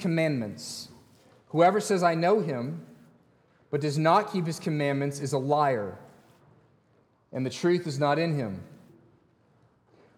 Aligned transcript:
commandments. 0.00 0.88
Whoever 1.48 1.80
says, 1.80 2.02
I 2.02 2.14
know 2.14 2.40
him, 2.40 2.84
but 3.70 3.80
does 3.80 3.98
not 3.98 4.32
keep 4.32 4.46
his 4.46 4.58
commandments 4.58 5.20
is 5.20 5.32
a 5.32 5.38
liar, 5.38 5.96
and 7.32 7.46
the 7.46 7.50
truth 7.50 7.86
is 7.86 7.98
not 8.00 8.18
in 8.18 8.34
him. 8.34 8.62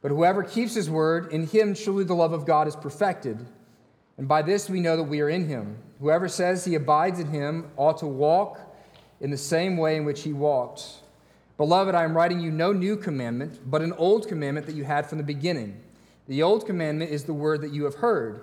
But 0.01 0.11
whoever 0.11 0.43
keeps 0.43 0.75
his 0.75 0.91
word, 0.91 1.33
in 1.33 1.47
him 1.47 1.75
truly 1.75 2.05
the 2.05 2.15
love 2.15 2.33
of 2.33 2.47
God 2.47 2.67
is 2.67 2.75
perfected. 2.75 3.47
And 4.19 4.27
by 4.27 4.43
this 4.43 4.69
we 4.69 4.81
know 4.81 4.97
that 4.97 5.05
we 5.05 5.21
are 5.21 5.29
in 5.29 5.47
him. 5.47 5.79
Whoever 6.01 6.29
says 6.29 6.65
he 6.65 6.75
abides 6.75 7.21
in 7.21 7.29
him 7.29 7.71
ought 7.77 7.99
to 7.99 8.07
walk 8.07 8.59
in 9.21 9.31
the 9.31 9.39
same 9.39 9.77
way 9.77 9.97
in 9.97 10.05
which 10.05 10.23
he 10.23 10.33
walked. 10.33 10.85
Beloved, 11.57 11.95
I 11.95 12.03
am 12.03 12.17
writing 12.17 12.41
you 12.41 12.51
no 12.51 12.73
new 12.73 12.97
commandment, 12.97 13.61
but 13.71 13.83
an 13.83 13.93
old 13.93 14.27
commandment 14.27 14.67
that 14.67 14.75
you 14.75 14.85
had 14.85 15.09
from 15.09 15.19
the 15.19 15.25
beginning. 15.25 15.81
The 16.27 16.43
old 16.43 16.67
commandment 16.67 17.11
is 17.11 17.25
the 17.25 17.35
word 17.35 17.61
that 17.61 17.73
you 17.73 17.85
have 17.85 17.97
heard. 17.97 18.43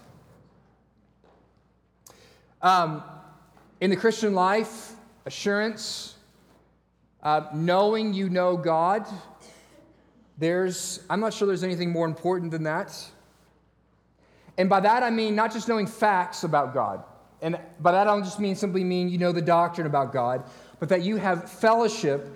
Um, 2.63 3.03
in 3.79 3.89
the 3.89 3.95
Christian 3.95 4.35
life, 4.35 4.91
assurance, 5.25 6.15
uh, 7.23 7.47
knowing 7.53 8.13
you 8.13 8.29
know 8.29 8.55
God, 8.55 9.07
there's, 10.37 10.99
I'm 11.09 11.19
not 11.19 11.33
sure 11.33 11.47
there's 11.47 11.63
anything 11.63 11.91
more 11.91 12.05
important 12.05 12.51
than 12.51 12.63
that. 12.63 12.95
And 14.57 14.69
by 14.69 14.79
that 14.81 15.01
I 15.01 15.09
mean 15.09 15.35
not 15.35 15.51
just 15.51 15.67
knowing 15.67 15.87
facts 15.87 16.43
about 16.43 16.73
God. 16.73 17.03
And 17.41 17.59
by 17.79 17.93
that 17.93 18.07
I 18.07 18.11
don't 18.11 18.23
just 18.23 18.39
mean 18.39 18.55
simply 18.55 18.83
mean 18.83 19.09
you 19.09 19.17
know 19.17 19.31
the 19.31 19.41
doctrine 19.41 19.87
about 19.87 20.13
God, 20.13 20.43
but 20.79 20.89
that 20.89 21.01
you 21.01 21.15
have 21.17 21.49
fellowship, 21.49 22.27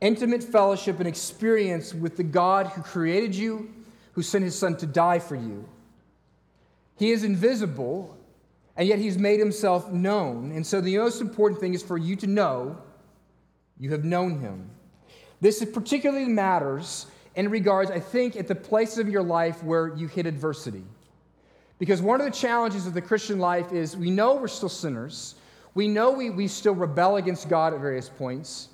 intimate 0.00 0.42
fellowship 0.42 0.98
and 0.98 1.08
experience 1.08 1.92
with 1.92 2.16
the 2.16 2.22
God 2.22 2.68
who 2.68 2.80
created 2.80 3.34
you, 3.34 3.70
who 4.12 4.22
sent 4.22 4.44
his 4.44 4.58
son 4.58 4.76
to 4.78 4.86
die 4.86 5.18
for 5.18 5.36
you. 5.36 5.68
He 6.98 7.10
is 7.10 7.24
invisible, 7.24 8.16
and 8.76 8.88
yet 8.88 8.98
he's 8.98 9.18
made 9.18 9.40
himself 9.40 9.90
known. 9.90 10.52
And 10.52 10.66
so 10.66 10.80
the 10.80 10.98
most 10.98 11.20
important 11.20 11.60
thing 11.60 11.74
is 11.74 11.82
for 11.82 11.96
you 11.96 12.16
to 12.16 12.26
know 12.26 12.78
you 13.78 13.90
have 13.90 14.04
known 14.04 14.40
him. 14.40 14.70
This 15.40 15.64
particularly 15.64 16.26
matters 16.26 17.06
in 17.34 17.50
regards, 17.50 17.90
I 17.90 18.00
think, 18.00 18.36
at 18.36 18.48
the 18.48 18.54
places 18.54 18.98
of 18.98 19.08
your 19.08 19.22
life 19.22 19.62
where 19.62 19.94
you 19.94 20.06
hit 20.08 20.26
adversity. 20.26 20.84
Because 21.78 22.00
one 22.00 22.20
of 22.20 22.26
the 22.26 22.32
challenges 22.32 22.86
of 22.86 22.94
the 22.94 23.02
Christian 23.02 23.38
life 23.38 23.72
is 23.72 23.96
we 23.96 24.10
know 24.10 24.34
we're 24.36 24.48
still 24.48 24.70
sinners. 24.70 25.34
We 25.74 25.88
know 25.88 26.10
we, 26.10 26.30
we 26.30 26.48
still 26.48 26.74
rebel 26.74 27.16
against 27.16 27.50
God 27.50 27.74
at 27.74 27.80
various 27.80 28.08
points. 28.08 28.68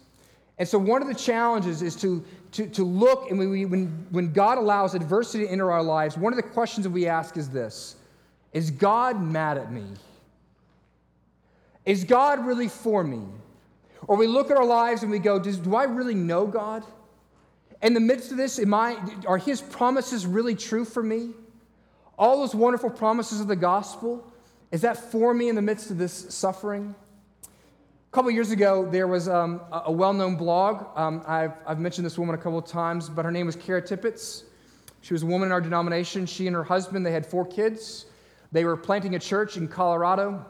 And 0.58 0.68
so, 0.68 0.78
one 0.78 1.02
of 1.02 1.08
the 1.08 1.14
challenges 1.14 1.82
is 1.82 1.96
to, 1.96 2.24
to, 2.52 2.68
to 2.68 2.84
look, 2.84 3.30
and 3.30 3.38
we, 3.38 3.64
when, 3.64 4.06
when 4.10 4.32
God 4.32 4.58
allows 4.58 4.94
adversity 4.94 5.44
to 5.44 5.50
enter 5.50 5.72
our 5.72 5.82
lives, 5.82 6.16
one 6.16 6.32
of 6.32 6.36
the 6.36 6.44
questions 6.44 6.84
that 6.84 6.90
we 6.90 7.08
ask 7.08 7.36
is 7.36 7.48
this 7.48 7.96
Is 8.52 8.70
God 8.70 9.22
mad 9.22 9.58
at 9.58 9.72
me? 9.72 9.84
Is 11.84 12.04
God 12.04 12.46
really 12.46 12.68
for 12.68 13.02
me? 13.02 13.22
Or 14.06 14.16
we 14.16 14.26
look 14.26 14.50
at 14.50 14.56
our 14.56 14.64
lives 14.64 15.02
and 15.02 15.10
we 15.10 15.18
go, 15.18 15.38
Do 15.38 15.74
I 15.74 15.84
really 15.84 16.14
know 16.14 16.46
God? 16.46 16.84
In 17.82 17.94
the 17.94 18.00
midst 18.00 18.30
of 18.30 18.36
this, 18.36 18.58
am 18.58 18.74
I, 18.74 18.96
are 19.26 19.38
His 19.38 19.60
promises 19.60 20.26
really 20.26 20.54
true 20.54 20.84
for 20.84 21.02
me? 21.02 21.30
All 22.18 22.38
those 22.38 22.54
wonderful 22.54 22.90
promises 22.90 23.40
of 23.40 23.48
the 23.48 23.56
gospel, 23.56 24.24
is 24.70 24.82
that 24.82 24.96
for 24.96 25.34
me 25.34 25.48
in 25.48 25.56
the 25.56 25.62
midst 25.62 25.90
of 25.90 25.98
this 25.98 26.12
suffering? 26.12 26.94
A 27.42 28.14
couple 28.14 28.30
years 28.30 28.50
ago, 28.50 28.88
there 28.88 29.08
was 29.08 29.28
um, 29.28 29.60
a 29.72 29.90
well 29.90 30.12
known 30.12 30.36
blog. 30.36 30.86
Um, 30.94 31.24
I've, 31.26 31.54
I've 31.66 31.80
mentioned 31.80 32.06
this 32.06 32.18
woman 32.18 32.34
a 32.34 32.38
couple 32.38 32.58
of 32.58 32.66
times, 32.66 33.08
but 33.08 33.24
her 33.24 33.32
name 33.32 33.46
was 33.46 33.56
Kara 33.56 33.82
Tippett. 33.82 34.44
She 35.00 35.14
was 35.14 35.22
a 35.22 35.26
woman 35.26 35.48
in 35.48 35.52
our 35.52 35.60
denomination. 35.60 36.26
She 36.26 36.46
and 36.46 36.54
her 36.54 36.62
husband, 36.62 37.04
they 37.04 37.10
had 37.10 37.26
four 37.26 37.44
kids. 37.44 38.04
They 38.52 38.64
were 38.64 38.76
planting 38.76 39.14
a 39.14 39.18
church 39.18 39.56
in 39.56 39.66
Colorado. 39.66 40.44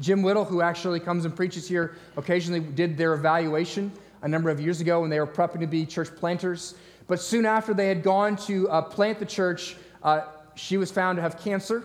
Jim 0.00 0.22
Whittle, 0.22 0.44
who 0.44 0.60
actually 0.62 0.98
comes 0.98 1.24
and 1.24 1.34
preaches 1.34 1.68
here 1.68 1.96
occasionally, 2.16 2.60
did 2.60 2.96
their 2.96 3.14
evaluation 3.14 3.92
a 4.22 4.28
number 4.28 4.50
of 4.50 4.60
years 4.60 4.80
ago 4.80 5.00
when 5.00 5.10
they 5.10 5.20
were 5.20 5.26
prepping 5.26 5.60
to 5.60 5.66
be 5.66 5.86
church 5.86 6.14
planters. 6.16 6.74
But 7.06 7.20
soon 7.20 7.46
after 7.46 7.72
they 7.72 7.88
had 7.88 8.02
gone 8.02 8.36
to 8.48 8.68
uh, 8.68 8.82
plant 8.82 9.18
the 9.18 9.26
church, 9.26 9.76
uh, 10.02 10.22
she 10.54 10.76
was 10.76 10.90
found 10.90 11.16
to 11.16 11.22
have 11.22 11.38
cancer. 11.38 11.84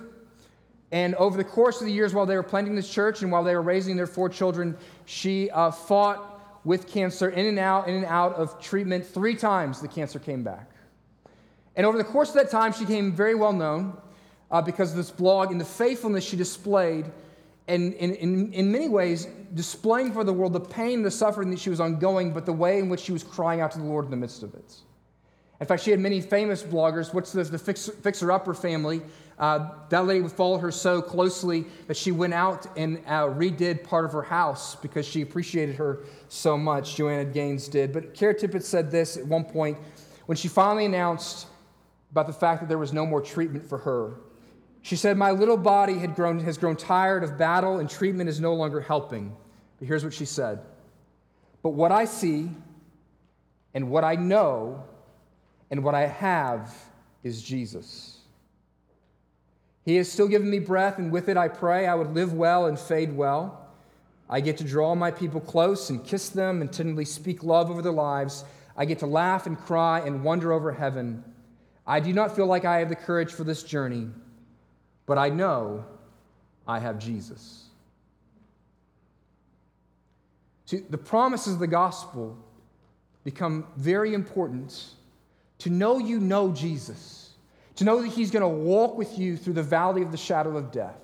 And 0.92 1.16
over 1.16 1.38
the 1.38 1.44
course 1.44 1.82
of 1.82 1.88
the 1.88 1.94
years 1.94 2.14
while 2.14 2.26
they 2.26 2.36
were 2.36 2.44
planting 2.44 2.76
this 2.76 2.90
church 2.90 3.22
and 3.22 3.32
while 3.32 3.44
they 3.44 3.56
were 3.56 3.62
raising 3.62 3.96
their 3.96 4.08
four 4.08 4.30
children, 4.30 4.78
she 5.06 5.50
uh, 5.52 5.72
fought 5.72 6.32
with 6.64 6.88
cancer 6.88 7.30
in 7.30 7.46
and 7.46 7.60
out, 7.60 7.88
in 7.88 7.96
and 7.96 8.06
out 8.06 8.34
of 8.36 8.60
treatment. 8.62 9.06
Three 9.06 9.36
times 9.36 9.82
the 9.82 9.88
cancer 9.88 10.20
came 10.20 10.44
back. 10.44 10.70
And 11.76 11.86
over 11.86 11.98
the 11.98 12.04
course 12.04 12.30
of 12.30 12.36
that 12.36 12.50
time, 12.50 12.72
she 12.72 12.86
became 12.86 13.12
very 13.12 13.36
well 13.36 13.54
known 13.54 13.98
uh, 14.56 14.62
because 14.62 14.92
of 14.92 14.96
this 14.96 15.12
blog 15.12 15.52
and 15.52 15.60
the 15.60 15.66
faithfulness 15.66 16.24
she 16.24 16.38
displayed 16.38 17.12
and 17.68 17.94
in, 17.96 18.72
many 18.72 18.88
ways 18.88 19.28
displaying 19.54 20.14
for 20.14 20.24
the 20.24 20.32
world 20.32 20.54
the 20.54 20.60
pain, 20.62 21.02
the 21.02 21.12
suffering 21.12 21.50
that 21.50 21.60
she 21.60 21.70
was 21.70 21.82
ongoing, 21.82 22.32
but 22.32 22.46
the 22.46 22.54
way 22.54 22.80
in 22.80 22.88
which 22.88 23.02
she 23.02 23.12
was 23.12 23.22
crying 23.22 23.60
out 23.60 23.72
to 23.72 23.80
the 23.80 23.84
Lord 23.84 24.06
in 24.06 24.12
the 24.12 24.18
midst 24.18 24.44
of 24.44 24.54
it. 24.54 24.76
In 25.60 25.68
fact, 25.68 25.84
she 25.84 25.92
had 25.92 26.00
many 26.00 26.22
famous 26.22 26.64
bloggers. 26.64 27.14
What's 27.14 27.34
the, 27.34 27.44
the 27.44 27.58
Fixer 27.58 28.32
Upper 28.32 28.54
family? 28.54 29.02
Uh, 29.38 29.72
that 29.90 30.06
lady 30.06 30.22
would 30.22 30.32
follow 30.32 30.58
her 30.58 30.72
so 30.72 31.02
closely 31.02 31.66
that 31.88 31.98
she 31.98 32.14
went 32.14 32.34
out 32.34 32.66
and 32.78 33.00
uh, 33.08 33.24
redid 33.24 33.84
part 33.84 34.06
of 34.06 34.14
her 34.14 34.24
house 34.24 34.76
because 34.76 35.06
she 35.06 35.22
appreciated 35.22 35.76
her 35.76 36.04
so 36.30 36.58
much. 36.58 36.96
Joanna 36.96 37.26
Gaines 37.26 37.68
did. 37.68 37.92
But 37.92 38.14
Kara 38.14 38.34
Tippett 38.34 38.64
said 38.64 38.90
this 38.90 39.18
at 39.18 39.26
one 39.26 39.44
point 39.44 39.78
when 40.28 40.38
she 40.38 40.48
finally 40.48 40.86
announced 40.86 41.48
about 42.12 42.28
the 42.28 42.34
fact 42.34 42.62
that 42.62 42.70
there 42.70 42.78
was 42.78 42.94
no 42.94 43.06
more 43.06 43.20
treatment 43.20 43.68
for 43.68 43.80
her. 43.80 44.14
She 44.86 44.96
said, 44.96 45.18
My 45.18 45.32
little 45.32 45.58
body 45.58 45.98
had 45.98 46.14
grown, 46.16 46.40
has 46.42 46.60
grown 46.60 46.76
tired 46.76 47.24
of 47.24 47.40
battle 47.40 47.80
and 47.80 47.90
treatment 47.90 48.30
is 48.30 48.40
no 48.40 48.54
longer 48.54 48.80
helping. 48.80 49.36
But 49.80 49.88
here's 49.88 50.04
what 50.04 50.14
she 50.14 50.26
said 50.26 50.60
But 51.64 51.72
what 51.72 51.92
I 51.92 52.06
see 52.06 52.52
and 53.74 53.90
what 53.90 54.04
I 54.04 54.14
know 54.14 54.84
and 55.72 55.84
what 55.84 55.96
I 55.96 56.06
have 56.06 56.72
is 57.24 57.42
Jesus. 57.42 58.20
He 59.86 59.96
has 59.96 60.12
still 60.12 60.28
given 60.28 60.52
me 60.52 60.60
breath, 60.60 61.00
and 61.00 61.12
with 61.12 61.30
it 61.30 61.38
I 61.38 61.48
pray 61.48 61.88
I 61.88 61.96
would 61.96 62.14
live 62.14 62.34
well 62.34 62.68
and 62.68 62.80
fade 62.80 63.12
well. 63.12 63.68
I 64.30 64.40
get 64.40 64.56
to 64.58 64.64
draw 64.64 64.94
my 64.94 65.10
people 65.10 65.42
close 65.42 65.90
and 65.90 66.06
kiss 66.06 66.30
them 66.30 66.62
and 66.62 66.72
tenderly 66.72 67.06
speak 67.06 67.44
love 67.44 67.72
over 67.72 67.82
their 67.82 67.92
lives. 67.92 68.46
I 68.78 68.86
get 68.86 69.00
to 69.00 69.08
laugh 69.08 69.48
and 69.48 69.58
cry 69.58 70.02
and 70.02 70.24
wonder 70.24 70.54
over 70.54 70.72
heaven. 70.72 71.24
I 71.88 72.00
do 72.02 72.14
not 72.14 72.36
feel 72.36 72.46
like 72.46 72.66
I 72.66 72.78
have 72.78 72.90
the 72.90 72.96
courage 72.96 73.32
for 73.32 73.44
this 73.44 73.64
journey 73.64 74.10
but 75.06 75.18
I 75.18 75.30
know 75.30 75.86
I 76.68 76.80
have 76.80 77.00
Jesus. 77.00 77.66
See, 80.66 80.78
the 80.90 80.98
promises 80.98 81.54
of 81.54 81.60
the 81.60 81.68
gospel 81.68 82.38
become 83.24 83.68
very 83.78 84.14
important 84.14 84.84
to 85.60 85.70
know 85.70 86.00
you 86.00 86.20
know 86.20 86.52
Jesus, 86.52 87.32
to 87.76 87.84
know 87.84 88.02
that 88.02 88.08
He's 88.08 88.32
going 88.32 88.42
to 88.42 88.48
walk 88.48 88.98
with 88.98 89.18
you 89.18 89.38
through 89.38 89.54
the 89.54 89.64
valley 89.64 90.02
of 90.02 90.12
the 90.12 90.18
shadow 90.18 90.58
of 90.58 90.72
death, 90.72 91.00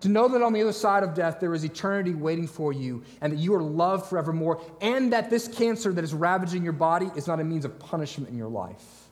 to 0.00 0.08
know 0.08 0.28
that 0.28 0.42
on 0.42 0.52
the 0.52 0.62
other 0.62 0.72
side 0.72 1.02
of 1.02 1.14
death 1.14 1.40
there 1.40 1.54
is 1.54 1.62
eternity 1.62 2.14
waiting 2.14 2.46
for 2.46 2.72
you 2.72 3.04
and 3.20 3.32
that 3.32 3.38
you 3.38 3.54
are 3.54 3.62
loved 3.62 4.06
forevermore, 4.06 4.62
and 4.80 5.12
that 5.12 5.28
this 5.28 5.46
cancer 5.46 5.92
that 5.92 6.02
is 6.02 6.14
ravaging 6.14 6.64
your 6.64 6.72
body 6.72 7.10
is 7.14 7.26
not 7.26 7.38
a 7.38 7.44
means 7.44 7.64
of 7.64 7.78
punishment 7.78 8.30
in 8.30 8.36
your 8.36 8.48
life. 8.48 9.08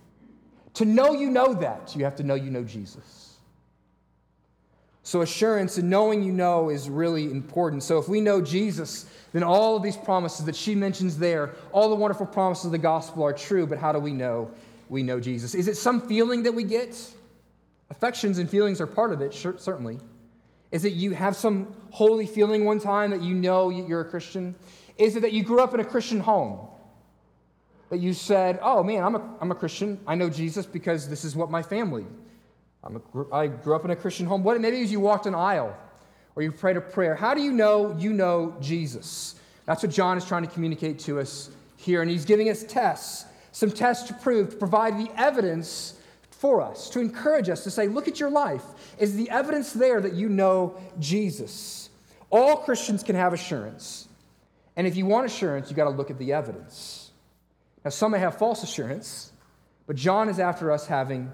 To 0.75 0.85
know 0.85 1.13
you 1.13 1.31
know 1.31 1.53
that, 1.55 1.95
you 1.95 2.05
have 2.05 2.17
to 2.17 2.23
know 2.23 2.35
you 2.35 2.51
know 2.51 2.65
Jesus. 2.65 3.20
So, 5.11 5.23
assurance 5.23 5.77
and 5.77 5.91
knowing 5.91 6.23
you 6.23 6.31
know 6.31 6.69
is 6.69 6.89
really 6.89 7.25
important. 7.25 7.83
So, 7.83 7.99
if 7.99 8.09
we 8.09 8.21
know 8.21 8.41
Jesus, 8.41 9.07
then 9.33 9.43
all 9.43 9.75
of 9.75 9.83
these 9.83 9.97
promises 9.97 10.47
that 10.47 10.55
she 10.55 10.77
mentions 10.77 11.19
there, 11.19 11.51
all 11.73 11.89
the 11.89 11.97
wonderful 11.97 12.27
promises 12.27 12.67
of 12.67 12.71
the 12.71 12.79
gospel 12.79 13.25
are 13.25 13.33
true. 13.33 13.67
But 13.67 13.79
how 13.79 13.91
do 13.91 13.99
we 13.99 14.13
know 14.13 14.53
we 14.89 15.03
know 15.03 15.19
Jesus? 15.19 15.57
Is 15.57 15.67
it 15.67 15.77
some 15.77 16.01
feeling 16.01 16.45
that 16.45 16.53
we 16.53 16.63
get? 16.63 16.97
Affections 17.91 18.39
and 18.39 18.49
feelings 18.49 18.81
are 18.81 18.87
part 18.87 19.13
of 19.13 19.21
it, 19.21 19.35
certainly. 19.35 19.99
Is 20.71 20.85
it 20.85 20.93
you 20.93 21.11
have 21.11 21.35
some 21.35 21.75
holy 21.91 22.25
feeling 22.25 22.65
one 22.65 22.79
time 22.79 23.11
that 23.11 23.21
you 23.21 23.35
know 23.35 23.69
you're 23.69 24.03
a 24.03 24.09
Christian? 24.09 24.55
Is 24.97 25.17
it 25.17 25.23
that 25.23 25.33
you 25.33 25.43
grew 25.43 25.59
up 25.59 25.75
in 25.75 25.81
a 25.81 25.85
Christian 25.85 26.21
home? 26.21 26.69
That 27.89 27.99
you 27.99 28.15
said, 28.15 28.61
oh 28.63 28.85
man, 28.85 29.03
I'm 29.03 29.17
a, 29.17 29.37
I'm 29.41 29.51
a 29.51 29.57
Christian. 29.57 29.99
I 30.07 30.15
know 30.15 30.31
Jesus 30.31 30.67
because 30.67 31.09
this 31.09 31.25
is 31.25 31.35
what 31.35 31.51
my 31.51 31.65
family 31.65 32.07
a, 32.85 33.35
I 33.35 33.47
grew 33.47 33.75
up 33.75 33.85
in 33.85 33.91
a 33.91 33.97
Christian 33.97 34.27
home. 34.27 34.43
What 34.43 34.61
maybe 34.61 34.81
as 34.83 34.91
you 34.91 35.01
walked 35.01 35.27
an 35.27 35.35
aisle 35.35 35.77
or 36.35 36.43
you 36.43 36.53
prayed 36.53 36.77
a 36.77 36.81
prayer. 36.81 37.15
How 37.15 37.35
do 37.35 37.43
you 37.43 37.53
know 37.53 37.97
you 37.99 38.13
know 38.13 38.57
Jesus? 38.61 39.35
That's 39.67 39.83
what 39.83 39.93
John 39.93 40.17
is 40.17 40.25
trying 40.25 40.43
to 40.43 40.51
communicate 40.51 40.99
to 41.01 41.21
us 41.21 41.51
here. 41.77 42.03
And 42.03 42.11
he's 42.11 42.25
giving 42.25 42.49
us 42.49 42.63
tests, 42.65 43.25
some 43.53 43.71
tests 43.71 44.09
to 44.09 44.15
prove, 44.15 44.51
to 44.51 44.57
provide 44.57 44.99
the 44.99 45.11
evidence 45.17 45.95
for 46.31 46.63
us, 46.63 46.89
to 46.91 47.01
encourage 47.01 47.51
us 47.51 47.65
to 47.65 47.71
say, 47.71 47.87
look 47.87 48.09
at 48.09 48.19
your 48.19 48.31
life. 48.31 48.63
Is 48.99 49.17
the 49.17 49.29
evidence 49.29 49.73
there 49.73 50.01
that 50.01 50.15
you 50.15 50.29
know 50.29 50.77
Jesus? 50.99 51.91
All 52.31 52.57
Christians 52.57 53.03
can 53.03 53.17
have 53.17 53.35
assurance. 53.35 54.09
And 54.77 54.87
if 54.87 54.97
you 54.97 55.05
want 55.05 55.27
assurance, 55.27 55.69
you 55.69 55.77
got 55.77 55.85
to 55.85 55.91
look 55.91 56.11
at 56.11 56.19
the 56.19 56.33
evidence. 56.33 57.11
Now, 57.85 57.91
some 57.91 58.13
may 58.13 58.19
have 58.19 58.39
false 58.39 58.63
assurance, 58.63 59.33
but 59.87 59.97
John 59.97 60.29
is 60.29 60.39
after 60.39 60.73
us 60.73 60.87
having 60.87 61.31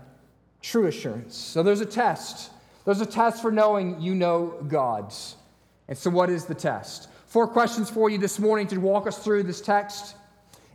true 0.66 0.86
assurance. 0.86 1.36
So 1.36 1.62
there's 1.62 1.80
a 1.80 1.86
test. 1.86 2.50
There's 2.84 3.00
a 3.00 3.06
test 3.06 3.40
for 3.40 3.52
knowing 3.52 4.00
you 4.00 4.14
know 4.14 4.54
God. 4.66 5.14
And 5.88 5.96
so, 5.96 6.10
what 6.10 6.28
is 6.28 6.44
the 6.44 6.54
test? 6.54 7.08
Four 7.26 7.46
questions 7.46 7.88
for 7.88 8.10
you 8.10 8.18
this 8.18 8.38
morning 8.38 8.66
to 8.68 8.78
walk 8.78 9.06
us 9.06 9.18
through 9.18 9.44
this 9.44 9.60
text 9.60 10.16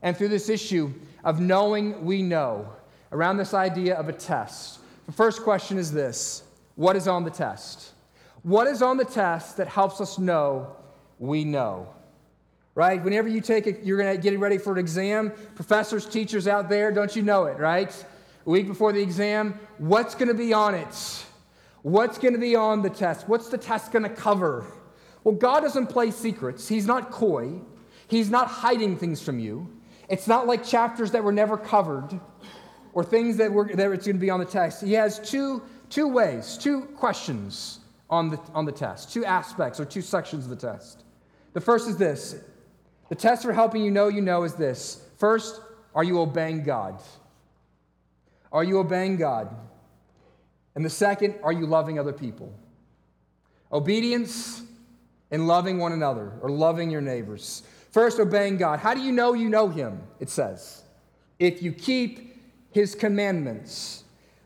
and 0.02 0.16
through 0.16 0.30
this 0.30 0.50
issue 0.50 0.94
of 1.24 1.40
knowing 1.40 2.06
we 2.06 2.22
know 2.22 2.72
around 3.12 3.38
this 3.38 3.54
idea 3.54 3.96
of 3.96 4.08
a 4.08 4.14
test. 4.14 4.80
The 5.06 5.12
first 5.12 5.44
question 5.44 5.78
is 5.78 5.92
this 5.92 6.44
What 6.76 6.96
is 6.96 7.08
on 7.08 7.26
the 7.26 7.30
test? 7.30 7.92
What 8.44 8.68
is 8.68 8.82
on 8.82 8.98
the 8.98 9.06
test 9.06 9.58
that 9.58 9.68
helps 9.68 10.00
us 10.00 10.18
know 10.18 10.76
we 11.20 11.44
know? 11.44 11.94
Right? 12.74 13.04
Whenever 13.04 13.28
you 13.28 13.42
take 13.42 13.68
it, 13.68 13.84
you're 13.84 13.98
going 13.98 14.16
to 14.16 14.22
get 14.22 14.40
ready 14.40 14.58
for 14.58 14.72
an 14.72 14.80
exam. 14.80 15.34
Professors, 15.56 16.06
teachers 16.06 16.48
out 16.48 16.70
there, 16.70 16.92
don't 16.92 17.14
you 17.14 17.22
know 17.22 17.46
it, 17.46 17.60
right? 17.60 18.06
A 18.46 18.50
week 18.50 18.68
before 18.68 18.92
the 18.92 19.02
exam, 19.02 19.60
what's 19.78 20.16
going 20.16 20.28
to 20.28 20.34
be 20.34 20.54
on 20.54 20.74
it? 20.76 21.26
What's 21.84 22.18
going 22.18 22.34
to 22.34 22.40
be 22.40 22.56
on 22.56 22.82
the 22.82 22.90
test? 22.90 23.28
What's 23.28 23.50
the 23.50 23.58
test 23.58 23.92
going 23.92 24.04
to 24.04 24.10
cover? 24.10 24.66
Well, 25.24 25.36
God 25.36 25.62
doesn't 25.62 25.88
play 25.88 26.12
secrets. 26.12 26.68
He's 26.68 26.86
not 26.86 27.12
coy. 27.12 27.62
He's 28.08 28.30
not 28.30 28.48
hiding 28.48 28.98
things 28.98 29.22
from 29.22 29.40
you. 29.40 29.72
It's 30.10 30.28
not 30.28 30.48
like 30.48 30.66
chapters 30.66 31.12
that 31.12 31.24
were 31.24 31.32
never 31.32 31.58
covered 31.58 32.20
or 32.94 33.04
things 33.04 33.38
that, 33.38 33.52
were, 33.52 33.68
that 33.74 33.92
it's 33.92 34.06
going 34.06 34.18
to 34.18 34.22
be 34.22 34.30
on 34.30 34.40
the 34.40 34.46
test. 34.46 34.84
He 34.84 34.94
has 34.94 35.20
two, 35.20 35.64
two 35.90 36.08
ways, 36.08 36.58
two 36.58 36.82
questions 36.98 37.80
on 38.10 38.30
the, 38.30 38.40
on 38.54 38.66
the 38.66 38.72
test, 38.72 39.14
two 39.14 39.24
aspects 39.24 39.80
or 39.80 39.86
two 39.86 40.02
sections 40.02 40.44
of 40.44 40.50
the 40.50 40.56
test. 40.56 41.04
The 41.54 41.62
first 41.62 41.88
is 41.88 41.98
this 41.98 42.36
the 43.10 43.16
test 43.16 43.44
for 43.44 43.54
helping 43.54 43.84
you 43.84 43.92
know 43.92 44.08
you 44.08 44.22
know 44.22 44.44
is 44.44 44.54
this. 44.54 45.06
First, 45.18 45.62
are 45.94 46.04
you 46.04 46.20
obeying 46.20 46.64
God? 46.64 47.00
Are 48.52 48.64
you 48.64 48.80
obeying 48.80 49.18
God? 49.18 49.56
And 50.76 50.84
the 50.84 50.90
second, 50.90 51.36
are 51.44 51.54
you 51.54 51.66
loving 51.66 52.00
other 52.00 52.14
people? 52.14 52.54
Obedience 53.72 54.64
and 55.32 55.48
loving 55.48 55.78
one 55.78 55.92
another 55.92 56.34
or 56.42 56.50
loving 56.50 56.90
your 56.90 57.02
neighbors. 57.02 57.64
First, 57.92 58.20
obeying 58.20 58.58
God. 58.58 58.80
How 58.80 58.94
do 58.94 59.02
you 59.02 59.12
know 59.12 59.34
you 59.34 59.50
know 59.50 59.68
Him? 59.68 60.02
It 60.20 60.30
says, 60.30 60.84
if 61.40 61.62
you 61.62 61.72
keep 61.72 62.32
his 62.72 62.96
commandments. 62.96 64.04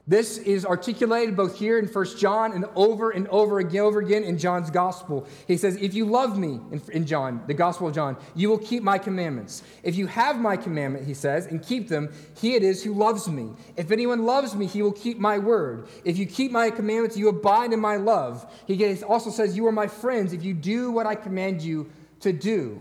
This 0.07 0.37
is 0.37 0.67
articulated 0.67 1.35
both 1.35 1.57
here 1.57 1.79
in 1.79 1.87
1 1.87 2.17
John 2.17 2.53
and 2.53 2.65
over 2.75 3.09
and 3.09 3.27
over 3.29 3.57
again, 3.57 3.81
over 3.81 3.99
again 3.99 4.23
in 4.23 4.37
John's 4.37 4.69
gospel. 4.69 5.27
He 5.47 5.57
says, 5.57 5.77
If 5.77 5.95
you 5.95 6.05
love 6.05 6.37
me, 6.37 6.59
in, 6.71 6.79
in 6.91 7.05
John, 7.07 7.41
the 7.47 7.55
gospel 7.55 7.87
of 7.87 7.95
John, 7.95 8.15
you 8.35 8.49
will 8.49 8.59
keep 8.59 8.83
my 8.83 8.99
commandments. 8.99 9.63
If 9.81 9.95
you 9.95 10.05
have 10.05 10.39
my 10.39 10.57
commandment, 10.57 11.07
he 11.07 11.15
says, 11.15 11.47
and 11.47 11.59
keep 11.59 11.87
them, 11.87 12.13
he 12.39 12.53
it 12.53 12.61
is 12.61 12.83
who 12.83 12.93
loves 12.93 13.27
me. 13.27 13.49
If 13.77 13.89
anyone 13.89 14.25
loves 14.25 14.55
me, 14.55 14.67
he 14.67 14.83
will 14.83 14.91
keep 14.91 15.17
my 15.17 15.39
word. 15.39 15.87
If 16.03 16.19
you 16.19 16.27
keep 16.27 16.51
my 16.51 16.69
commandments, 16.69 17.17
you 17.17 17.27
abide 17.29 17.73
in 17.73 17.79
my 17.79 17.95
love. 17.95 18.45
He 18.67 19.01
also 19.01 19.31
says, 19.31 19.57
You 19.57 19.65
are 19.65 19.71
my 19.71 19.87
friends 19.87 20.33
if 20.33 20.43
you 20.43 20.53
do 20.53 20.91
what 20.91 21.07
I 21.07 21.15
command 21.15 21.63
you 21.63 21.89
to 22.19 22.31
do. 22.31 22.79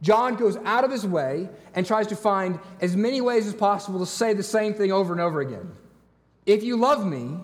John 0.00 0.36
goes 0.36 0.56
out 0.64 0.84
of 0.84 0.90
his 0.90 1.06
way 1.06 1.50
and 1.74 1.86
tries 1.86 2.06
to 2.06 2.16
find 2.16 2.58
as 2.80 2.96
many 2.96 3.20
ways 3.20 3.46
as 3.46 3.54
possible 3.54 4.00
to 4.00 4.06
say 4.06 4.32
the 4.32 4.42
same 4.42 4.72
thing 4.72 4.90
over 4.90 5.12
and 5.12 5.20
over 5.20 5.42
again. 5.42 5.70
If 6.46 6.62
you 6.64 6.76
love 6.76 7.06
me, 7.06 7.38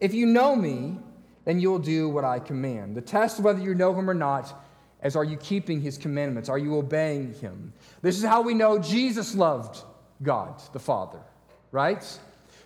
if 0.00 0.12
you 0.12 0.26
know 0.26 0.54
me, 0.54 0.98
then 1.44 1.60
you'll 1.60 1.78
do 1.78 2.08
what 2.08 2.24
I 2.24 2.38
command. 2.38 2.96
The 2.96 3.00
test 3.00 3.40
whether 3.40 3.60
you 3.60 3.74
know 3.74 3.94
him 3.94 4.10
or 4.10 4.14
not 4.14 4.62
is 5.02 5.16
are 5.16 5.24
you 5.24 5.36
keeping 5.36 5.80
his 5.80 5.96
commandments? 5.96 6.48
Are 6.48 6.58
you 6.58 6.76
obeying 6.76 7.34
him? 7.34 7.72
This 8.02 8.18
is 8.18 8.24
how 8.24 8.42
we 8.42 8.52
know 8.52 8.78
Jesus 8.78 9.34
loved 9.34 9.82
God 10.22 10.60
the 10.72 10.78
Father, 10.78 11.20
right? 11.70 12.04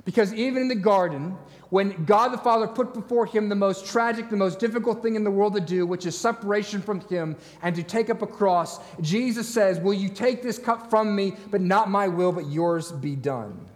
Because 0.05 0.33
even 0.33 0.63
in 0.63 0.69
the 0.69 0.75
garden, 0.75 1.37
when 1.69 2.05
God 2.05 2.29
the 2.33 2.39
Father 2.39 2.67
put 2.67 2.95
before 2.95 3.27
him 3.27 3.49
the 3.49 3.55
most 3.55 3.87
tragic, 3.87 4.31
the 4.31 4.37
most 4.37 4.59
difficult 4.59 5.03
thing 5.03 5.15
in 5.15 5.25
the 5.25 5.31
world 5.31 5.55
to 5.55 5.61
do, 5.61 5.87
which 5.87 6.07
is 6.07 6.19
separation 6.19 6.81
from 6.81 7.01
him 7.03 7.37
and 7.63 7.77
to 7.77 7.83
take 7.83 8.09
up 8.09 8.23
a 8.23 8.27
cross, 8.27 8.81
Jesus 9.03 9.47
says, 9.49 9.79
Will 9.79 9.93
you 9.93 10.09
take 10.09 10.43
this 10.43 10.59
cup 10.59 10.89
from 10.89 11.15
me, 11.15 11.35
but 11.51 11.61
not 11.61 11.91
my 11.91 12.09
will, 12.09 12.33
but 12.33 12.47
yours 12.47 12.91
be 12.93 13.15
done? 13.15 13.69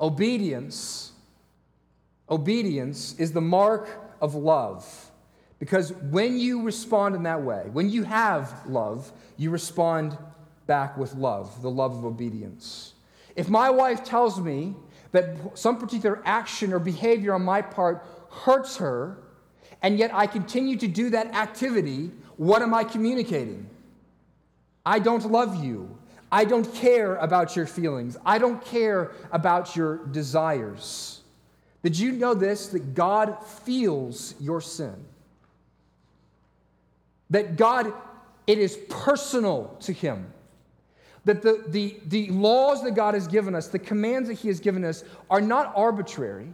Obedience, 0.00 1.12
obedience 2.28 3.14
is 3.18 3.32
the 3.32 3.40
mark 3.40 3.88
of 4.20 4.34
love. 4.34 5.10
Because 5.58 5.92
when 5.92 6.38
you 6.38 6.62
respond 6.62 7.14
in 7.14 7.22
that 7.22 7.42
way, 7.42 7.68
when 7.72 7.88
you 7.88 8.02
have 8.02 8.66
love, 8.66 9.12
you 9.36 9.50
respond 9.50 10.18
back 10.66 10.96
with 10.96 11.14
love, 11.14 11.62
the 11.62 11.70
love 11.70 11.96
of 11.96 12.04
obedience. 12.04 12.94
If 13.36 13.48
my 13.48 13.70
wife 13.70 14.04
tells 14.04 14.40
me 14.40 14.74
that 15.12 15.36
some 15.54 15.78
particular 15.78 16.22
action 16.24 16.72
or 16.72 16.78
behavior 16.78 17.34
on 17.34 17.42
my 17.42 17.62
part 17.62 18.04
hurts 18.30 18.76
her, 18.78 19.18
and 19.82 19.98
yet 19.98 20.12
I 20.14 20.26
continue 20.26 20.76
to 20.78 20.88
do 20.88 21.10
that 21.10 21.34
activity, 21.34 22.10
what 22.36 22.62
am 22.62 22.74
I 22.74 22.84
communicating? 22.84 23.68
I 24.84 24.98
don't 24.98 25.30
love 25.30 25.64
you. 25.64 25.96
I 26.34 26.44
don't 26.44 26.74
care 26.74 27.14
about 27.14 27.54
your 27.54 27.64
feelings. 27.64 28.16
I 28.26 28.38
don't 28.38 28.62
care 28.64 29.12
about 29.30 29.76
your 29.76 29.98
desires. 30.06 31.20
Did 31.84 31.96
you 31.96 32.10
know 32.10 32.34
this? 32.34 32.66
That 32.70 32.92
God 32.92 33.38
feels 33.46 34.34
your 34.40 34.60
sin. 34.60 34.96
That 37.30 37.54
God, 37.54 37.92
it 38.48 38.58
is 38.58 38.76
personal 38.88 39.76
to 39.82 39.92
Him 39.92 40.26
that 41.24 41.40
the, 41.40 41.64
the, 41.68 42.00
the 42.08 42.28
laws 42.30 42.82
that 42.82 42.96
God 42.96 43.14
has 43.14 43.28
given 43.28 43.54
us, 43.54 43.68
the 43.68 43.78
commands 43.78 44.28
that 44.28 44.34
He 44.34 44.48
has 44.48 44.58
given 44.58 44.84
us, 44.84 45.04
are 45.30 45.40
not 45.40 45.72
arbitrary. 45.76 46.52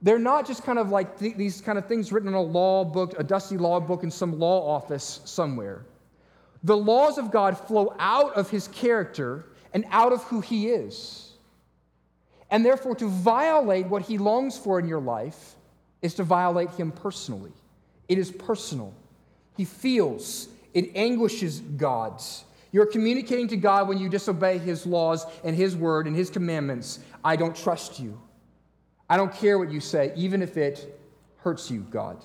They're 0.00 0.20
not 0.20 0.46
just 0.46 0.62
kind 0.62 0.78
of 0.78 0.90
like 0.90 1.18
th- 1.18 1.36
these 1.36 1.60
kind 1.60 1.76
of 1.76 1.86
things 1.86 2.12
written 2.12 2.28
in 2.28 2.34
a 2.34 2.40
law 2.40 2.84
book, 2.84 3.18
a 3.18 3.24
dusty 3.24 3.58
law 3.58 3.80
book 3.80 4.04
in 4.04 4.12
some 4.12 4.38
law 4.38 4.64
office 4.76 5.20
somewhere. 5.24 5.84
The 6.66 6.76
laws 6.76 7.16
of 7.16 7.30
God 7.30 7.56
flow 7.56 7.94
out 7.96 8.34
of 8.34 8.50
His 8.50 8.66
character 8.66 9.44
and 9.72 9.84
out 9.92 10.12
of 10.12 10.24
who 10.24 10.40
He 10.40 10.66
is. 10.66 11.30
And 12.50 12.66
therefore, 12.66 12.96
to 12.96 13.08
violate 13.08 13.86
what 13.86 14.02
He 14.02 14.18
longs 14.18 14.58
for 14.58 14.80
in 14.80 14.88
your 14.88 15.00
life 15.00 15.54
is 16.02 16.14
to 16.14 16.24
violate 16.24 16.70
Him 16.70 16.90
personally. 16.90 17.52
It 18.08 18.18
is 18.18 18.32
personal. 18.32 18.92
He 19.56 19.64
feels, 19.64 20.48
it 20.74 20.90
anguishes 20.96 21.60
God's. 21.60 22.42
You're 22.72 22.86
communicating 22.86 23.46
to 23.48 23.56
God 23.56 23.86
when 23.86 23.98
you 23.98 24.08
disobey 24.08 24.58
His 24.58 24.86
laws 24.86 25.24
and 25.44 25.54
His 25.54 25.76
word 25.76 26.08
and 26.08 26.16
His 26.16 26.30
commandments. 26.30 26.98
I 27.24 27.36
don't 27.36 27.54
trust 27.54 28.00
you. 28.00 28.20
I 29.08 29.16
don't 29.16 29.32
care 29.32 29.56
what 29.56 29.70
you 29.70 29.78
say, 29.78 30.12
even 30.16 30.42
if 30.42 30.56
it 30.56 31.00
hurts 31.38 31.70
you, 31.70 31.86
God. 31.90 32.20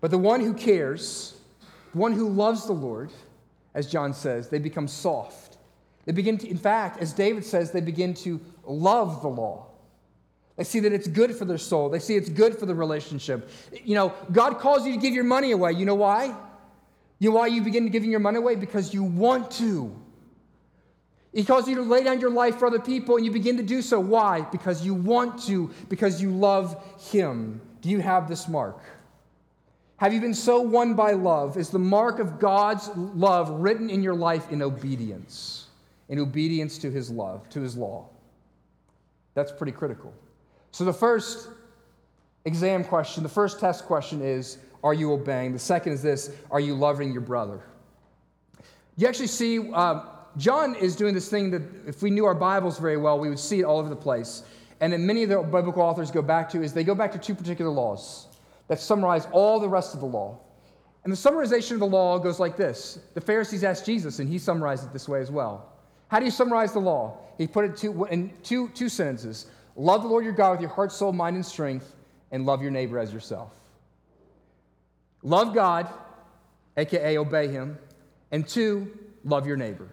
But 0.00 0.12
the 0.12 0.18
one 0.18 0.40
who 0.40 0.54
cares, 0.54 1.34
one 1.92 2.12
who 2.12 2.28
loves 2.28 2.66
the 2.66 2.72
Lord, 2.72 3.10
as 3.74 3.86
John 3.86 4.14
says, 4.14 4.48
they 4.48 4.58
become 4.58 4.88
soft. 4.88 5.58
They 6.04 6.12
begin 6.12 6.38
to, 6.38 6.48
in 6.48 6.58
fact, 6.58 7.00
as 7.00 7.12
David 7.12 7.44
says, 7.44 7.70
they 7.70 7.80
begin 7.80 8.14
to 8.14 8.40
love 8.64 9.22
the 9.22 9.28
law. 9.28 9.66
They 10.56 10.64
see 10.64 10.80
that 10.80 10.92
it's 10.92 11.08
good 11.08 11.34
for 11.34 11.44
their 11.44 11.58
soul. 11.58 11.88
They 11.88 11.98
see 11.98 12.16
it's 12.16 12.28
good 12.28 12.58
for 12.58 12.66
the 12.66 12.74
relationship. 12.74 13.48
You 13.84 13.94
know, 13.94 14.12
God 14.32 14.58
calls 14.58 14.86
you 14.86 14.92
to 14.92 14.98
give 14.98 15.14
your 15.14 15.24
money 15.24 15.52
away. 15.52 15.72
You 15.72 15.86
know 15.86 15.94
why? 15.94 16.34
You 17.18 17.30
know 17.30 17.36
why 17.36 17.46
you 17.46 17.62
begin 17.62 17.88
giving 17.88 18.10
your 18.10 18.20
money 18.20 18.38
away? 18.38 18.56
Because 18.56 18.92
you 18.92 19.02
want 19.02 19.50
to. 19.52 19.96
He 21.32 21.44
calls 21.44 21.66
you 21.66 21.76
to 21.76 21.82
lay 21.82 22.02
down 22.02 22.20
your 22.20 22.30
life 22.30 22.58
for 22.58 22.66
other 22.66 22.80
people, 22.80 23.16
and 23.16 23.24
you 23.24 23.30
begin 23.30 23.56
to 23.56 23.62
do 23.62 23.80
so. 23.80 23.98
Why? 23.98 24.42
Because 24.42 24.84
you 24.84 24.92
want 24.92 25.42
to, 25.44 25.70
because 25.88 26.20
you 26.20 26.30
love 26.30 26.82
Him. 27.10 27.60
Do 27.80 27.88
you 27.88 28.00
have 28.00 28.28
this 28.28 28.48
mark? 28.48 28.78
Have 30.02 30.12
you 30.12 30.20
been 30.20 30.34
so 30.34 30.60
won 30.60 30.94
by 30.94 31.12
love? 31.12 31.56
Is 31.56 31.70
the 31.70 31.78
mark 31.78 32.18
of 32.18 32.40
God's 32.40 32.90
love 32.96 33.48
written 33.50 33.88
in 33.88 34.02
your 34.02 34.16
life 34.16 34.50
in 34.50 34.60
obedience? 34.60 35.68
In 36.08 36.18
obedience 36.18 36.76
to 36.78 36.90
His 36.90 37.08
love, 37.08 37.48
to 37.50 37.60
His 37.60 37.76
law? 37.76 38.08
That's 39.34 39.52
pretty 39.52 39.70
critical. 39.70 40.12
So, 40.72 40.84
the 40.84 40.92
first 40.92 41.50
exam 42.46 42.82
question, 42.82 43.22
the 43.22 43.28
first 43.28 43.60
test 43.60 43.84
question 43.84 44.20
is 44.22 44.58
are 44.82 44.92
you 44.92 45.12
obeying? 45.12 45.52
The 45.52 45.60
second 45.60 45.92
is 45.92 46.02
this 46.02 46.34
Are 46.50 46.58
you 46.58 46.74
loving 46.74 47.12
your 47.12 47.22
brother? 47.22 47.60
You 48.96 49.06
actually 49.06 49.28
see, 49.28 49.70
uh, 49.72 50.00
John 50.36 50.74
is 50.74 50.96
doing 50.96 51.14
this 51.14 51.28
thing 51.28 51.52
that 51.52 51.62
if 51.86 52.02
we 52.02 52.10
knew 52.10 52.24
our 52.24 52.34
Bibles 52.34 52.76
very 52.76 52.96
well, 52.96 53.20
we 53.20 53.28
would 53.28 53.38
see 53.38 53.60
it 53.60 53.64
all 53.64 53.78
over 53.78 53.88
the 53.88 53.94
place. 53.94 54.42
and 54.80 54.92
that 54.92 54.98
many 54.98 55.22
of 55.22 55.28
the 55.28 55.40
biblical 55.42 55.80
authors 55.80 56.10
go 56.10 56.22
back 56.22 56.50
to 56.50 56.60
is 56.60 56.72
they 56.72 56.82
go 56.82 56.96
back 56.96 57.12
to 57.12 57.18
two 57.18 57.36
particular 57.36 57.70
laws 57.70 58.26
that 58.72 58.80
summarize 58.80 59.26
all 59.32 59.60
the 59.60 59.68
rest 59.68 59.92
of 59.92 60.00
the 60.00 60.06
law. 60.06 60.38
And 61.04 61.12
the 61.12 61.16
summarization 61.16 61.72
of 61.72 61.80
the 61.80 61.86
law 61.86 62.18
goes 62.18 62.40
like 62.40 62.56
this 62.56 63.00
The 63.12 63.20
Pharisees 63.20 63.64
asked 63.64 63.84
Jesus, 63.84 64.18
and 64.18 64.26
he 64.26 64.38
summarized 64.38 64.86
it 64.86 64.94
this 64.94 65.06
way 65.06 65.20
as 65.20 65.30
well. 65.30 65.74
How 66.08 66.18
do 66.18 66.24
you 66.24 66.30
summarize 66.30 66.72
the 66.72 66.78
law? 66.78 67.18
He 67.36 67.46
put 67.46 67.66
it 67.66 67.76
two, 67.76 68.06
in 68.06 68.32
two, 68.42 68.70
two 68.70 68.88
sentences 68.88 69.44
Love 69.76 70.00
the 70.00 70.08
Lord 70.08 70.24
your 70.24 70.32
God 70.32 70.52
with 70.52 70.62
your 70.62 70.70
heart, 70.70 70.90
soul, 70.90 71.12
mind, 71.12 71.36
and 71.36 71.44
strength, 71.44 71.94
and 72.30 72.46
love 72.46 72.62
your 72.62 72.70
neighbor 72.70 72.98
as 72.98 73.12
yourself. 73.12 73.50
Love 75.22 75.52
God, 75.52 75.86
aka 76.78 77.18
obey 77.18 77.48
him, 77.48 77.76
and 78.30 78.48
two, 78.48 78.90
love 79.22 79.46
your 79.46 79.58
neighbor. 79.58 79.88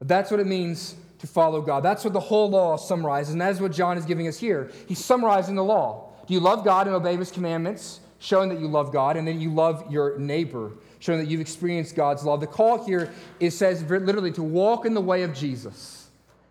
That's 0.00 0.32
what 0.32 0.40
it 0.40 0.48
means 0.48 0.96
to 1.20 1.28
follow 1.28 1.62
God. 1.62 1.84
That's 1.84 2.02
what 2.02 2.14
the 2.14 2.18
whole 2.20 2.50
law 2.50 2.76
summarizes, 2.76 3.32
and 3.32 3.40
that 3.40 3.52
is 3.52 3.60
what 3.60 3.70
John 3.70 3.96
is 3.96 4.04
giving 4.04 4.26
us 4.26 4.38
here. 4.38 4.72
He's 4.88 5.04
summarizing 5.04 5.54
the 5.54 5.62
law. 5.62 6.10
Do 6.26 6.34
you 6.34 6.40
love 6.40 6.64
God 6.64 6.86
and 6.86 6.96
obey 6.96 7.16
his 7.16 7.30
commandments, 7.30 8.00
showing 8.18 8.48
that 8.48 8.60
you 8.60 8.68
love 8.68 8.92
God, 8.92 9.16
and 9.16 9.26
then 9.26 9.40
you 9.40 9.52
love 9.52 9.90
your 9.90 10.18
neighbor, 10.18 10.72
showing 10.98 11.18
that 11.18 11.28
you've 11.28 11.40
experienced 11.40 11.94
God's 11.94 12.24
love? 12.24 12.40
The 12.40 12.46
call 12.46 12.84
here 12.84 13.12
it 13.40 13.50
says 13.50 13.82
literally 13.82 14.32
to 14.32 14.42
walk 14.42 14.86
in 14.86 14.94
the 14.94 15.00
way 15.00 15.22
of 15.22 15.34
Jesus. 15.34 16.08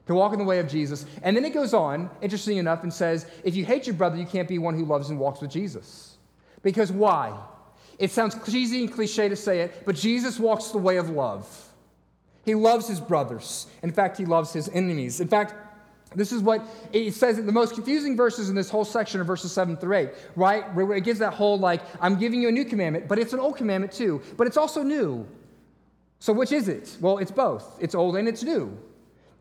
To 0.08 0.16
walk 0.16 0.34
in 0.34 0.40
the 0.40 0.46
way 0.46 0.60
of 0.60 0.68
Jesus. 0.68 1.06
And 1.22 1.36
then 1.36 1.46
it 1.46 1.54
goes 1.54 1.74
on, 1.74 2.10
interesting 2.22 2.58
enough, 2.58 2.84
and 2.84 2.94
says, 2.94 3.26
if 3.44 3.56
you 3.56 3.64
hate 3.64 3.88
your 3.88 3.96
brother, 3.96 4.18
you 4.18 4.26
can't 4.26 4.50
be 4.50 4.60
one 4.60 4.76
who 4.76 4.86
loves 4.86 5.10
and 5.10 5.18
walks 5.18 5.40
with 5.40 5.50
Jesus. 5.50 6.18
Because 6.62 6.92
why? 6.92 7.34
It 7.98 8.12
sounds 8.12 8.36
cheesy 8.46 8.84
and 8.84 8.94
cliche 8.94 9.30
to 9.30 9.36
say 9.36 9.62
it, 9.62 9.86
but 9.86 9.96
Jesus 9.96 10.40
walks 10.40 10.70
the 10.70 10.78
way 10.78 10.98
of 10.98 11.10
love. 11.10 11.70
He 12.44 12.54
loves 12.56 12.88
his 12.88 13.00
brothers. 13.00 13.68
In 13.82 13.94
fact, 13.94 14.18
he 14.18 14.26
loves 14.26 14.52
his 14.52 14.68
enemies. 14.70 15.22
In 15.22 15.30
fact, 15.30 15.54
this 16.16 16.32
is 16.32 16.42
what 16.42 16.66
it 16.92 17.14
says 17.14 17.40
in 17.40 17.46
the 17.46 17.52
most 17.52 17.74
confusing 17.74 18.16
verses 18.16 18.50
in 18.50 18.56
this 18.56 18.70
whole 18.70 18.86
section 18.86 19.20
are 19.22 19.24
verses 19.24 19.52
7 19.52 19.78
through 19.78 19.96
8, 19.96 20.10
right? 20.36 20.74
Where 20.74 20.94
it 20.94 21.04
gives 21.04 21.20
that 21.20 21.34
whole, 21.34 21.58
like, 21.58 21.82
I'm 22.02 22.18
giving 22.18 22.42
you 22.42 22.50
a 22.50 22.52
new 22.52 22.66
commandment, 22.66 23.08
but 23.08 23.20
it's 23.20 23.34
an 23.34 23.40
old 23.40 23.58
commandment 23.58 23.92
too, 23.92 24.22
but 24.38 24.48
it's 24.48 24.58
also 24.58 24.84
new. 24.84 25.28
So 26.20 26.32
which 26.32 26.52
is 26.52 26.68
it? 26.68 26.96
Well, 27.02 27.18
it's 27.18 27.32
both. 27.32 27.78
It's 27.82 27.96
old 27.96 28.16
and 28.16 28.28
it's 28.28 28.44
new. 28.44 28.78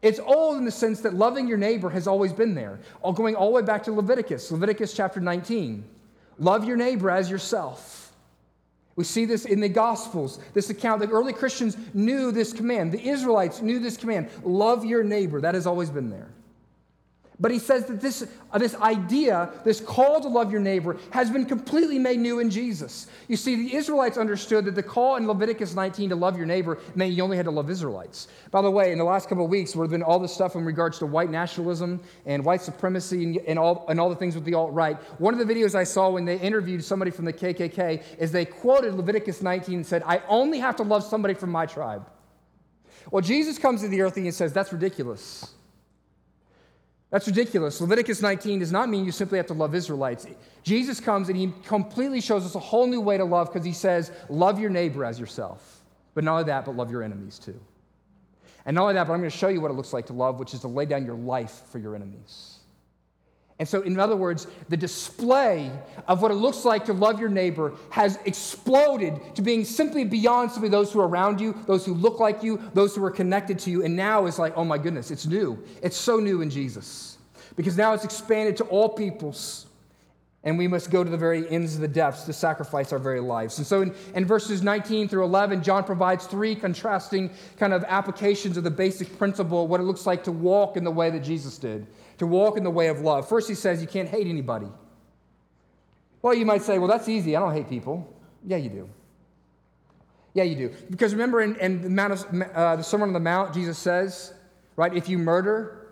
It's 0.02 0.18
old 0.18 0.56
in 0.58 0.64
the 0.64 0.70
sense 0.72 1.00
that 1.02 1.14
loving 1.14 1.46
your 1.46 1.58
neighbor 1.58 1.88
has 1.90 2.08
always 2.08 2.32
been 2.32 2.54
there, 2.54 2.80
all 3.02 3.12
going 3.12 3.36
all 3.36 3.46
the 3.46 3.52
way 3.52 3.62
back 3.62 3.84
to 3.84 3.92
Leviticus, 3.92 4.50
Leviticus 4.50 4.92
chapter 4.92 5.20
19. 5.20 5.84
Love 6.38 6.64
your 6.64 6.76
neighbor 6.76 7.08
as 7.08 7.30
yourself. 7.30 8.12
We 8.96 9.04
see 9.04 9.24
this 9.24 9.44
in 9.44 9.60
the 9.60 9.68
Gospels, 9.68 10.38
this 10.54 10.70
account. 10.70 11.00
The 11.00 11.08
early 11.08 11.32
Christians 11.32 11.76
knew 11.94 12.30
this 12.30 12.52
command. 12.52 12.92
The 12.92 13.08
Israelites 13.08 13.62
knew 13.62 13.78
this 13.78 13.96
command 13.96 14.28
love 14.42 14.84
your 14.84 15.02
neighbor. 15.02 15.40
That 15.40 15.54
has 15.54 15.66
always 15.66 15.88
been 15.88 16.10
there. 16.10 16.28
But 17.40 17.50
he 17.50 17.58
says 17.58 17.86
that 17.86 18.00
this, 18.00 18.26
uh, 18.52 18.58
this 18.58 18.74
idea, 18.76 19.50
this 19.64 19.80
call 19.80 20.20
to 20.20 20.28
love 20.28 20.52
your 20.52 20.60
neighbor, 20.60 20.98
has 21.10 21.30
been 21.30 21.44
completely 21.44 21.98
made 21.98 22.20
new 22.20 22.38
in 22.38 22.50
Jesus. 22.50 23.06
You 23.26 23.36
see, 23.36 23.56
the 23.56 23.74
Israelites 23.74 24.18
understood 24.18 24.64
that 24.66 24.74
the 24.74 24.82
call 24.82 25.16
in 25.16 25.26
Leviticus 25.26 25.74
19 25.74 26.10
to 26.10 26.16
love 26.16 26.36
your 26.36 26.46
neighbor 26.46 26.78
meant 26.94 27.12
you 27.12 27.22
only 27.22 27.36
had 27.36 27.46
to 27.46 27.50
love 27.50 27.70
Israelites. 27.70 28.28
By 28.50 28.62
the 28.62 28.70
way, 28.70 28.92
in 28.92 28.98
the 28.98 29.04
last 29.04 29.28
couple 29.28 29.44
of 29.44 29.50
weeks, 29.50 29.72
there 29.72 29.82
have 29.82 29.90
been 29.90 30.02
all 30.02 30.18
this 30.18 30.32
stuff 30.32 30.54
in 30.54 30.64
regards 30.64 30.98
to 30.98 31.06
white 31.06 31.30
nationalism 31.30 32.00
and 32.26 32.44
white 32.44 32.60
supremacy 32.60 33.24
and, 33.24 33.36
and, 33.38 33.58
all, 33.58 33.86
and 33.88 33.98
all 33.98 34.10
the 34.10 34.16
things 34.16 34.34
with 34.34 34.44
the 34.44 34.54
alt 34.54 34.72
right. 34.72 34.96
One 35.18 35.32
of 35.32 35.44
the 35.44 35.52
videos 35.52 35.74
I 35.74 35.84
saw 35.84 36.10
when 36.10 36.24
they 36.24 36.38
interviewed 36.38 36.84
somebody 36.84 37.10
from 37.10 37.24
the 37.24 37.32
KKK 37.32 38.02
is 38.18 38.30
they 38.30 38.44
quoted 38.44 38.94
Leviticus 38.94 39.42
19 39.42 39.74
and 39.74 39.86
said, 39.86 40.02
I 40.06 40.22
only 40.28 40.58
have 40.58 40.76
to 40.76 40.82
love 40.82 41.02
somebody 41.02 41.34
from 41.34 41.50
my 41.50 41.66
tribe. 41.66 42.08
Well, 43.10 43.22
Jesus 43.22 43.58
comes 43.58 43.80
to 43.80 43.88
the 43.88 44.02
earth 44.02 44.16
and 44.16 44.26
he 44.26 44.32
says, 44.32 44.52
That's 44.52 44.72
ridiculous. 44.72 45.54
That's 47.12 47.26
ridiculous. 47.26 47.78
Leviticus 47.78 48.22
19 48.22 48.60
does 48.60 48.72
not 48.72 48.88
mean 48.88 49.04
you 49.04 49.12
simply 49.12 49.36
have 49.36 49.46
to 49.48 49.52
love 49.52 49.74
Israelites. 49.74 50.26
Jesus 50.62 50.98
comes 50.98 51.28
and 51.28 51.36
he 51.36 51.52
completely 51.66 52.22
shows 52.22 52.46
us 52.46 52.54
a 52.54 52.58
whole 52.58 52.86
new 52.86 53.02
way 53.02 53.18
to 53.18 53.24
love 53.24 53.52
because 53.52 53.66
he 53.66 53.74
says, 53.74 54.10
Love 54.30 54.58
your 54.58 54.70
neighbor 54.70 55.04
as 55.04 55.20
yourself. 55.20 55.82
But 56.14 56.24
not 56.24 56.32
only 56.32 56.44
that, 56.44 56.64
but 56.64 56.74
love 56.74 56.90
your 56.90 57.02
enemies 57.02 57.38
too. 57.38 57.60
And 58.64 58.74
not 58.74 58.84
only 58.84 58.94
that, 58.94 59.06
but 59.06 59.12
I'm 59.12 59.20
going 59.20 59.30
to 59.30 59.36
show 59.36 59.48
you 59.48 59.60
what 59.60 59.70
it 59.70 59.74
looks 59.74 59.92
like 59.92 60.06
to 60.06 60.14
love, 60.14 60.38
which 60.38 60.54
is 60.54 60.60
to 60.60 60.68
lay 60.68 60.86
down 60.86 61.04
your 61.04 61.16
life 61.16 61.62
for 61.70 61.78
your 61.78 61.94
enemies. 61.94 62.51
And 63.62 63.68
so, 63.68 63.82
in 63.82 63.96
other 64.00 64.16
words, 64.16 64.48
the 64.70 64.76
display 64.76 65.70
of 66.08 66.20
what 66.20 66.32
it 66.32 66.34
looks 66.34 66.64
like 66.64 66.84
to 66.86 66.92
love 66.92 67.20
your 67.20 67.28
neighbor 67.28 67.74
has 67.90 68.18
exploded 68.24 69.20
to 69.36 69.40
being 69.40 69.64
simply 69.64 70.02
beyond 70.02 70.50
simply 70.50 70.68
those 70.68 70.90
who 70.90 70.98
are 70.98 71.06
around 71.06 71.40
you, 71.40 71.54
those 71.68 71.86
who 71.86 71.94
look 71.94 72.18
like 72.18 72.42
you, 72.42 72.60
those 72.74 72.96
who 72.96 73.04
are 73.04 73.10
connected 73.12 73.60
to 73.60 73.70
you. 73.70 73.84
And 73.84 73.94
now 73.94 74.26
it's 74.26 74.40
like, 74.40 74.54
oh 74.56 74.64
my 74.64 74.78
goodness, 74.78 75.12
it's 75.12 75.26
new. 75.26 75.62
It's 75.80 75.96
so 75.96 76.16
new 76.16 76.40
in 76.40 76.50
Jesus. 76.50 77.18
Because 77.54 77.76
now 77.76 77.92
it's 77.92 78.02
expanded 78.02 78.56
to 78.56 78.64
all 78.64 78.88
peoples. 78.88 79.66
And 80.42 80.58
we 80.58 80.66
must 80.66 80.90
go 80.90 81.04
to 81.04 81.10
the 81.10 81.16
very 81.16 81.48
ends 81.48 81.76
of 81.76 81.82
the 81.82 81.86
depths 81.86 82.24
to 82.24 82.32
sacrifice 82.32 82.92
our 82.92 82.98
very 82.98 83.20
lives. 83.20 83.58
And 83.58 83.66
so 83.66 83.82
in, 83.82 83.94
in 84.16 84.24
verses 84.24 84.60
19 84.60 85.06
through 85.06 85.22
11, 85.22 85.62
John 85.62 85.84
provides 85.84 86.26
three 86.26 86.56
contrasting 86.56 87.30
kind 87.58 87.72
of 87.72 87.84
applications 87.84 88.56
of 88.56 88.64
the 88.64 88.72
basic 88.72 89.16
principle, 89.18 89.62
of 89.62 89.70
what 89.70 89.78
it 89.78 89.84
looks 89.84 90.04
like 90.04 90.24
to 90.24 90.32
walk 90.32 90.76
in 90.76 90.82
the 90.82 90.90
way 90.90 91.10
that 91.10 91.20
Jesus 91.20 91.58
did 91.58 91.86
to 92.22 92.26
walk 92.28 92.56
in 92.56 92.62
the 92.62 92.70
way 92.70 92.86
of 92.86 93.00
love. 93.00 93.28
First, 93.28 93.48
he 93.48 93.56
says 93.56 93.82
you 93.82 93.88
can't 93.88 94.08
hate 94.08 94.28
anybody. 94.28 94.68
Well, 96.22 96.34
you 96.34 96.46
might 96.46 96.62
say, 96.62 96.78
well, 96.78 96.86
that's 96.86 97.08
easy. 97.08 97.34
I 97.34 97.40
don't 97.40 97.52
hate 97.52 97.68
people. 97.68 98.14
Yeah, 98.46 98.58
you 98.58 98.70
do. 98.70 98.88
Yeah, 100.32 100.44
you 100.44 100.54
do. 100.54 100.74
Because 100.88 101.12
remember 101.12 101.40
in, 101.40 101.56
in 101.56 101.82
the, 101.82 101.90
Mount 101.90 102.12
of, 102.12 102.42
uh, 102.54 102.76
the 102.76 102.84
Sermon 102.84 103.08
on 103.08 103.12
the 103.12 103.18
Mount, 103.18 103.52
Jesus 103.52 103.76
says, 103.76 104.32
right, 104.76 104.94
if 104.94 105.08
you 105.08 105.18
murder, 105.18 105.88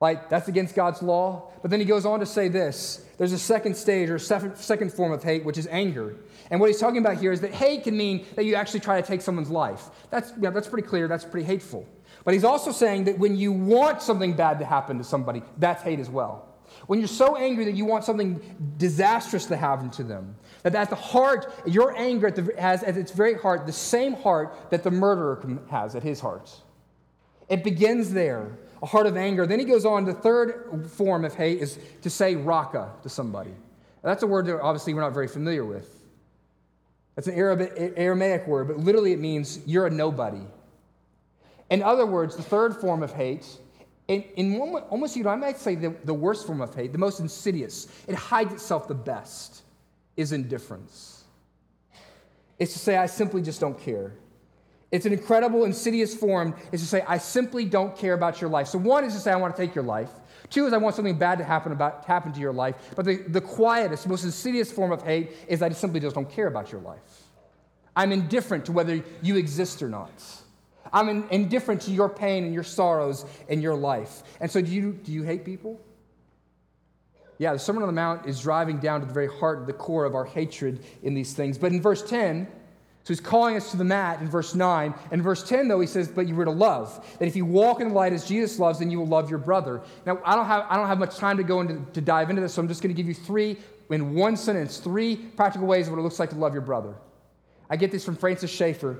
like 0.00 0.30
that's 0.30 0.48
against 0.48 0.74
God's 0.74 1.02
law. 1.02 1.52
But 1.60 1.70
then 1.70 1.80
he 1.80 1.86
goes 1.86 2.06
on 2.06 2.20
to 2.20 2.26
say 2.26 2.48
this 2.48 3.04
there's 3.18 3.32
a 3.32 3.38
second 3.38 3.76
stage 3.76 4.08
or 4.08 4.18
second 4.18 4.90
form 4.90 5.12
of 5.12 5.22
hate, 5.22 5.44
which 5.44 5.58
is 5.58 5.68
anger. 5.70 6.16
And 6.50 6.60
what 6.60 6.70
he's 6.70 6.80
talking 6.80 6.98
about 6.98 7.18
here 7.18 7.30
is 7.30 7.42
that 7.42 7.52
hate 7.52 7.84
can 7.84 7.94
mean 7.94 8.24
that 8.36 8.46
you 8.46 8.54
actually 8.54 8.80
try 8.80 8.98
to 8.98 9.06
take 9.06 9.20
someone's 9.20 9.50
life. 9.50 9.90
That's, 10.08 10.32
yeah, 10.40 10.48
that's 10.48 10.66
pretty 10.66 10.88
clear. 10.88 11.08
That's 11.08 11.24
pretty 11.24 11.46
hateful. 11.46 11.86
But 12.24 12.34
he's 12.34 12.44
also 12.44 12.72
saying 12.72 13.04
that 13.04 13.18
when 13.18 13.36
you 13.36 13.52
want 13.52 14.02
something 14.02 14.34
bad 14.34 14.58
to 14.60 14.64
happen 14.64 14.98
to 14.98 15.04
somebody, 15.04 15.42
that's 15.58 15.82
hate 15.82 15.98
as 15.98 16.08
well. 16.08 16.48
When 16.86 16.98
you're 16.98 17.08
so 17.08 17.36
angry 17.36 17.64
that 17.66 17.74
you 17.74 17.84
want 17.84 18.04
something 18.04 18.40
disastrous 18.78 19.46
to 19.46 19.56
happen 19.56 19.90
to 19.90 20.02
them, 20.02 20.36
that 20.62 20.74
at 20.74 20.90
the 20.90 20.96
heart, 20.96 21.52
your 21.66 21.96
anger 21.96 22.28
at 22.28 22.36
the, 22.36 22.54
has 22.58 22.82
at 22.82 22.96
its 22.96 23.12
very 23.12 23.34
heart 23.34 23.66
the 23.66 23.72
same 23.72 24.14
heart 24.14 24.70
that 24.70 24.82
the 24.82 24.90
murderer 24.90 25.60
has 25.70 25.94
at 25.94 26.02
his 26.02 26.20
heart. 26.20 26.50
It 27.48 27.62
begins 27.64 28.12
there, 28.12 28.56
a 28.82 28.86
heart 28.86 29.06
of 29.06 29.16
anger. 29.16 29.46
Then 29.46 29.58
he 29.58 29.64
goes 29.64 29.84
on, 29.84 30.04
the 30.04 30.14
third 30.14 30.90
form 30.90 31.24
of 31.24 31.34
hate 31.34 31.60
is 31.60 31.78
to 32.02 32.10
say 32.10 32.36
raka 32.36 32.90
to 33.02 33.08
somebody. 33.08 33.54
That's 34.02 34.22
a 34.22 34.26
word 34.26 34.46
that 34.46 34.60
obviously 34.60 34.94
we're 34.94 35.02
not 35.02 35.12
very 35.12 35.28
familiar 35.28 35.64
with. 35.64 35.88
That's 37.14 37.28
an 37.28 37.34
Arabic 37.34 37.94
Aramaic 37.96 38.46
word, 38.46 38.68
but 38.68 38.78
literally 38.78 39.12
it 39.12 39.20
means 39.20 39.60
you're 39.66 39.86
a 39.86 39.90
nobody. 39.90 40.40
In 41.72 41.82
other 41.82 42.04
words, 42.04 42.36
the 42.36 42.42
third 42.42 42.76
form 42.76 43.02
of 43.02 43.14
hate, 43.14 43.46
in, 44.06 44.22
in 44.36 44.58
one, 44.58 44.82
almost, 44.84 45.16
you 45.16 45.24
know, 45.24 45.30
I 45.30 45.36
might 45.36 45.56
say 45.56 45.74
the, 45.74 45.96
the 46.04 46.12
worst 46.12 46.46
form 46.46 46.60
of 46.60 46.74
hate, 46.74 46.92
the 46.92 46.98
most 46.98 47.18
insidious, 47.18 47.88
it 48.06 48.14
hides 48.14 48.52
itself 48.52 48.88
the 48.88 48.94
best, 48.94 49.62
is 50.14 50.32
indifference. 50.32 51.24
It's 52.58 52.74
to 52.74 52.78
say, 52.78 52.98
I 52.98 53.06
simply 53.06 53.40
just 53.40 53.58
don't 53.58 53.80
care. 53.80 54.12
It's 54.90 55.06
an 55.06 55.14
incredible, 55.14 55.64
insidious 55.64 56.14
form, 56.14 56.54
is 56.72 56.82
to 56.82 56.86
say, 56.86 57.02
I 57.08 57.16
simply 57.16 57.64
don't 57.64 57.96
care 57.96 58.12
about 58.12 58.42
your 58.42 58.50
life. 58.50 58.66
So, 58.66 58.76
one 58.76 59.02
is 59.06 59.14
to 59.14 59.18
say, 59.18 59.32
I 59.32 59.36
want 59.36 59.56
to 59.56 59.62
take 59.66 59.74
your 59.74 59.84
life. 59.84 60.10
Two 60.50 60.66
is 60.66 60.74
I 60.74 60.76
want 60.76 60.94
something 60.94 61.16
bad 61.16 61.38
to 61.38 61.44
happen, 61.44 61.72
about, 61.72 62.04
happen 62.04 62.34
to 62.34 62.40
your 62.40 62.52
life. 62.52 62.92
But 62.94 63.06
the, 63.06 63.16
the 63.28 63.40
quietest, 63.40 64.06
most 64.06 64.24
insidious 64.24 64.70
form 64.70 64.92
of 64.92 65.02
hate 65.02 65.30
is 65.48 65.62
I 65.62 65.70
simply 65.70 66.00
just 66.00 66.14
don't 66.14 66.30
care 66.30 66.48
about 66.48 66.70
your 66.70 66.82
life. 66.82 67.22
I'm 67.96 68.12
indifferent 68.12 68.66
to 68.66 68.72
whether 68.72 69.02
you 69.22 69.36
exist 69.36 69.82
or 69.82 69.88
not. 69.88 70.12
I'm 70.92 71.08
in, 71.08 71.28
indifferent 71.30 71.82
to 71.82 71.90
your 71.90 72.08
pain 72.08 72.44
and 72.44 72.52
your 72.52 72.64
sorrows 72.64 73.24
and 73.48 73.62
your 73.62 73.74
life. 73.74 74.22
And 74.40 74.50
so, 74.50 74.60
do 74.60 74.70
you, 74.70 74.92
do 74.92 75.12
you 75.12 75.22
hate 75.22 75.44
people? 75.44 75.80
Yeah, 77.38 77.52
the 77.52 77.58
Sermon 77.58 77.82
on 77.82 77.88
the 77.88 77.94
Mount 77.94 78.26
is 78.26 78.40
driving 78.40 78.78
down 78.78 79.00
to 79.00 79.06
the 79.06 79.12
very 79.12 79.26
heart, 79.26 79.66
the 79.66 79.72
core 79.72 80.04
of 80.04 80.14
our 80.14 80.24
hatred 80.24 80.84
in 81.02 81.14
these 81.14 81.32
things. 81.32 81.58
But 81.58 81.72
in 81.72 81.80
verse 81.80 82.08
10, 82.08 82.46
so 83.04 83.08
he's 83.08 83.20
calling 83.20 83.56
us 83.56 83.72
to 83.72 83.76
the 83.76 83.84
mat 83.84 84.20
in 84.20 84.28
verse 84.28 84.54
9. 84.54 84.94
In 85.10 85.22
verse 85.22 85.42
10, 85.42 85.66
though, 85.66 85.80
he 85.80 85.88
says, 85.88 86.06
But 86.06 86.28
you 86.28 86.36
were 86.36 86.44
to 86.44 86.52
love. 86.52 87.04
That 87.18 87.26
if 87.26 87.34
you 87.34 87.44
walk 87.44 87.80
in 87.80 87.88
the 87.88 87.94
light 87.94 88.12
as 88.12 88.28
Jesus 88.28 88.60
loves, 88.60 88.78
then 88.78 88.92
you 88.92 89.00
will 89.00 89.08
love 89.08 89.28
your 89.28 89.40
brother. 89.40 89.82
Now, 90.06 90.20
I 90.24 90.36
don't 90.36 90.46
have, 90.46 90.66
I 90.68 90.76
don't 90.76 90.86
have 90.86 91.00
much 91.00 91.16
time 91.16 91.36
to 91.38 91.42
go 91.42 91.60
into 91.62 91.84
to 91.94 92.00
dive 92.00 92.30
into 92.30 92.42
this, 92.42 92.54
so 92.54 92.62
I'm 92.62 92.68
just 92.68 92.80
going 92.80 92.94
to 92.94 92.96
give 92.96 93.08
you 93.08 93.14
three, 93.14 93.56
in 93.90 94.14
one 94.14 94.36
sentence, 94.36 94.78
three 94.78 95.16
practical 95.16 95.66
ways 95.66 95.88
of 95.88 95.92
what 95.92 95.98
it 95.98 96.02
looks 96.02 96.20
like 96.20 96.30
to 96.30 96.36
love 96.36 96.52
your 96.52 96.62
brother. 96.62 96.94
I 97.68 97.74
get 97.74 97.90
this 97.90 98.04
from 98.04 98.14
Francis 98.14 98.52
Schaeffer 98.52 98.98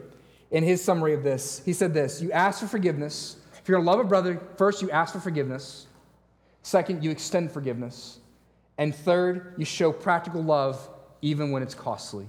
in 0.52 0.62
his 0.62 0.84
summary 0.84 1.14
of 1.14 1.24
this. 1.24 1.60
He 1.64 1.72
said 1.72 1.92
this 1.92 2.22
You 2.22 2.30
ask 2.30 2.60
for 2.60 2.68
forgiveness. 2.68 3.36
If 3.60 3.68
you're 3.68 3.78
going 3.78 3.86
to 3.86 3.90
love 3.90 4.00
a 4.00 4.08
brother, 4.08 4.40
first 4.56 4.82
you 4.82 4.90
ask 4.90 5.12
for 5.12 5.20
forgiveness. 5.20 5.86
Second, 6.62 7.02
you 7.02 7.10
extend 7.10 7.50
forgiveness. 7.50 8.18
And 8.78 8.94
third, 8.94 9.54
you 9.56 9.64
show 9.64 9.92
practical 9.92 10.42
love 10.42 10.88
even 11.20 11.50
when 11.50 11.62
it's 11.62 11.74
costly. 11.74 12.26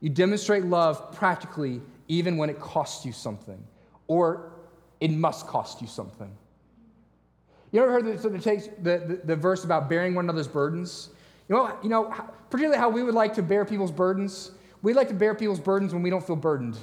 You 0.00 0.10
demonstrate 0.10 0.64
love 0.64 1.12
practically 1.12 1.80
even 2.06 2.36
when 2.36 2.48
it 2.48 2.60
costs 2.60 3.04
you 3.04 3.12
something, 3.12 3.62
or 4.06 4.52
it 5.00 5.10
must 5.10 5.46
cost 5.46 5.80
you 5.80 5.88
something. 5.88 6.30
You 7.72 7.82
ever 7.82 7.92
heard 7.92 8.06
the, 8.06 8.28
the, 8.28 8.68
the, 8.80 9.20
the, 9.24 9.36
verse 9.36 9.64
about 9.64 9.90
bearing 9.90 10.14
one 10.14 10.24
another's 10.24 10.48
burdens? 10.48 11.10
You 11.48 11.56
know, 11.56 11.76
you 11.82 11.88
know, 11.88 12.14
particularly 12.48 12.78
how 12.78 12.88
we 12.88 13.02
would 13.02 13.14
like 13.14 13.34
to 13.34 13.42
bear 13.42 13.64
people's 13.64 13.92
burdens. 13.92 14.52
We 14.80 14.94
like 14.94 15.08
to 15.08 15.14
bear 15.14 15.34
people's 15.34 15.60
burdens 15.60 15.92
when 15.92 16.02
we 16.02 16.08
don't 16.08 16.26
feel 16.26 16.36
burdened. 16.36 16.78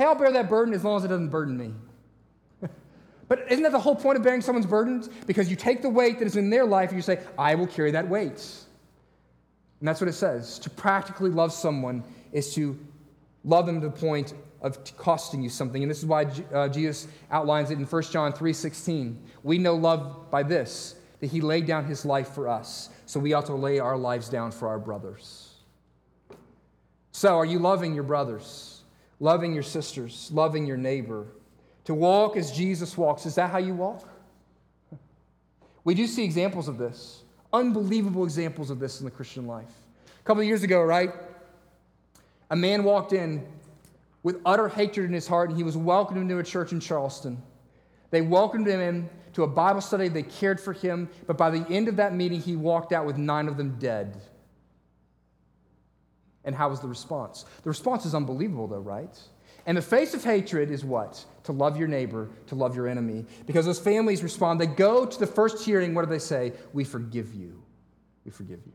Hey, 0.00 0.06
I'll 0.06 0.14
bear 0.14 0.32
that 0.32 0.48
burden 0.48 0.72
as 0.72 0.82
long 0.82 0.96
as 0.96 1.04
it 1.04 1.08
doesn't 1.08 1.28
burden 1.28 1.58
me. 1.58 1.74
but 3.28 3.44
isn't 3.52 3.62
that 3.64 3.72
the 3.72 3.78
whole 3.78 3.94
point 3.94 4.16
of 4.16 4.22
bearing 4.22 4.40
someone's 4.40 4.64
burdens? 4.64 5.10
Because 5.26 5.50
you 5.50 5.56
take 5.56 5.82
the 5.82 5.90
weight 5.90 6.18
that 6.20 6.24
is 6.24 6.36
in 6.36 6.48
their 6.48 6.64
life 6.64 6.88
and 6.88 6.96
you 6.96 7.02
say, 7.02 7.20
I 7.38 7.54
will 7.54 7.66
carry 7.66 7.90
that 7.90 8.08
weight. 8.08 8.42
And 9.78 9.86
that's 9.86 10.00
what 10.00 10.08
it 10.08 10.14
says. 10.14 10.58
To 10.60 10.70
practically 10.70 11.28
love 11.28 11.52
someone 11.52 12.02
is 12.32 12.54
to 12.54 12.78
love 13.44 13.66
them 13.66 13.78
to 13.82 13.88
the 13.88 13.92
point 13.94 14.32
of 14.62 14.78
costing 14.96 15.42
you 15.42 15.50
something. 15.50 15.82
And 15.82 15.90
this 15.90 15.98
is 15.98 16.06
why 16.06 16.24
uh, 16.50 16.68
Jesus 16.68 17.06
outlines 17.30 17.70
it 17.70 17.76
in 17.78 17.84
1 17.84 18.02
John 18.04 18.32
3:16. 18.32 19.16
We 19.42 19.58
know 19.58 19.74
love 19.74 20.30
by 20.30 20.44
this, 20.44 20.94
that 21.20 21.26
he 21.26 21.42
laid 21.42 21.66
down 21.66 21.84
his 21.84 22.06
life 22.06 22.28
for 22.28 22.48
us. 22.48 22.88
So 23.04 23.20
we 23.20 23.34
ought 23.34 23.44
to 23.46 23.54
lay 23.54 23.80
our 23.80 23.98
lives 23.98 24.30
down 24.30 24.50
for 24.50 24.66
our 24.68 24.78
brothers. 24.78 25.56
So 27.12 27.36
are 27.36 27.44
you 27.44 27.58
loving 27.58 27.94
your 27.94 28.04
brothers? 28.04 28.79
Loving 29.20 29.52
your 29.52 29.62
sisters, 29.62 30.30
loving 30.32 30.66
your 30.66 30.78
neighbor? 30.78 31.26
To 31.84 31.94
walk 31.94 32.36
as 32.36 32.50
Jesus 32.52 32.96
walks, 32.96 33.26
is 33.26 33.34
that 33.34 33.50
how 33.50 33.58
you 33.58 33.74
walk? 33.74 34.08
We 35.84 35.94
do 35.94 36.06
see 36.06 36.24
examples 36.24 36.68
of 36.68 36.78
this, 36.78 37.22
unbelievable 37.52 38.24
examples 38.24 38.70
of 38.70 38.80
this 38.80 39.00
in 39.00 39.04
the 39.04 39.10
Christian 39.10 39.46
life. 39.46 39.70
A 40.18 40.22
couple 40.24 40.40
of 40.40 40.46
years 40.46 40.62
ago, 40.62 40.82
right? 40.82 41.12
A 42.50 42.56
man 42.56 42.82
walked 42.82 43.12
in 43.12 43.46
with 44.22 44.40
utter 44.44 44.68
hatred 44.68 45.06
in 45.06 45.12
his 45.12 45.26
heart, 45.26 45.48
and 45.48 45.56
he 45.56 45.64
was 45.64 45.76
welcomed 45.76 46.20
into 46.20 46.38
a 46.38 46.42
church 46.42 46.72
in 46.72 46.80
Charleston. 46.80 47.42
They 48.10 48.22
welcomed 48.22 48.66
him 48.66 48.80
in 48.80 49.10
to 49.34 49.44
a 49.44 49.46
Bible 49.46 49.80
study, 49.80 50.08
they 50.08 50.22
cared 50.22 50.60
for 50.60 50.72
him, 50.72 51.08
but 51.26 51.38
by 51.38 51.50
the 51.50 51.64
end 51.72 51.88
of 51.88 51.96
that 51.96 52.14
meeting, 52.14 52.40
he 52.40 52.56
walked 52.56 52.92
out 52.92 53.06
with 53.06 53.16
nine 53.16 53.48
of 53.48 53.56
them 53.56 53.76
dead. 53.78 54.20
And 56.44 56.54
how 56.54 56.68
was 56.68 56.80
the 56.80 56.88
response? 56.88 57.44
The 57.62 57.68
response 57.68 58.06
is 58.06 58.14
unbelievable, 58.14 58.66
though, 58.66 58.78
right? 58.78 59.18
And 59.66 59.76
the 59.76 59.82
face 59.82 60.14
of 60.14 60.24
hatred 60.24 60.70
is 60.70 60.84
what? 60.84 61.24
To 61.44 61.52
love 61.52 61.76
your 61.76 61.88
neighbor, 61.88 62.28
to 62.46 62.54
love 62.54 62.74
your 62.74 62.88
enemy. 62.88 63.26
Because 63.46 63.66
those 63.66 63.78
families 63.78 64.22
respond, 64.22 64.60
they 64.60 64.66
go 64.66 65.04
to 65.04 65.18
the 65.18 65.26
first 65.26 65.64
hearing, 65.64 65.94
what 65.94 66.04
do 66.04 66.10
they 66.10 66.18
say? 66.18 66.52
We 66.72 66.84
forgive 66.84 67.34
you. 67.34 67.62
We 68.24 68.30
forgive 68.30 68.60
you. 68.64 68.72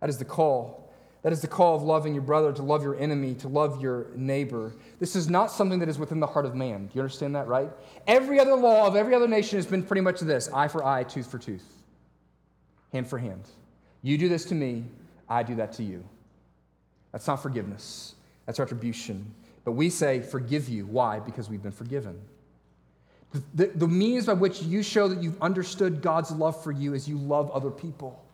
That 0.00 0.10
is 0.10 0.18
the 0.18 0.24
call 0.24 0.88
that 1.22 1.32
is 1.32 1.40
the 1.40 1.48
call 1.48 1.74
of 1.74 1.82
loving 1.82 2.14
your 2.14 2.22
brother, 2.22 2.52
to 2.52 2.62
love 2.62 2.82
your 2.82 2.98
enemy, 2.98 3.34
to 3.34 3.48
love 3.48 3.82
your 3.82 4.06
neighbor. 4.14 4.72
This 5.00 5.16
is 5.16 5.28
not 5.28 5.50
something 5.50 5.78
that 5.80 5.88
is 5.88 5.98
within 5.98 6.20
the 6.20 6.26
heart 6.26 6.46
of 6.46 6.54
man. 6.54 6.86
Do 6.86 6.92
you 6.94 7.00
understand 7.00 7.34
that, 7.34 7.48
right? 7.48 7.70
Every 8.06 8.38
other 8.38 8.54
law 8.54 8.86
of 8.86 8.94
every 8.94 9.14
other 9.14 9.26
nation 9.26 9.58
has 9.58 9.66
been 9.66 9.82
pretty 9.82 10.00
much 10.00 10.20
this 10.20 10.48
eye 10.52 10.68
for 10.68 10.84
eye, 10.84 11.02
tooth 11.02 11.28
for 11.28 11.38
tooth, 11.38 11.66
hand 12.92 13.08
for 13.08 13.18
hand. 13.18 13.48
You 14.02 14.16
do 14.16 14.28
this 14.28 14.44
to 14.46 14.54
me, 14.54 14.84
I 15.28 15.42
do 15.42 15.56
that 15.56 15.72
to 15.74 15.82
you. 15.82 16.04
That's 17.12 17.26
not 17.26 17.42
forgiveness, 17.42 18.14
that's 18.46 18.58
retribution. 18.58 19.34
But 19.64 19.72
we 19.72 19.90
say, 19.90 20.20
forgive 20.20 20.68
you. 20.68 20.86
Why? 20.86 21.20
Because 21.20 21.50
we've 21.50 21.62
been 21.62 21.72
forgiven. 21.72 22.18
The, 23.54 23.66
the, 23.66 23.86
means 23.86 24.24
by 24.24 24.32
which 24.32 24.62
you 24.62 24.82
show 24.82 25.08
that 25.08 25.22
you've 25.22 25.40
understood 25.42 26.00
God's 26.00 26.30
love 26.30 26.62
for 26.62 26.72
you 26.72 26.94
is 26.94 27.06
you 27.06 27.18
love 27.18 27.50
other 27.50 27.70
people. 27.70 28.24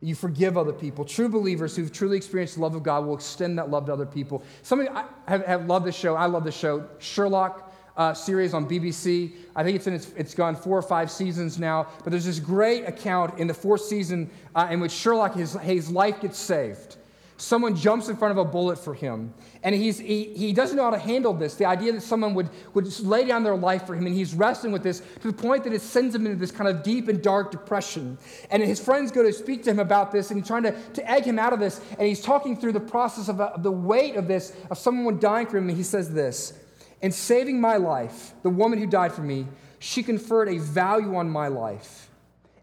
You 0.00 0.14
forgive 0.14 0.56
other 0.56 0.72
people. 0.72 1.04
True 1.04 1.28
believers 1.28 1.76
who've 1.76 1.92
truly 1.92 2.16
experienced 2.16 2.54
the 2.54 2.62
love 2.62 2.74
of 2.74 2.82
God 2.82 3.04
will 3.04 3.14
extend 3.14 3.58
that 3.58 3.70
love 3.70 3.86
to 3.86 3.92
other 3.92 4.06
people. 4.06 4.42
Some 4.62 4.80
of 4.80 4.86
you 4.86 5.02
have, 5.26 5.44
have 5.44 5.66
loved 5.66 5.84
this 5.84 5.94
show. 5.94 6.14
I 6.14 6.26
love 6.26 6.44
the 6.44 6.52
show. 6.52 6.88
Sherlock 6.98 7.71
uh, 7.96 8.14
series 8.14 8.54
on 8.54 8.68
BBC. 8.68 9.32
I 9.54 9.62
think 9.62 9.76
it's, 9.76 9.86
in 9.86 9.94
its, 9.94 10.12
it's 10.16 10.34
gone 10.34 10.56
four 10.56 10.78
or 10.78 10.82
five 10.82 11.10
seasons 11.10 11.58
now. 11.58 11.88
But 12.04 12.10
there's 12.10 12.24
this 12.24 12.38
great 12.38 12.84
account 12.84 13.38
in 13.38 13.46
the 13.46 13.54
fourth 13.54 13.82
season 13.82 14.30
uh, 14.54 14.68
in 14.70 14.80
which 14.80 14.92
Sherlock, 14.92 15.34
his, 15.34 15.54
his 15.54 15.90
life 15.90 16.20
gets 16.20 16.38
saved 16.38 16.96
someone 17.42 17.74
jumps 17.74 18.08
in 18.08 18.16
front 18.16 18.30
of 18.30 18.38
a 18.38 18.48
bullet 18.48 18.78
for 18.78 18.94
him. 18.94 19.34
And 19.64 19.74
he's, 19.74 19.98
he, 19.98 20.24
he 20.34 20.52
doesn't 20.52 20.76
know 20.76 20.84
how 20.84 20.90
to 20.90 20.98
handle 20.98 21.34
this. 21.34 21.56
The 21.56 21.64
idea 21.64 21.92
that 21.92 22.02
someone 22.02 22.34
would, 22.34 22.48
would 22.74 23.00
lay 23.00 23.24
down 23.24 23.42
their 23.42 23.56
life 23.56 23.86
for 23.86 23.94
him, 23.94 24.06
and 24.06 24.14
he's 24.14 24.32
wrestling 24.32 24.72
with 24.72 24.82
this 24.82 25.02
to 25.20 25.30
the 25.30 25.32
point 25.32 25.64
that 25.64 25.72
it 25.72 25.82
sends 25.82 26.14
him 26.14 26.24
into 26.24 26.38
this 26.38 26.52
kind 26.52 26.70
of 26.70 26.82
deep 26.82 27.08
and 27.08 27.20
dark 27.20 27.50
depression. 27.50 28.16
And 28.50 28.62
his 28.62 28.80
friends 28.80 29.10
go 29.10 29.22
to 29.22 29.32
speak 29.32 29.64
to 29.64 29.70
him 29.70 29.80
about 29.80 30.12
this, 30.12 30.30
and 30.30 30.40
he's 30.40 30.46
trying 30.46 30.62
to, 30.62 30.72
to 30.94 31.10
egg 31.10 31.24
him 31.24 31.38
out 31.38 31.52
of 31.52 31.58
this. 31.58 31.80
And 31.98 32.06
he's 32.06 32.22
talking 32.22 32.56
through 32.56 32.72
the 32.72 32.80
process 32.80 33.28
of, 33.28 33.40
of 33.40 33.62
the 33.62 33.72
weight 33.72 34.14
of 34.14 34.28
this, 34.28 34.56
of 34.70 34.78
someone 34.78 35.18
dying 35.18 35.46
for 35.46 35.58
him. 35.58 35.68
And 35.68 35.76
he 35.76 35.82
says 35.82 36.12
this 36.12 36.61
In 37.02 37.12
saving 37.12 37.60
my 37.60 37.76
life, 37.76 38.32
the 38.42 38.50
woman 38.50 38.78
who 38.78 38.86
died 38.86 39.12
for 39.12 39.22
me, 39.22 39.46
she 39.78 40.02
conferred 40.02 40.48
a 40.48 40.58
value 40.58 41.16
on 41.16 41.28
my 41.28 41.48
life. 41.48 42.08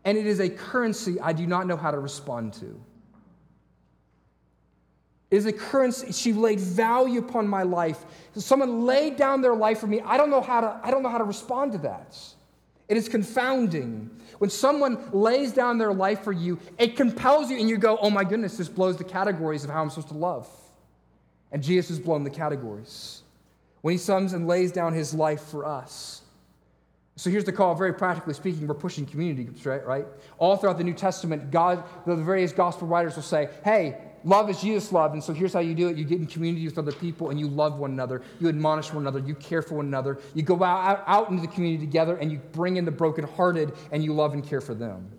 And 0.05 0.17
it 0.17 0.25
is 0.25 0.39
a 0.39 0.49
currency 0.49 1.19
I 1.19 1.33
do 1.33 1.45
not 1.45 1.67
know 1.67 1.77
how 1.77 1.91
to 1.91 1.99
respond 1.99 2.53
to 2.55 2.81
is 5.31 5.45
a 5.45 5.53
currency. 5.53 6.11
She 6.11 6.33
laid 6.33 6.59
value 6.59 7.19
upon 7.19 7.47
my 7.47 7.63
life. 7.63 8.03
Someone 8.35 8.85
laid 8.85 9.15
down 9.15 9.41
their 9.41 9.55
life 9.55 9.79
for 9.79 9.87
me. 9.87 10.01
I 10.01 10.17
don't 10.17 10.29
know 10.29 10.41
how 10.41 10.61
to, 10.61 10.79
I 10.83 10.91
don't 10.91 11.03
know 11.03 11.09
how 11.09 11.19
to 11.19 11.23
respond 11.23 11.73
to 11.73 11.77
that. 11.79 12.17
It 12.87 12.97
is 12.97 13.07
confounding. 13.07 14.09
When 14.39 14.49
someone 14.49 15.11
lays 15.11 15.51
down 15.53 15.77
their 15.77 15.93
life 15.93 16.23
for 16.23 16.31
you, 16.31 16.57
it 16.79 16.95
compels 16.95 17.51
you, 17.51 17.59
and 17.59 17.69
you 17.69 17.77
go, 17.77 17.97
oh 18.01 18.09
my 18.09 18.23
goodness, 18.23 18.57
this 18.57 18.69
blows 18.69 18.97
the 18.97 19.03
categories 19.03 19.63
of 19.63 19.69
how 19.69 19.81
I'm 19.81 19.89
supposed 19.89 20.07
to 20.07 20.15
love. 20.15 20.49
And 21.51 21.61
Jesus 21.61 21.89
has 21.89 21.99
blown 21.99 22.23
the 22.23 22.29
categories. 22.31 23.21
When 23.81 23.97
he 23.97 24.03
comes 24.03 24.33
and 24.33 24.47
lays 24.47 24.71
down 24.71 24.93
his 24.93 25.13
life 25.13 25.41
for 25.43 25.65
us. 25.65 26.21
So 27.15 27.29
here's 27.29 27.43
the 27.43 27.51
call, 27.51 27.75
very 27.75 27.93
practically 27.93 28.33
speaking, 28.33 28.65
we're 28.65 28.75
pushing 28.75 29.05
community 29.05 29.43
groups, 29.43 29.65
right? 29.65 29.85
right? 29.85 30.05
All 30.37 30.55
throughout 30.55 30.77
the 30.77 30.85
New 30.85 30.93
Testament, 30.93 31.51
God, 31.51 31.83
the 32.05 32.15
various 32.15 32.53
gospel 32.53 32.87
writers 32.87 33.15
will 33.17 33.23
say, 33.23 33.49
hey, 33.65 33.97
love 34.23 34.49
is 34.49 34.61
Jesus 34.61 34.91
loved. 34.93 35.15
And 35.15 35.23
so 35.23 35.33
here's 35.33 35.51
how 35.51 35.59
you 35.59 35.75
do 35.75 35.89
it 35.89 35.97
you 35.97 36.05
get 36.05 36.19
in 36.19 36.27
community 36.27 36.65
with 36.65 36.77
other 36.77 36.93
people 36.93 37.29
and 37.29 37.37
you 37.37 37.47
love 37.47 37.77
one 37.77 37.91
another. 37.91 38.21
You 38.39 38.47
admonish 38.47 38.93
one 38.93 39.03
another. 39.03 39.19
You 39.19 39.35
care 39.35 39.61
for 39.61 39.75
one 39.75 39.87
another. 39.87 40.19
You 40.33 40.43
go 40.43 40.63
out, 40.63 41.03
out 41.07 41.29
into 41.29 41.41
the 41.41 41.49
community 41.49 41.85
together 41.85 42.15
and 42.15 42.31
you 42.31 42.37
bring 42.53 42.77
in 42.77 42.85
the 42.85 42.91
brokenhearted 42.91 43.73
and 43.91 44.01
you 44.01 44.13
love 44.13 44.33
and 44.33 44.41
care 44.41 44.61
for 44.61 44.73
them. 44.73 45.11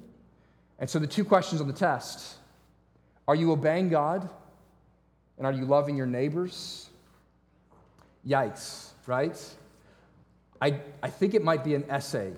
And 0.78 0.88
so 0.88 0.98
the 0.98 1.06
two 1.06 1.24
questions 1.24 1.60
on 1.60 1.66
the 1.66 1.74
test 1.74 2.36
are 3.28 3.34
you 3.34 3.52
obeying 3.52 3.90
God? 3.90 4.28
And 5.38 5.46
are 5.46 5.52
you 5.52 5.64
loving 5.64 5.96
your 5.96 6.06
neighbors? 6.06 6.89
Yikes, 8.26 8.90
right? 9.06 9.38
I, 10.60 10.80
I 11.02 11.08
think 11.08 11.34
it 11.34 11.42
might 11.42 11.64
be 11.64 11.74
an 11.74 11.84
essay 11.88 12.32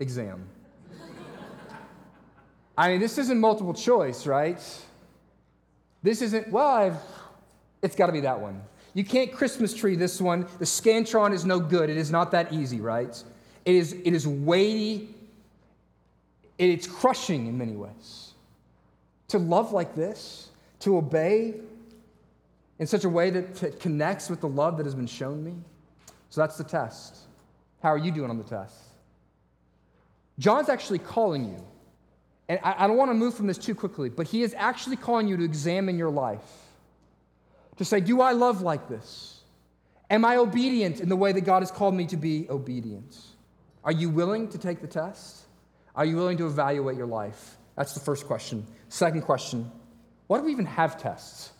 exam. 0.00 0.48
I 2.76 2.90
mean, 2.90 3.00
this 3.00 3.18
isn't 3.18 3.38
multiple 3.38 3.74
choice, 3.74 4.26
right? 4.26 4.60
This 6.02 6.22
isn't, 6.22 6.50
well, 6.50 6.68
I've, 6.68 6.98
it's 7.82 7.96
got 7.96 8.06
to 8.06 8.12
be 8.12 8.20
that 8.20 8.40
one. 8.40 8.62
You 8.94 9.04
can't 9.04 9.32
Christmas 9.32 9.74
tree 9.74 9.96
this 9.96 10.20
one. 10.20 10.46
The 10.58 10.64
Scantron 10.64 11.32
is 11.32 11.44
no 11.44 11.60
good. 11.60 11.90
It 11.90 11.96
is 11.96 12.10
not 12.10 12.30
that 12.32 12.52
easy, 12.52 12.80
right? 12.80 13.22
It 13.64 13.74
is, 13.74 13.92
it 13.92 14.12
is 14.12 14.26
weighty. 14.26 15.14
It's 16.56 16.86
crushing 16.86 17.46
in 17.46 17.58
many 17.58 17.76
ways. 17.76 18.32
To 19.28 19.38
love 19.38 19.72
like 19.72 19.94
this, 19.94 20.48
to 20.80 20.96
obey 20.96 21.54
in 22.78 22.86
such 22.86 23.04
a 23.04 23.08
way 23.08 23.30
that 23.30 23.62
it 23.62 23.80
connects 23.80 24.30
with 24.30 24.40
the 24.40 24.48
love 24.48 24.76
that 24.76 24.86
has 24.86 24.94
been 24.94 25.06
shown 25.06 25.42
me. 25.42 25.54
So 26.30 26.40
that's 26.40 26.56
the 26.56 26.64
test. 26.64 27.16
How 27.82 27.90
are 27.90 27.98
you 27.98 28.10
doing 28.10 28.30
on 28.30 28.38
the 28.38 28.44
test? 28.44 28.76
John's 30.38 30.68
actually 30.68 30.98
calling 30.98 31.44
you 31.44 31.64
and 32.48 32.58
I, 32.62 32.84
I 32.84 32.86
don't 32.86 32.96
want 32.96 33.10
to 33.10 33.14
move 33.14 33.34
from 33.34 33.46
this 33.46 33.58
too 33.58 33.74
quickly, 33.74 34.08
but 34.08 34.26
he 34.26 34.42
is 34.42 34.54
actually 34.56 34.96
calling 34.96 35.28
you 35.28 35.36
to 35.36 35.44
examine 35.44 35.98
your 35.98 36.10
life. 36.10 36.46
To 37.76 37.84
say, 37.84 38.00
do 38.00 38.20
I 38.20 38.32
love 38.32 38.62
like 38.62 38.88
this? 38.88 39.40
Am 40.10 40.24
I 40.24 40.36
obedient 40.36 41.00
in 41.00 41.08
the 41.08 41.16
way 41.16 41.32
that 41.32 41.42
God 41.42 41.60
has 41.60 41.70
called 41.70 41.94
me 41.94 42.06
to 42.06 42.16
be 42.16 42.48
obedient? 42.48 43.16
Are 43.84 43.92
you 43.92 44.10
willing 44.10 44.48
to 44.48 44.58
take 44.58 44.80
the 44.80 44.86
test? 44.86 45.44
Are 45.94 46.04
you 46.04 46.16
willing 46.16 46.38
to 46.38 46.46
evaluate 46.46 46.96
your 46.96 47.06
life? 47.06 47.56
That's 47.76 47.94
the 47.94 48.00
first 48.00 48.26
question. 48.26 48.66
Second 48.88 49.22
question 49.22 49.70
why 50.26 50.38
do 50.38 50.44
we 50.44 50.52
even 50.52 50.66
have 50.66 51.00
tests? 51.00 51.52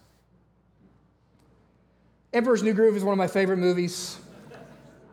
Emperor's 2.34 2.62
New 2.62 2.74
Groove 2.74 2.94
is 2.94 3.02
one 3.02 3.12
of 3.12 3.18
my 3.18 3.26
favorite 3.26 3.56
movies. 3.56 4.18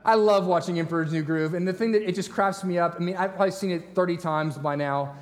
I 0.04 0.16
love 0.16 0.48
watching 0.48 0.78
Emperor's 0.80 1.14
New 1.14 1.24
Groove. 1.24 1.54
And 1.54 1.66
the 1.66 1.72
thing 1.72 1.94
that 1.94 2.08
it 2.08 2.14
just 2.14 2.30
cracks 2.30 2.64
me 2.64 2.78
up, 2.78 2.96
I 2.98 3.00
mean, 3.00 3.16
I've 3.16 3.36
probably 3.36 3.52
seen 3.52 3.72
it 3.72 3.96
30 3.96 4.18
times 4.18 4.58
by 4.58 4.76
now. 4.76 5.16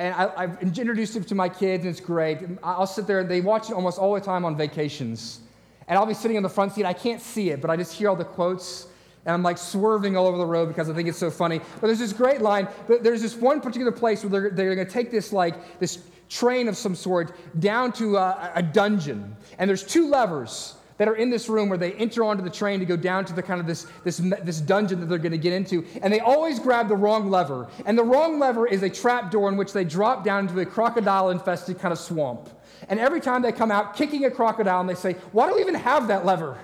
And 0.00 0.12
I, 0.12 0.48
have 0.48 0.60
introduced 0.60 1.14
it 1.14 1.26
to 1.28 1.34
my 1.36 1.48
kids, 1.48 1.84
and 1.84 1.90
it's 1.90 2.00
great. 2.00 2.40
I'll 2.64 2.86
sit 2.86 3.06
there, 3.06 3.20
and 3.20 3.30
they 3.30 3.40
watch 3.40 3.70
it 3.70 3.74
almost 3.74 3.98
all 3.98 4.12
the 4.12 4.20
time 4.20 4.44
on 4.44 4.56
vacations. 4.56 5.40
And 5.86 5.96
I'll 5.96 6.04
be 6.04 6.14
sitting 6.14 6.36
in 6.36 6.42
the 6.42 6.48
front 6.48 6.72
seat. 6.72 6.84
I 6.84 6.92
can't 6.92 7.22
see 7.22 7.50
it, 7.50 7.60
but 7.60 7.70
I 7.70 7.76
just 7.76 7.94
hear 7.94 8.10
all 8.10 8.16
the 8.16 8.24
quotes, 8.24 8.88
and 9.24 9.32
I'm 9.32 9.42
like 9.44 9.56
swerving 9.56 10.16
all 10.16 10.26
over 10.26 10.36
the 10.36 10.44
road 10.44 10.66
because 10.66 10.90
I 10.90 10.94
think 10.94 11.08
it's 11.08 11.16
so 11.16 11.30
funny. 11.30 11.60
But 11.80 11.86
there's 11.86 12.00
this 12.00 12.12
great 12.12 12.42
line. 12.42 12.68
But 12.88 13.04
There's 13.04 13.22
this 13.22 13.36
one 13.36 13.60
particular 13.60 13.92
place 13.92 14.22
where 14.24 14.30
they're, 14.30 14.50
they're 14.50 14.74
going 14.74 14.86
to 14.86 14.92
take 14.92 15.12
this, 15.12 15.32
like, 15.32 15.78
this 15.78 16.02
train 16.28 16.66
of 16.66 16.76
some 16.76 16.96
sort 16.96 17.34
down 17.60 17.92
to 17.92 18.16
a, 18.16 18.50
a 18.56 18.62
dungeon. 18.62 19.34
And 19.58 19.70
there's 19.70 19.84
two 19.84 20.08
levers 20.08 20.74
that 20.98 21.08
are 21.08 21.16
in 21.16 21.30
this 21.30 21.48
room 21.48 21.68
where 21.68 21.78
they 21.78 21.92
enter 21.92 22.24
onto 22.24 22.42
the 22.42 22.50
train 22.50 22.80
to 22.80 22.86
go 22.86 22.96
down 22.96 23.24
to 23.26 23.32
the 23.32 23.42
kind 23.42 23.60
of 23.60 23.66
this, 23.66 23.86
this, 24.04 24.18
this 24.18 24.60
dungeon 24.60 25.00
that 25.00 25.06
they're 25.06 25.18
going 25.18 25.32
to 25.32 25.38
get 25.38 25.52
into, 25.52 25.84
and 26.02 26.12
they 26.12 26.20
always 26.20 26.58
grab 26.58 26.88
the 26.88 26.96
wrong 26.96 27.30
lever. 27.30 27.68
And 27.84 27.98
the 27.98 28.04
wrong 28.04 28.38
lever 28.38 28.66
is 28.66 28.82
a 28.82 28.90
trap 28.90 29.30
door 29.30 29.48
in 29.48 29.56
which 29.56 29.72
they 29.72 29.84
drop 29.84 30.24
down 30.24 30.48
into 30.48 30.60
a 30.60 30.66
crocodile 30.66 31.30
infested 31.30 31.78
kind 31.78 31.92
of 31.92 31.98
swamp. 31.98 32.48
And 32.88 33.00
every 33.00 33.20
time 33.20 33.42
they 33.42 33.52
come 33.52 33.70
out 33.70 33.96
kicking 33.96 34.24
a 34.24 34.30
crocodile, 34.30 34.80
and 34.80 34.88
they 34.88 34.94
say, 34.94 35.14
Why 35.32 35.48
do 35.48 35.54
we 35.54 35.60
even 35.60 35.74
have 35.74 36.08
that 36.08 36.24
lever? 36.24 36.58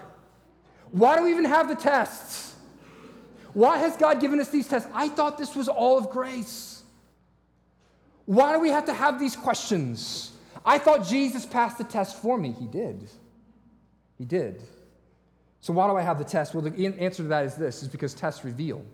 Why 0.90 1.16
do 1.16 1.24
we 1.24 1.30
even 1.30 1.46
have 1.46 1.68
the 1.68 1.74
tests? 1.74 2.54
Why 3.54 3.78
has 3.78 3.96
God 3.96 4.20
given 4.20 4.40
us 4.40 4.48
these 4.48 4.68
tests? 4.68 4.88
I 4.94 5.08
thought 5.08 5.36
this 5.36 5.54
was 5.54 5.68
all 5.68 5.98
of 5.98 6.10
grace. 6.10 6.82
Why 8.24 8.52
do 8.52 8.60
we 8.60 8.70
have 8.70 8.86
to 8.86 8.94
have 8.94 9.18
these 9.18 9.36
questions? 9.36 10.32
I 10.64 10.78
thought 10.78 11.06
Jesus 11.06 11.44
passed 11.44 11.78
the 11.78 11.84
test 11.84 12.20
for 12.22 12.38
me. 12.38 12.52
He 12.52 12.66
did. 12.66 13.10
He 14.22 14.26
did. 14.26 14.62
So 15.61 15.72
why 15.72 15.88
do 15.88 15.96
I 15.96 16.02
have 16.02 16.16
the 16.16 16.24
test? 16.24 16.54
Well, 16.54 16.62
the 16.62 16.87
answer 16.87 17.24
to 17.24 17.28
that 17.30 17.44
is 17.44 17.56
this 17.56 17.82
is 17.82 17.88
because 17.88 18.14
tests 18.14 18.44
reveal. 18.44 18.85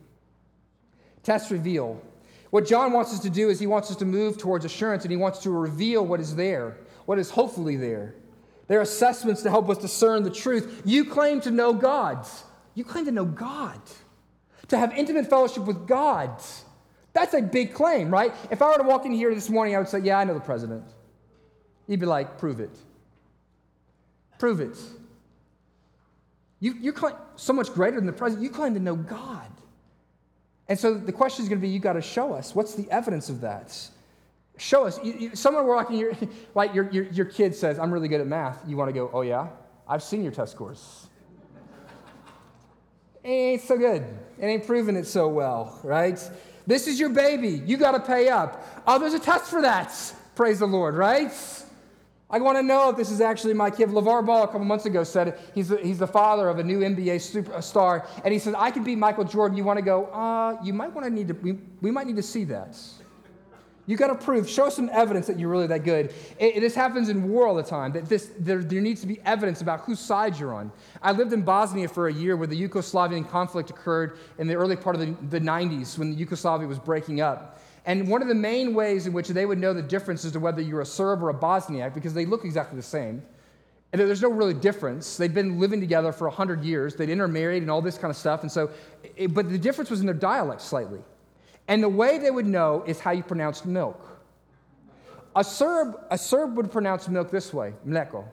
Tests 1.23 1.51
reveal. 1.51 2.01
What 2.49 2.67
John 2.67 2.95
wants 2.95 3.12
us 3.12 3.21
to 3.21 3.29
do 3.29 3.51
is 3.51 3.61
he 3.61 3.67
wants 3.67 3.91
us 3.91 3.99
to 3.99 4.07
move 4.07 4.38
towards 4.38 4.64
assurance 4.64 5.05
and 5.05 5.11
he 5.11 5.19
wants 5.19 5.41
to 5.41 5.51
reveal 5.51 6.07
what 6.07 6.19
is 6.19 6.35
there, 6.35 6.79
what 7.05 7.19
is 7.19 7.29
hopefully 7.29 7.77
there. 7.77 8.14
There 8.69 8.79
are 8.79 8.83
assessments 8.83 9.43
to 9.43 9.51
help 9.51 9.69
us 9.69 9.77
discern 9.77 10.23
the 10.23 10.31
truth. 10.31 10.81
You 10.87 11.05
claim 11.05 11.43
to 11.43 11.51
know 11.51 11.75
God. 11.75 12.27
You 12.75 12.85
claim 12.85 13.05
to 13.05 13.12
know 13.12 13.27
God. 13.27 13.83
To 14.69 14.79
have 14.79 14.95
intimate 14.95 15.29
fellowship 15.29 15.67
with 15.67 15.87
God. 15.87 16.41
That's 17.12 17.35
a 17.35 17.43
big 17.43 17.75
claim, 17.75 18.11
right? 18.11 18.33
If 18.51 18.62
I 18.62 18.71
were 18.71 18.79
to 18.79 18.85
walk 18.85 19.05
in 19.05 19.12
here 19.12 19.35
this 19.35 19.51
morning, 19.51 19.77
I 19.77 19.79
would 19.79 19.88
say, 19.88 19.99
Yeah, 19.99 20.21
I 20.21 20.25
know 20.25 20.33
the 20.33 20.41
president. 20.41 20.85
You'd 21.87 22.01
be 22.01 22.07
like, 22.07 22.38
Prove 22.38 22.61
it. 22.61 22.75
Prove 24.38 24.61
it. 24.61 24.79
You, 26.61 26.75
you're 26.81 26.94
so 27.37 27.53
much 27.53 27.73
greater 27.73 27.97
than 27.97 28.07
the 28.07 28.12
president. 28.12 28.44
You 28.44 28.51
claim 28.51 28.75
to 28.75 28.81
know 28.81 28.97
God. 28.97 29.47
And 30.68 30.79
so 30.79 30.94
the 30.94 31.12
question 31.12 31.42
is 31.42 31.49
going 31.49 31.61
to 31.61 31.66
be 31.66 31.73
you 31.73 31.79
got 31.79 31.94
to 31.94 32.03
show 32.03 32.35
us. 32.35 32.55
What's 32.55 32.75
the 32.75 32.90
evidence 32.90 33.29
of 33.29 33.40
that? 33.40 33.77
Show 34.59 34.87
us. 34.87 34.99
You, 35.03 35.12
you, 35.14 35.37
someone 35.37 35.66
walking 35.66 35.97
here, 35.97 36.16
like 36.55 36.75
your, 36.75 36.90
your, 36.90 37.05
your 37.05 37.27
kid 37.27 37.55
says, 37.55 37.79
I'm 37.79 37.92
really 37.92 38.09
good 38.09 38.21
at 38.21 38.27
math. 38.27 38.59
You 38.66 38.77
want 38.77 38.88
to 38.88 38.92
go, 38.92 39.11
oh, 39.12 39.23
yeah? 39.23 39.49
I've 39.87 40.03
seen 40.03 40.23
your 40.23 40.33
test 40.33 40.53
scores. 40.53 41.07
it 43.25 43.29
ain't 43.29 43.62
so 43.62 43.79
good. 43.79 44.03
It 44.38 44.44
ain't 44.44 44.66
proving 44.66 44.97
it 44.97 45.07
so 45.07 45.29
well, 45.29 45.81
right? 45.83 46.18
This 46.66 46.87
is 46.87 47.01
your 47.01 47.09
baby. 47.09 47.62
You 47.64 47.79
got 47.79 47.92
to 47.92 48.01
pay 48.01 48.29
up. 48.29 48.83
Oh, 48.87 48.99
there's 48.99 49.14
a 49.14 49.21
test 49.21 49.51
for 49.51 49.62
that. 49.62 49.94
Praise 50.35 50.59
the 50.59 50.66
Lord, 50.66 50.97
right? 50.97 51.33
I 52.31 52.38
want 52.41 52.59
to 52.59 52.62
know 52.62 52.91
if 52.91 52.97
this 52.97 53.11
is 53.11 53.23
actually 53.23 53.55
my 53.55 53.71
kid. 53.71 53.88
LaVar 53.88 54.27
Ball 54.27 54.43
a 54.43 54.47
couple 54.47 54.64
months 54.64 54.85
ago 54.85 55.03
said 55.03 55.38
he's 55.55 55.69
the, 55.69 55.79
he's 55.79 55.99
the 55.99 56.07
father 56.07 56.49
of 56.49 56.59
a 56.59 56.64
new 56.64 56.81
NBA 56.81 57.17
superstar, 57.17 58.07
and 58.23 58.33
he 58.35 58.38
said, 58.38 58.55
I 58.57 58.71
could 58.71 58.85
beat 58.85 58.99
Michael 58.99 59.25
Jordan. 59.25 59.57
You 59.57 59.64
want 59.64 59.79
to 59.79 59.85
go, 59.85 60.07
uh, 60.07 60.59
you 60.62 60.75
might 60.75 60.93
want 60.93 61.07
to 61.07 61.11
need 61.11 61.29
to, 61.29 61.35
we, 61.35 61.59
we 61.81 61.91
might 61.91 62.07
need 62.07 62.17
to 62.17 62.23
see 62.23 62.45
that. 62.45 62.77
You 63.87 63.97
got 63.97 64.09
to 64.09 64.14
prove, 64.14 64.47
show 64.47 64.69
some 64.69 64.91
evidence 64.93 65.27
that 65.29 65.38
you're 65.38 65.49
really 65.49 65.67
that 65.69 65.83
good. 65.83 66.12
It, 66.38 66.57
it, 66.57 66.61
this 66.61 66.75
happens 66.75 67.09
in 67.09 67.27
war 67.27 67.47
all 67.47 67.55
the 67.55 67.62
time, 67.62 67.93
that 67.93 68.07
this, 68.07 68.31
there, 68.38 68.62
there 68.62 68.83
needs 68.83 69.01
to 69.01 69.07
be 69.07 69.19
evidence 69.25 69.62
about 69.62 69.81
whose 69.81 69.99
side 69.99 70.38
you're 70.38 70.53
on. 70.53 70.71
I 71.01 71.12
lived 71.12 71.33
in 71.33 71.41
Bosnia 71.41 71.88
for 71.88 72.09
a 72.09 72.12
year 72.12 72.37
where 72.37 72.47
the 72.47 72.69
Yugoslavian 72.69 73.27
conflict 73.31 73.71
occurred 73.71 74.19
in 74.37 74.47
the 74.47 74.55
early 74.55 74.77
part 74.77 74.95
of 74.95 75.01
the, 75.01 75.17
the 75.31 75.41
90s 75.41 75.97
when 75.97 76.12
Yugoslavia 76.12 76.69
was 76.69 76.79
breaking 76.79 77.23
up. 77.23 77.59
And 77.87 78.09
one 78.09 78.23
of 78.23 78.29
the 78.29 78.35
main 78.35 78.75
ways 78.75 79.07
in 79.07 79.12
which 79.12 79.29
they 79.29 79.47
would 79.47 79.59
know 79.59 79.73
the 79.73 79.83
difference 79.83 80.25
as 80.25 80.33
to 80.33 80.41
whether 80.41 80.61
you're 80.61 80.81
a 80.81 80.87
Serb 80.87 81.23
or 81.23 81.31
a 81.31 81.35
Bosniak, 81.35 81.95
because 81.95 82.14
they 82.14 82.27
look 82.27 82.45
exactly 82.45 82.77
the 82.77 82.83
same, 82.83 83.23
and 83.93 84.01
there's 84.01 84.21
no 84.21 84.31
really 84.31 84.55
difference. 84.55 85.17
They'd 85.17 85.35
been 85.35 85.59
living 85.59 85.81
together 85.81 86.12
for 86.12 86.29
100 86.29 86.62
years, 86.62 86.95
they'd 86.95 87.09
intermarried 87.09 87.62
and 87.62 87.71
all 87.71 87.81
this 87.81 87.97
kind 87.97 88.11
of 88.11 88.17
stuff. 88.17 88.43
And 88.43 88.53
so, 88.53 88.71
it, 89.17 89.33
but 89.33 89.49
the 89.49 89.59
difference 89.59 89.91
was 89.91 90.01
in 90.01 90.07
their 90.07 90.14
dialect 90.14 90.61
slightly. 90.61 91.01
And 91.69 91.83
the 91.83 91.88
way 91.88 92.19
they 92.19 92.31
would 92.31 92.47
know 92.47 92.85
is 92.87 93.01
how 93.01 93.12
you 93.12 93.23
pronounce 93.23 93.64
milk. 93.64 94.05
A 95.37 95.45
Serb, 95.45 95.97
a 96.11 96.19
Serb 96.19 96.57
would 96.57 96.71
pronounce 96.71 97.09
milk 97.09 97.31
this 97.31 97.53
way, 97.53 97.73
mleko. 97.87 98.25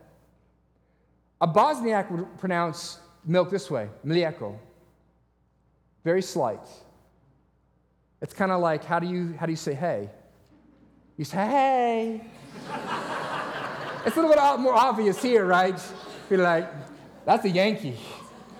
A 1.42 1.48
Bosniak 1.48 2.10
would 2.12 2.38
pronounce 2.38 3.00
milk 3.26 3.50
this 3.50 3.70
way, 3.70 3.90
mlijeko. 4.06 4.58
Very 6.04 6.22
slight. 6.22 6.62
It's 8.26 8.34
kind 8.34 8.52
of 8.52 8.60
like 8.60 8.84
how 8.84 8.98
do 8.98 9.06
you 9.06 9.36
how 9.40 9.46
do 9.46 9.52
you 9.52 9.56
say 9.56 9.76
hey? 9.76 10.10
You 11.16 11.26
say 11.26 11.46
hey. 11.46 12.22
it's 14.04 14.18
a 14.18 14.20
little 14.20 14.34
bit 14.34 14.60
more 14.62 14.74
obvious 14.74 15.22
here, 15.22 15.46
right? 15.46 15.80
Be 16.28 16.38
like, 16.38 16.68
that's 17.24 17.46
a 17.46 17.50
Yankee. 17.52 17.96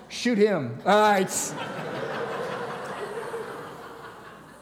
Shoot 0.08 0.38
him. 0.38 0.78
All 0.86 1.02
right. 1.02 1.54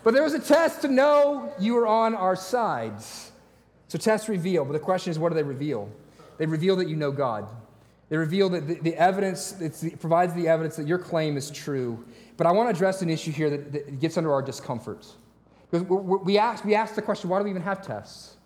but 0.06 0.14
there 0.14 0.24
was 0.24 0.36
a 0.36 0.40
test 0.40 0.84
to 0.84 0.88
know 0.88 1.54
you 1.60 1.74
were 1.74 1.86
on 1.86 2.16
our 2.16 2.38
sides. 2.38 3.34
So 3.90 3.98
tests 3.98 4.30
reveal, 4.30 4.64
but 4.64 4.72
the 4.72 4.80
question 4.80 5.12
is, 5.12 5.20
what 5.20 5.34
do 5.34 5.36
they 5.36 5.44
reveal? 5.44 5.92
They 6.38 6.46
reveal 6.46 6.78
that 6.78 6.88
you 6.88 6.96
know 6.96 7.12
God. 7.12 7.50
They 8.08 8.16
reveal 8.16 8.48
that 8.52 8.70
the, 8.70 8.76
the 8.76 8.96
evidence, 8.96 9.60
it 9.60 10.00
provides 10.00 10.34
the 10.34 10.48
evidence 10.48 10.78
that 10.78 10.88
your 10.88 10.98
claim 10.98 11.36
is 11.36 11.52
true. 11.52 12.06
But 12.38 12.48
I 12.48 12.52
want 12.52 12.70
to 12.70 12.76
address 12.76 13.02
an 13.02 13.10
issue 13.10 13.32
here 13.32 13.50
that, 13.50 13.72
that 13.72 14.00
gets 14.00 14.18
under 14.18 14.34
our 14.34 14.42
discomfort. 14.42 15.06
Because 15.70 15.88
we 16.24 16.38
ask, 16.38 16.64
we 16.64 16.76
ask 16.76 16.96
the 16.96 17.02
question, 17.02 17.30
why 17.30 17.40
do 17.40 17.44
we 17.44 17.50
even 17.50 17.62
have 17.62 17.86
tests? 17.86 18.38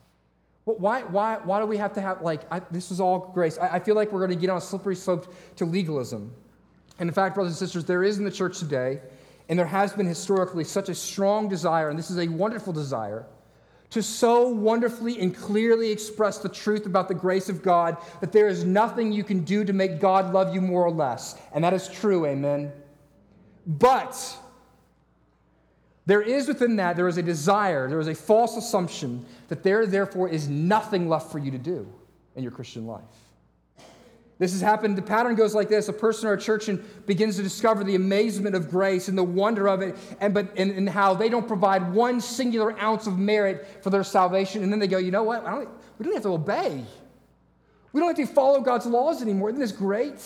Why, 0.66 1.04
why, 1.04 1.38
why 1.44 1.62
do 1.62 1.66
we 1.66 1.78
have 1.78 1.94
to 1.94 2.02
have, 2.02 2.22
like, 2.22 2.42
I, 2.52 2.60
this 2.72 2.92
is 2.92 3.00
all 3.00 3.32
grace? 3.34 3.58
I, 3.58 3.76
I 3.76 3.80
feel 3.80 3.96
like 3.96 4.12
we're 4.12 4.20
going 4.20 4.38
to 4.38 4.42
get 4.42 4.50
on 4.50 4.58
a 4.58 4.62
slippery 4.62 4.98
slope 4.98 5.34
to 5.56 5.66
legalism. 5.66 6.34
And 7.00 7.08
in 7.08 7.14
fact, 7.14 7.36
brothers 7.36 7.54
and 7.54 7.58
sisters, 7.58 7.86
there 7.86 8.04
is 8.04 8.18
in 8.18 8.26
the 8.26 8.32
church 8.32 8.60
today, 8.60 9.00
and 9.48 9.58
there 9.58 9.66
has 9.66 9.94
been 9.94 10.06
historically 10.06 10.66
such 10.66 10.90
a 10.90 10.96
strong 10.96 11.48
desire, 11.48 11.90
and 11.90 11.98
this 11.98 12.12
is 12.12 12.18
a 12.18 12.28
wonderful 12.28 12.74
desire, 12.74 13.26
to 13.92 14.04
so 14.04 14.50
wonderfully 14.50 15.20
and 15.22 15.34
clearly 15.34 15.90
express 15.90 16.40
the 16.40 16.50
truth 16.50 16.86
about 16.86 17.08
the 17.08 17.14
grace 17.14 17.48
of 17.48 17.64
God 17.64 17.96
that 18.20 18.34
there 18.34 18.50
is 18.50 18.66
nothing 18.66 19.14
you 19.14 19.24
can 19.24 19.46
do 19.46 19.64
to 19.64 19.72
make 19.72 20.02
God 20.02 20.34
love 20.34 20.54
you 20.54 20.60
more 20.60 20.84
or 20.84 20.92
less. 20.92 21.40
And 21.54 21.64
that 21.64 21.74
is 21.74 21.88
true, 21.88 22.26
amen. 22.26 22.74
But 23.68 24.38
there 26.06 26.22
is 26.22 26.48
within 26.48 26.78
that, 26.78 26.96
there 26.96 27.10
is 27.10 27.18
a 27.18 27.22
desire, 27.22 27.90
there 27.90 28.00
is 28.00 28.08
a 28.08 28.16
false 28.16 28.56
assumption 28.56 29.26
that 29.50 29.62
there, 29.62 29.86
therefore, 29.86 30.30
is 30.30 30.48
nothing 30.48 31.10
left 31.10 31.32
for 31.32 31.38
you 31.38 31.52
to 31.52 31.58
do 31.58 31.86
in 32.38 32.44
your 32.44 32.52
Christian 32.54 32.88
life. 32.88 33.04
This 34.40 34.52
has 34.52 34.62
happened. 34.62 34.98
The 34.98 35.02
pattern 35.02 35.36
goes 35.36 35.56
like 35.56 35.68
this: 35.68 35.90
a 35.90 35.94
person 35.94 36.30
or 36.30 36.34
a 36.34 36.40
church 36.40 36.70
begins 37.06 37.38
to 37.38 37.44
discover 37.44 37.84
the 37.84 37.96
amazement 37.96 38.56
of 38.56 38.70
grace 38.70 39.08
and 39.08 39.18
the 39.18 39.24
wonder 39.24 39.68
of 39.68 39.82
it, 39.82 39.98
and 40.22 40.34
but 40.34 40.56
and, 40.56 40.72
and, 40.72 40.88
how 40.88 41.16
they 41.16 41.28
don't 41.28 41.48
provide 41.48 41.92
one 41.92 42.22
singular 42.22 42.80
ounce 42.80 43.08
of 43.08 43.18
merit 43.18 43.68
for 43.82 43.90
their 43.90 44.04
salvation, 44.04 44.64
and 44.64 44.72
then 44.72 44.80
they 44.80 44.88
go, 44.88 45.00
you 45.00 45.10
know 45.12 45.24
what? 45.24 45.44
Don't, 45.44 45.68
we 45.98 46.06
don't 46.06 46.14
have 46.14 46.24
to 46.24 46.34
obey. 46.34 46.84
We 47.92 48.00
don't 48.00 48.16
have 48.16 48.28
to 48.28 48.32
follow 48.32 48.62
God's 48.62 48.86
laws 48.86 49.24
anymore. 49.24 49.50
Isn't 49.50 49.60
this 49.60 49.72
great? 49.72 50.24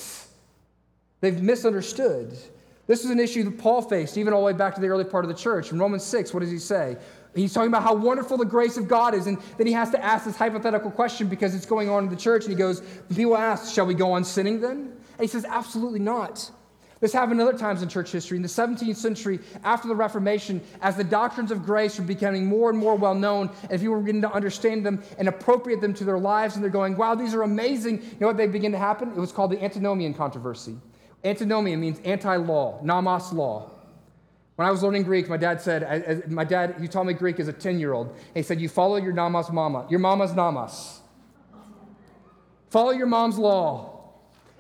They've 1.21 1.41
misunderstood. 1.41 2.37
This 2.87 3.05
is 3.05 3.11
an 3.11 3.19
issue 3.19 3.43
that 3.43 3.57
Paul 3.57 3.81
faced 3.81 4.17
even 4.17 4.33
all 4.33 4.41
the 4.41 4.45
way 4.47 4.53
back 4.53 4.75
to 4.75 4.81
the 4.81 4.87
early 4.87 5.03
part 5.03 5.23
of 5.23 5.29
the 5.29 5.35
church. 5.35 5.71
In 5.71 5.79
Romans 5.79 6.03
6, 6.03 6.33
what 6.33 6.39
does 6.41 6.51
he 6.51 6.59
say? 6.59 6.97
He's 7.33 7.53
talking 7.53 7.69
about 7.69 7.83
how 7.83 7.93
wonderful 7.93 8.37
the 8.37 8.45
grace 8.45 8.75
of 8.75 8.87
God 8.87 9.13
is, 9.13 9.27
and 9.27 9.37
then 9.57 9.65
he 9.65 9.73
has 9.73 9.89
to 9.91 10.03
ask 10.03 10.25
this 10.25 10.35
hypothetical 10.35 10.91
question 10.91 11.27
because 11.27 11.55
it's 11.55 11.65
going 11.65 11.89
on 11.89 12.03
in 12.03 12.09
the 12.09 12.15
church, 12.15 12.43
and 12.43 12.51
he 12.51 12.57
goes, 12.57 12.81
People 13.15 13.37
ask, 13.37 13.73
Shall 13.73 13.85
we 13.85 13.93
go 13.93 14.11
on 14.11 14.25
sinning 14.25 14.59
then? 14.59 14.77
And 14.77 15.21
he 15.21 15.27
says, 15.27 15.45
Absolutely 15.45 15.99
not. 15.99 16.51
This 16.99 17.13
happened 17.13 17.41
other 17.41 17.57
times 17.57 17.81
in 17.81 17.89
church 17.89 18.11
history. 18.11 18.37
In 18.37 18.43
the 18.43 18.47
17th 18.47 18.95
century, 18.95 19.39
after 19.63 19.87
the 19.87 19.95
Reformation, 19.95 20.61
as 20.81 20.95
the 20.95 21.03
doctrines 21.03 21.49
of 21.49 21.65
grace 21.65 21.97
were 21.97 22.05
becoming 22.05 22.45
more 22.45 22.69
and 22.69 22.77
more 22.77 22.95
well 22.95 23.15
known, 23.15 23.49
and 23.69 23.79
people 23.79 23.95
were 23.95 24.01
beginning 24.01 24.21
to 24.21 24.31
understand 24.31 24.85
them 24.85 25.01
and 25.17 25.27
appropriate 25.27 25.81
them 25.81 25.95
to 25.95 26.03
their 26.03 26.19
lives, 26.19 26.55
and 26.55 26.63
they're 26.63 26.69
going, 26.69 26.95
wow, 26.95 27.15
these 27.15 27.33
are 27.33 27.41
amazing. 27.41 28.03
You 28.03 28.17
know 28.19 28.27
what 28.27 28.37
they 28.37 28.45
begin 28.45 28.71
to 28.73 28.77
happen? 28.77 29.09
It 29.09 29.17
was 29.17 29.31
called 29.31 29.51
the 29.51 29.63
antinomian 29.63 30.13
controversy. 30.13 30.75
Antinomia 31.23 31.77
means 31.77 31.99
anti 31.99 32.35
law, 32.35 32.79
nomos 32.83 33.31
law. 33.31 33.69
When 34.55 34.67
I 34.67 34.71
was 34.71 34.83
learning 34.83 35.03
Greek, 35.03 35.29
my 35.29 35.37
dad 35.37 35.61
said, 35.61 36.29
my 36.29 36.43
dad, 36.43 36.75
he 36.79 36.87
taught 36.87 37.05
me 37.05 37.13
Greek 37.13 37.39
as 37.39 37.47
a 37.47 37.53
10 37.53 37.79
year 37.79 37.93
old. 37.93 38.15
He 38.33 38.43
said, 38.43 38.61
You 38.61 38.69
follow 38.69 38.97
your 38.97 39.13
nomos 39.13 39.51
mama, 39.51 39.87
your 39.89 39.99
mama's 39.99 40.33
nomos. 40.33 40.99
Follow 42.69 42.91
your 42.91 43.07
mom's 43.07 43.37
law. 43.37 44.13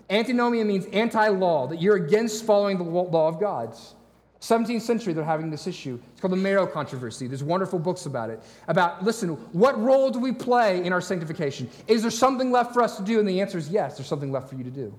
Antinomia 0.09 0.65
means 0.65 0.85
anti 0.87 1.27
law, 1.29 1.67
that 1.67 1.81
you're 1.81 1.95
against 1.95 2.45
following 2.45 2.77
the 2.77 2.83
law 2.83 3.27
of 3.27 3.39
God's. 3.39 3.95
17th 4.41 4.81
century, 4.81 5.13
they're 5.13 5.23
having 5.23 5.51
this 5.51 5.67
issue. 5.67 5.99
It's 6.11 6.19
called 6.19 6.33
the 6.33 6.37
Marrow 6.37 6.65
controversy. 6.65 7.27
There's 7.27 7.43
wonderful 7.43 7.77
books 7.77 8.07
about 8.07 8.31
it. 8.31 8.41
About, 8.67 9.03
listen, 9.03 9.29
what 9.53 9.79
role 9.79 10.09
do 10.09 10.19
we 10.19 10.31
play 10.31 10.83
in 10.83 10.91
our 10.91 10.99
sanctification? 10.99 11.69
Is 11.87 12.01
there 12.01 12.09
something 12.09 12.51
left 12.51 12.73
for 12.73 12.81
us 12.81 12.97
to 12.97 13.03
do? 13.03 13.19
And 13.19 13.29
the 13.29 13.39
answer 13.39 13.59
is 13.59 13.69
yes, 13.69 13.97
there's 13.97 14.07
something 14.07 14.31
left 14.31 14.49
for 14.49 14.55
you 14.55 14.63
to 14.63 14.71
do. 14.71 14.97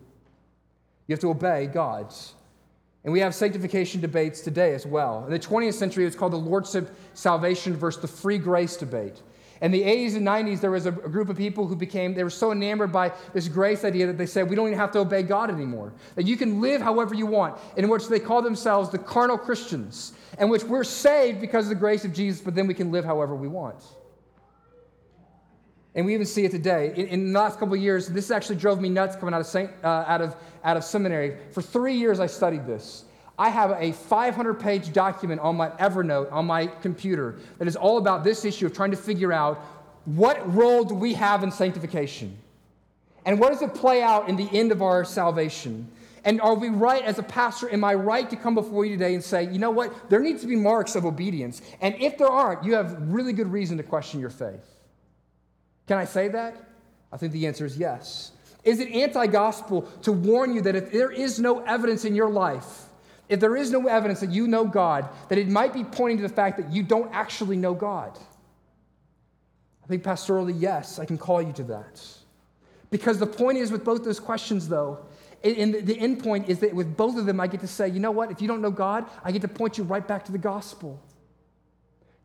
You 1.06 1.12
have 1.12 1.20
to 1.20 1.30
obey 1.30 1.66
God's. 1.66 2.34
And 3.04 3.12
we 3.12 3.20
have 3.20 3.34
sanctification 3.34 4.00
debates 4.00 4.40
today 4.40 4.74
as 4.74 4.86
well. 4.86 5.24
In 5.24 5.32
the 5.32 5.38
20th 5.38 5.74
century, 5.74 6.06
it's 6.06 6.14
called 6.14 6.32
the 6.32 6.36
Lordship 6.36 6.94
salvation 7.14 7.76
versus 7.76 8.00
the 8.00 8.08
free 8.08 8.38
grace 8.38 8.76
debate. 8.76 9.22
In 9.60 9.70
the 9.70 9.82
80s 9.82 10.16
and 10.16 10.26
90s, 10.26 10.60
there 10.60 10.72
was 10.72 10.86
a, 10.86 10.90
a 10.90 11.08
group 11.08 11.28
of 11.28 11.36
people 11.36 11.68
who 11.68 11.76
became, 11.76 12.14
they 12.14 12.24
were 12.24 12.30
so 12.30 12.50
enamored 12.50 12.90
by 12.90 13.12
this 13.32 13.46
grace 13.46 13.84
idea 13.84 14.08
that 14.08 14.18
they 14.18 14.26
said, 14.26 14.50
we 14.50 14.56
don't 14.56 14.66
even 14.66 14.78
have 14.78 14.90
to 14.92 14.98
obey 14.98 15.22
God 15.22 15.50
anymore. 15.50 15.92
That 16.16 16.26
you 16.26 16.36
can 16.36 16.60
live 16.60 16.80
however 16.80 17.14
you 17.14 17.26
want, 17.26 17.60
in 17.76 17.88
which 17.88 18.08
they 18.08 18.18
call 18.18 18.42
themselves 18.42 18.90
the 18.90 18.98
carnal 18.98 19.38
Christians, 19.38 20.14
in 20.38 20.48
which 20.48 20.64
we're 20.64 20.82
saved 20.82 21.40
because 21.40 21.66
of 21.66 21.68
the 21.68 21.76
grace 21.76 22.04
of 22.04 22.12
Jesus, 22.12 22.40
but 22.40 22.56
then 22.56 22.66
we 22.66 22.74
can 22.74 22.90
live 22.90 23.04
however 23.04 23.36
we 23.36 23.46
want. 23.46 23.84
And 25.94 26.06
we 26.06 26.14
even 26.14 26.26
see 26.26 26.44
it 26.44 26.50
today. 26.50 26.92
In, 26.96 27.06
in 27.08 27.32
the 27.32 27.38
last 27.38 27.58
couple 27.58 27.74
of 27.74 27.80
years, 27.80 28.08
this 28.08 28.30
actually 28.30 28.56
drove 28.56 28.80
me 28.80 28.88
nuts 28.88 29.14
coming 29.16 29.34
out 29.34 29.40
of, 29.40 29.46
Saint, 29.46 29.70
uh, 29.84 30.04
out, 30.06 30.22
of, 30.22 30.36
out 30.64 30.76
of 30.76 30.84
seminary. 30.84 31.36
For 31.50 31.60
three 31.60 31.94
years, 31.94 32.18
I 32.18 32.26
studied 32.26 32.66
this. 32.66 33.04
I 33.38 33.48
have 33.48 33.72
a 33.72 33.92
500 33.92 34.54
page 34.54 34.92
document 34.92 35.40
on 35.40 35.56
my 35.56 35.70
Evernote 35.70 36.30
on 36.32 36.46
my 36.46 36.66
computer 36.66 37.38
that 37.58 37.66
is 37.66 37.76
all 37.76 37.98
about 37.98 38.24
this 38.24 38.44
issue 38.44 38.66
of 38.66 38.72
trying 38.72 38.90
to 38.90 38.96
figure 38.96 39.32
out 39.32 39.58
what 40.04 40.54
role 40.54 40.84
do 40.84 40.94
we 40.94 41.14
have 41.14 41.42
in 41.42 41.50
sanctification? 41.50 42.36
And 43.24 43.38
what 43.38 43.52
does 43.52 43.62
it 43.62 43.74
play 43.74 44.02
out 44.02 44.28
in 44.28 44.36
the 44.36 44.48
end 44.52 44.72
of 44.72 44.82
our 44.82 45.04
salvation? 45.04 45.88
And 46.24 46.40
are 46.40 46.54
we 46.54 46.68
right 46.68 47.02
as 47.04 47.18
a 47.18 47.22
pastor? 47.22 47.72
Am 47.72 47.84
I 47.84 47.94
right 47.94 48.28
to 48.30 48.36
come 48.36 48.54
before 48.54 48.84
you 48.84 48.96
today 48.96 49.14
and 49.14 49.22
say, 49.22 49.44
you 49.44 49.58
know 49.58 49.70
what? 49.70 50.10
There 50.10 50.20
needs 50.20 50.40
to 50.42 50.46
be 50.46 50.56
marks 50.56 50.94
of 50.94 51.04
obedience. 51.04 51.62
And 51.80 51.94
if 52.00 52.18
there 52.18 52.28
aren't, 52.28 52.64
you 52.64 52.74
have 52.74 52.96
really 53.00 53.32
good 53.32 53.50
reason 53.50 53.76
to 53.78 53.82
question 53.82 54.20
your 54.20 54.30
faith. 54.30 54.64
Can 55.92 55.98
I 55.98 56.06
say 56.06 56.28
that? 56.28 56.56
I 57.12 57.18
think 57.18 57.34
the 57.34 57.46
answer 57.46 57.66
is 57.66 57.76
yes. 57.76 58.32
Is 58.64 58.80
it 58.80 58.88
anti 58.88 59.26
gospel 59.26 59.82
to 60.04 60.10
warn 60.10 60.54
you 60.54 60.62
that 60.62 60.74
if 60.74 60.90
there 60.90 61.10
is 61.10 61.38
no 61.38 61.60
evidence 61.60 62.06
in 62.06 62.14
your 62.14 62.30
life 62.30 62.86
if 63.28 63.40
there 63.40 63.56
is 63.56 63.70
no 63.70 63.86
evidence 63.88 64.20
that 64.20 64.30
you 64.30 64.46
know 64.46 64.64
God, 64.64 65.06
that 65.28 65.36
it 65.36 65.48
might 65.48 65.74
be 65.74 65.84
pointing 65.84 66.16
to 66.16 66.22
the 66.22 66.34
fact 66.34 66.56
that 66.56 66.72
you 66.72 66.82
don't 66.82 67.12
actually 67.14 67.58
know 67.58 67.74
God. 67.74 68.18
I 69.84 69.86
think 69.86 70.02
pastorally, 70.02 70.54
yes, 70.56 70.98
I 70.98 71.04
can 71.04 71.18
call 71.18 71.42
you 71.42 71.52
to 71.54 71.62
that. 71.64 72.02
Because 72.90 73.18
the 73.18 73.26
point 73.26 73.58
is 73.58 73.70
with 73.70 73.84
both 73.84 74.02
those 74.02 74.20
questions, 74.20 74.68
though, 74.68 74.98
and 75.44 75.74
the 75.74 75.98
end 75.98 76.22
point 76.22 76.48
is 76.48 76.60
that 76.60 76.74
with 76.74 76.96
both 76.96 77.18
of 77.18 77.26
them, 77.26 77.38
I 77.38 77.48
get 77.48 77.60
to 77.60 77.68
say, 77.68 77.88
you 77.88 78.00
know 78.00 78.10
what? 78.10 78.30
If 78.30 78.40
you 78.40 78.48
don't 78.48 78.62
know 78.62 78.70
God, 78.70 79.04
I 79.22 79.30
get 79.30 79.42
to 79.42 79.48
point 79.48 79.76
you 79.76 79.84
right 79.84 80.06
back 80.06 80.24
to 80.26 80.32
the 80.32 80.38
gospel. 80.38 80.98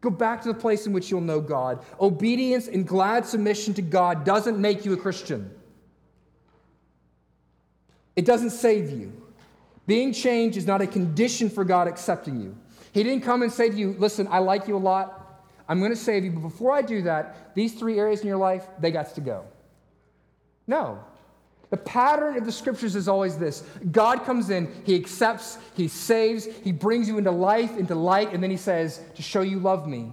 Go 0.08 0.12
back 0.12 0.42
to 0.44 0.48
the 0.48 0.54
place 0.58 0.88
in 0.88 0.94
which 0.94 1.12
you'll 1.12 1.20
know 1.20 1.42
God. 1.42 1.84
Obedience 2.00 2.70
and 2.70 2.88
glad 2.88 3.26
submission 3.26 3.74
to 3.74 3.82
God 3.82 4.24
doesn't 4.24 4.58
make 4.58 4.86
you 4.86 4.94
a 4.94 4.98
Christian, 4.98 5.52
it 8.16 8.24
doesn't 8.24 8.52
save 8.52 8.90
you. 8.90 9.12
Being 9.86 10.14
changed 10.14 10.56
is 10.58 10.66
not 10.66 10.82
a 10.82 10.88
condition 10.88 11.50
for 11.50 11.66
God 11.66 11.90
accepting 11.90 12.40
you. 12.40 12.56
He 12.94 13.04
didn't 13.04 13.26
come 13.26 13.42
and 13.42 13.52
say 13.52 13.70
to 13.70 13.76
you, 13.76 13.98
Listen, 14.00 14.30
I 14.32 14.40
like 14.40 14.70
you 14.70 14.78
a 14.78 14.80
lot. 14.80 15.44
I'm 15.68 15.80
going 15.80 15.92
to 15.92 15.98
save 15.98 16.24
you. 16.24 16.32
But 16.32 16.40
before 16.40 16.72
I 16.72 16.84
do 16.84 17.02
that, 17.02 17.54
these 17.54 17.74
three 17.74 18.00
areas 18.00 18.22
in 18.22 18.28
your 18.28 18.38
life, 18.38 18.66
they 18.80 18.92
got 18.92 19.14
to 19.14 19.20
go. 19.20 19.44
No. 20.68 21.04
The 21.70 21.78
pattern 21.78 22.38
of 22.38 22.46
the 22.46 22.52
scriptures 22.52 22.96
is 22.96 23.08
always 23.08 23.38
this 23.38 23.64
God 23.92 24.24
comes 24.24 24.50
in, 24.50 24.72
He 24.86 24.96
accepts, 24.96 25.58
He 25.76 25.88
saves, 25.88 26.46
He 26.46 26.72
brings 26.72 27.08
you 27.08 27.18
into 27.18 27.32
life, 27.32 27.78
into 27.78 27.96
light, 27.96 28.34
and 28.34 28.42
then 28.42 28.52
He 28.52 28.58
says, 28.58 29.02
To 29.16 29.22
show 29.22 29.42
you 29.42 29.60
love 29.60 29.88
me, 29.88 30.12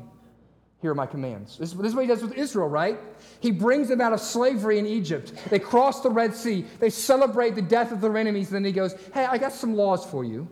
here 0.82 0.90
are 0.90 0.94
my 0.94 1.06
commands. 1.06 1.56
This, 1.56 1.72
this 1.72 1.86
is 1.86 1.94
what 1.94 2.02
He 2.02 2.08
does 2.08 2.22
with 2.22 2.32
Israel, 2.32 2.68
right? 2.68 2.98
He 3.40 3.50
brings 3.50 3.88
them 3.88 4.00
out 4.00 4.12
of 4.12 4.20
slavery 4.20 4.78
in 4.78 4.86
Egypt. 4.86 5.32
They 5.48 5.58
cross 5.58 6.00
the 6.00 6.10
Red 6.10 6.34
Sea. 6.34 6.66
They 6.80 6.90
celebrate 6.90 7.54
the 7.54 7.62
death 7.62 7.92
of 7.92 8.00
their 8.00 8.16
enemies. 8.16 8.48
And 8.48 8.56
then 8.56 8.64
he 8.64 8.72
goes, 8.72 8.94
Hey, 9.12 9.24
I 9.24 9.38
got 9.38 9.52
some 9.52 9.74
laws 9.74 10.04
for 10.04 10.24
you. 10.24 10.48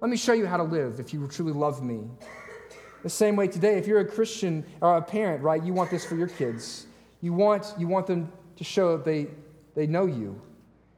Let 0.00 0.10
me 0.10 0.16
show 0.16 0.32
you 0.32 0.46
how 0.46 0.56
to 0.56 0.62
live 0.62 1.00
if 1.00 1.12
you 1.12 1.26
truly 1.26 1.52
love 1.52 1.82
me. 1.82 2.02
The 3.02 3.10
same 3.10 3.36
way 3.36 3.48
today, 3.48 3.78
if 3.78 3.86
you're 3.86 4.00
a 4.00 4.04
Christian 4.04 4.64
or 4.80 4.96
a 4.96 5.02
parent, 5.02 5.42
right, 5.42 5.62
you 5.62 5.72
want 5.72 5.90
this 5.90 6.04
for 6.04 6.14
your 6.14 6.28
kids. 6.28 6.86
You 7.20 7.32
want, 7.32 7.74
you 7.78 7.88
want 7.88 8.06
them 8.06 8.30
to 8.56 8.64
show 8.64 8.96
that 8.96 9.04
they, 9.04 9.28
they 9.78 9.86
know 9.86 10.06
you 10.06 10.40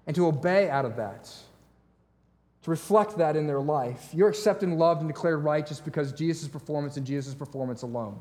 and 0.07 0.17
to 0.17 0.27
obey 0.27 0.71
out 0.71 0.87
of 0.87 0.97
that, 0.97 1.31
to 2.63 2.71
reflect 2.71 3.19
that 3.19 3.37
in 3.37 3.47
their 3.47 3.61
life. 3.61 4.09
You're 4.15 4.31
accepted 4.31 4.71
and 4.71 4.79
loved 4.79 5.03
and 5.03 5.09
declared 5.09 5.45
righteous 5.45 5.81
because 5.81 6.13
Jesus' 6.13 6.49
performance 6.49 6.97
and 6.97 7.07
Jesus' 7.07 7.35
performance 7.35 7.83
alone. 7.83 8.19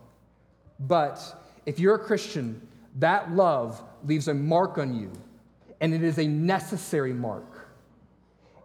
But 0.77 1.21
if 1.65 1.79
you're 1.79 1.95
a 1.95 1.99
Christian, 1.99 2.61
that 2.97 3.31
love 3.31 3.81
leaves 4.03 4.27
a 4.27 4.33
mark 4.33 4.77
on 4.77 4.99
you, 4.99 5.13
and 5.79 5.93
it 5.93 6.03
is 6.03 6.19
a 6.19 6.27
necessary 6.27 7.13
mark. 7.13 7.69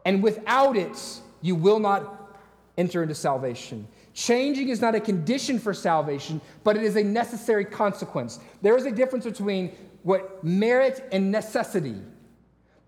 And 0.05 0.21
without 0.21 0.77
it, 0.77 1.01
you 1.43 1.55
will 1.55 1.79
not 1.79 2.35
enter 2.77 3.05
into 3.05 3.15
salvation. 3.15 3.87
Changing 4.15 4.69
is 4.69 4.81
not 4.81 4.97
a 4.97 5.01
condition 5.01 5.61
for 5.61 5.73
salvation, 5.73 6.41
but 6.65 6.77
it 6.77 6.83
is 6.83 6.97
a 6.97 7.05
necessary 7.05 7.65
consequence. 7.65 8.41
There 8.63 8.77
is 8.77 8.85
a 8.85 8.91
difference 8.91 9.25
between 9.25 9.73
what 10.05 10.45
merit 10.45 11.09
and 11.11 11.33
necessity. 11.33 11.97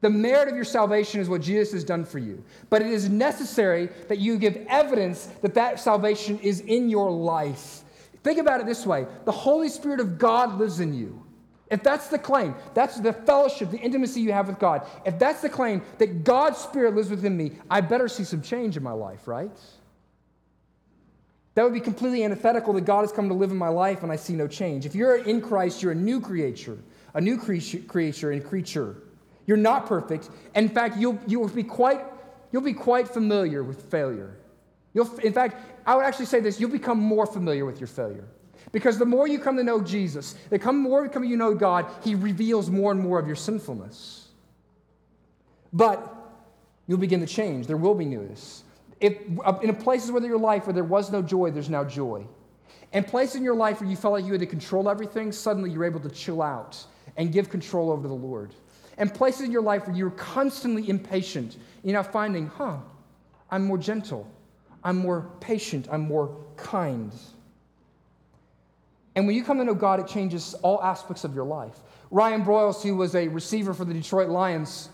The 0.02 0.10
merit 0.10 0.48
of 0.48 0.54
your 0.54 0.64
salvation 0.64 1.20
is 1.20 1.28
what 1.28 1.40
Jesus 1.40 1.72
has 1.72 1.82
done 1.82 2.04
for 2.04 2.18
you. 2.18 2.44
But 2.70 2.82
it 2.82 2.88
is 2.88 3.08
necessary 3.08 3.88
that 4.08 4.18
you 4.18 4.38
give 4.38 4.56
evidence 4.68 5.26
that 5.42 5.54
that 5.54 5.80
salvation 5.80 6.38
is 6.38 6.60
in 6.60 6.88
your 6.88 7.10
life. 7.10 7.82
Think 8.22 8.38
about 8.38 8.60
it 8.60 8.66
this 8.66 8.86
way 8.86 9.06
the 9.24 9.32
Holy 9.32 9.68
Spirit 9.68 9.98
of 9.98 10.18
God 10.18 10.58
lives 10.58 10.78
in 10.80 10.94
you. 10.94 11.22
If 11.70 11.82
that's 11.82 12.08
the 12.08 12.18
claim, 12.18 12.54
that's 12.74 13.00
the 13.00 13.12
fellowship, 13.12 13.70
the 13.70 13.78
intimacy 13.78 14.20
you 14.20 14.32
have 14.32 14.46
with 14.46 14.60
God. 14.60 14.86
If 15.04 15.18
that's 15.18 15.42
the 15.42 15.48
claim 15.48 15.82
that 15.98 16.22
God's 16.22 16.58
Spirit 16.58 16.94
lives 16.94 17.10
within 17.10 17.36
me, 17.36 17.52
I 17.68 17.80
better 17.80 18.06
see 18.06 18.22
some 18.22 18.42
change 18.42 18.76
in 18.76 18.82
my 18.82 18.92
life, 18.92 19.26
right? 19.26 19.50
That 21.56 21.64
would 21.64 21.72
be 21.72 21.80
completely 21.80 22.22
antithetical 22.22 22.74
that 22.74 22.84
God 22.84 23.00
has 23.00 23.10
come 23.10 23.28
to 23.28 23.34
live 23.34 23.50
in 23.50 23.56
my 23.56 23.68
life 23.68 24.02
and 24.02 24.12
I 24.12 24.16
see 24.16 24.34
no 24.34 24.46
change. 24.46 24.84
If 24.86 24.94
you're 24.94 25.16
in 25.16 25.40
Christ, 25.40 25.82
you're 25.82 25.92
a 25.92 25.96
new 25.96 26.20
creature, 26.20 26.78
a 27.16 27.20
new 27.20 27.38
creature 27.38 28.30
and 28.30 28.44
creature. 28.44 28.94
You're 29.46 29.56
not 29.56 29.86
perfect. 29.86 30.28
In 30.54 30.68
fact, 30.68 30.98
you'll, 30.98 31.18
you'll, 31.26 31.48
be 31.48 31.62
quite, 31.62 32.04
you'll 32.52 32.62
be 32.62 32.74
quite 32.74 33.08
familiar 33.08 33.64
with 33.64 33.90
failure. 33.90 34.36
You'll, 34.92 35.18
in 35.20 35.32
fact, 35.32 35.56
I 35.86 35.96
would 35.96 36.04
actually 36.04 36.26
say 36.26 36.40
this 36.40 36.60
you'll 36.60 36.70
become 36.70 36.98
more 36.98 37.26
familiar 37.26 37.64
with 37.64 37.80
your 37.80 37.86
failure. 37.86 38.28
Because 38.70 38.98
the 38.98 39.06
more 39.06 39.26
you 39.26 39.38
come 39.38 39.56
to 39.56 39.62
know 39.62 39.80
Jesus, 39.80 40.34
the 40.50 40.72
more 40.72 41.10
you 41.24 41.36
know 41.36 41.54
God, 41.54 41.86
He 42.04 42.14
reveals 42.14 42.68
more 42.68 42.92
and 42.92 43.00
more 43.00 43.18
of 43.18 43.26
your 43.26 43.36
sinfulness. 43.36 44.28
But 45.72 46.14
you'll 46.86 46.98
begin 46.98 47.20
to 47.20 47.26
change. 47.26 47.66
There 47.66 47.76
will 47.76 47.94
be 47.94 48.04
newness. 48.04 48.62
If, 49.00 49.16
in 49.62 49.74
places 49.76 50.10
where 50.10 50.22
your 50.24 50.38
life 50.38 50.66
where 50.66 50.74
there 50.74 50.84
was 50.84 51.10
no 51.10 51.22
joy, 51.22 51.50
there's 51.50 51.70
now 51.70 51.84
joy. 51.84 52.26
In 52.92 53.04
places 53.04 53.36
in 53.36 53.44
your 53.44 53.54
life 53.54 53.80
where 53.80 53.88
you 53.88 53.96
felt 53.96 54.12
like 54.12 54.24
you 54.24 54.32
had 54.32 54.40
to 54.40 54.46
control 54.46 54.90
everything, 54.90 55.32
suddenly 55.32 55.70
you're 55.70 55.84
able 55.84 56.00
to 56.00 56.10
chill 56.10 56.42
out 56.42 56.84
and 57.16 57.32
give 57.32 57.50
control 57.50 57.90
over 57.90 58.02
to 58.02 58.08
the 58.08 58.14
Lord. 58.14 58.52
And 58.98 59.12
places 59.12 59.42
in 59.42 59.52
your 59.52 59.62
life 59.62 59.86
where 59.86 59.96
you're 59.96 60.10
constantly 60.10 60.88
impatient, 60.88 61.56
you're 61.82 61.94
now 61.94 62.02
finding, 62.02 62.46
huh, 62.46 62.78
I'm 63.50 63.64
more 63.64 63.78
gentle. 63.78 64.30
I'm 64.86 64.98
more 64.98 65.28
patient, 65.40 65.88
I'm 65.90 66.02
more 66.02 66.36
kind. 66.56 67.12
And 69.16 69.26
when 69.26 69.34
you 69.34 69.42
come 69.42 69.58
to 69.58 69.64
know 69.64 69.74
God, 69.74 69.98
it 69.98 70.06
changes 70.06 70.54
all 70.62 70.80
aspects 70.80 71.24
of 71.24 71.34
your 71.34 71.44
life. 71.44 71.74
Ryan 72.12 72.44
Broyles, 72.44 72.82
who 72.82 72.94
was 72.94 73.16
a 73.16 73.26
receiver 73.26 73.74
for 73.74 73.84
the 73.84 73.92
Detroit 73.92 74.28
Lions 74.28 74.90